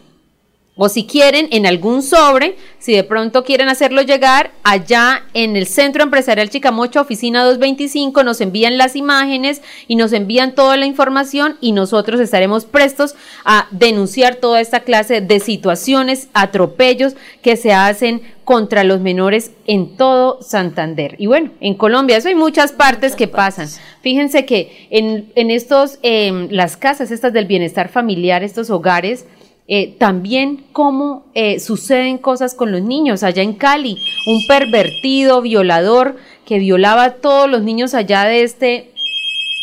o 0.78 0.90
si 0.90 1.06
quieren 1.06 1.48
en 1.52 1.66
algún 1.66 2.04
sobre, 2.04 2.56
si 2.78 2.94
de 2.94 3.04
pronto 3.04 3.44
quieren 3.44 3.68
hacerlo 3.68 4.04
llegar, 4.04 4.52
allá 4.64 5.24
en 5.34 5.56
el 5.56 5.66
Centro 5.66 6.04
Empresarial 6.04 6.50
Chicamocha, 6.50 7.02
oficina 7.02 7.44
225, 7.44 8.24
nos 8.24 8.40
envían 8.42 8.78
las 8.78 8.96
imágenes 8.96 9.62
y 9.88 9.96
nos 9.96 10.14
envían 10.14 10.54
toda 10.54 10.78
la 10.78 10.86
información 10.86 11.58
y 11.62 11.72
nosotros 11.72 12.20
estaremos 12.20 12.66
prestos 12.66 13.16
a 13.44 13.68
denunciar 13.72 14.36
toda 14.36 14.62
esta 14.62 14.82
clase 14.82 15.20
de 15.20 15.40
situaciones, 15.40 16.30
atropellos 16.34 17.16
que 17.42 17.58
se 17.58 17.74
hacen 17.74 18.22
contra 18.46 18.86
los 18.86 19.02
menores 19.02 19.52
en 19.66 19.98
todo 19.98 20.42
Santander. 20.42 21.16
Y 21.18 21.26
bueno, 21.26 21.52
en 21.60 21.74
Colombia, 21.74 22.16
eso 22.16 22.30
hay 22.30 22.36
muchas 22.36 22.72
partes 22.72 23.16
que 23.16 23.28
pasan. 23.28 23.68
Fíjense 24.02 24.46
que 24.46 24.88
en, 24.90 25.32
en 25.36 25.52
estos, 25.52 26.00
em, 26.02 26.48
las 26.50 26.78
casas 26.78 27.12
estas 27.12 27.34
del 27.34 27.46
bienestar 27.46 27.90
familiar, 27.90 28.44
estos 28.44 28.70
hogares, 28.70 29.26
eh, 29.70 29.96
también 29.98 30.64
cómo 30.72 31.26
eh, 31.34 31.60
suceden 31.60 32.18
cosas 32.18 32.56
con 32.56 32.72
los 32.72 32.82
niños. 32.82 33.24
Allá 33.24 33.44
en 33.44 33.54
Cali, 33.54 33.98
un 34.26 34.46
pervertido, 34.48 35.42
violador, 35.42 36.16
que 36.46 36.60
violaba 36.60 37.04
a 37.04 37.14
todos 37.16 37.50
los 37.50 37.64
niños 37.64 37.94
allá 37.94 38.24
de 38.24 38.44
este, 38.44 38.92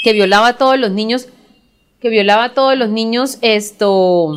que 0.03 0.13
violaba 0.13 0.49
a 0.49 0.59
todos 0.59 0.79
los 0.79 0.91
niños, 0.91 1.29
que 2.01 2.11
violaba 2.11 2.45
a 2.45 2.55
todos 2.55 2.77
los 2.77 2.91
niños 2.91 3.39
esto. 3.41 4.35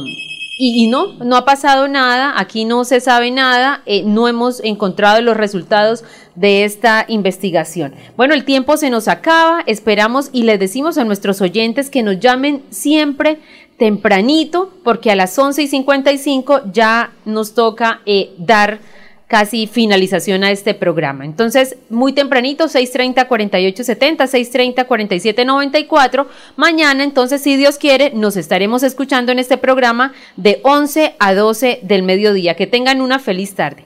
Y, 0.60 0.88
no, 0.88 1.14
no 1.24 1.36
ha 1.36 1.46
pasado 1.46 1.88
nada, 1.88 2.34
aquí 2.36 2.66
no 2.66 2.84
se 2.84 3.00
sabe 3.00 3.30
nada, 3.30 3.84
eh, 3.86 4.02
no 4.04 4.28
hemos 4.28 4.60
encontrado 4.64 5.22
los 5.22 5.38
resultados 5.38 6.04
de 6.34 6.64
esta 6.64 7.06
investigación. 7.08 7.94
Bueno, 8.16 8.34
el 8.34 8.44
tiempo 8.44 8.76
se 8.78 8.90
nos 8.90 9.08
acaba, 9.08 9.62
esperamos 9.68 10.30
y 10.32 10.44
les 10.44 10.60
decimos 10.60 10.98
a 10.98 11.04
nuestros 11.04 11.42
oyentes 11.42 11.92
que 11.92 12.02
nos 12.02 12.20
llamen 12.20 12.64
siempre 12.72 13.38
tempranito, 13.78 14.72
porque 14.84 15.12
a 15.12 15.16
las 15.16 15.38
11 15.38 15.64
y 15.64 15.68
55 15.68 16.62
ya 16.74 17.12
nos 17.26 17.54
toca 17.54 18.02
eh, 18.06 18.32
dar 18.38 18.80
casi 19.28 19.68
finalización 19.68 20.44
a 20.44 20.52
este 20.52 20.74
programa. 20.74 21.26
Entonces, 21.26 21.76
muy 21.90 22.14
tempranito, 22.14 22.66
6.30, 22.66 23.28
48.70, 23.28 24.18
6.30, 24.18 24.88
47.94. 24.88 26.28
Mañana, 26.56 27.04
entonces, 27.04 27.42
si 27.42 27.58
Dios 27.58 27.78
quiere, 27.78 28.12
nos 28.12 28.38
estaremos 28.38 28.84
escuchando 28.84 29.32
en 29.32 29.40
este 29.40 29.58
programa 29.58 30.14
de 30.38 30.62
11 30.64 31.16
a 31.20 31.34
12 31.34 31.80
del 31.84 32.04
mediodía. 32.04 32.56
Que 32.56 32.68
tengan 32.68 33.02
una 33.02 33.20
feliz 33.20 33.54
tarde. 33.54 33.86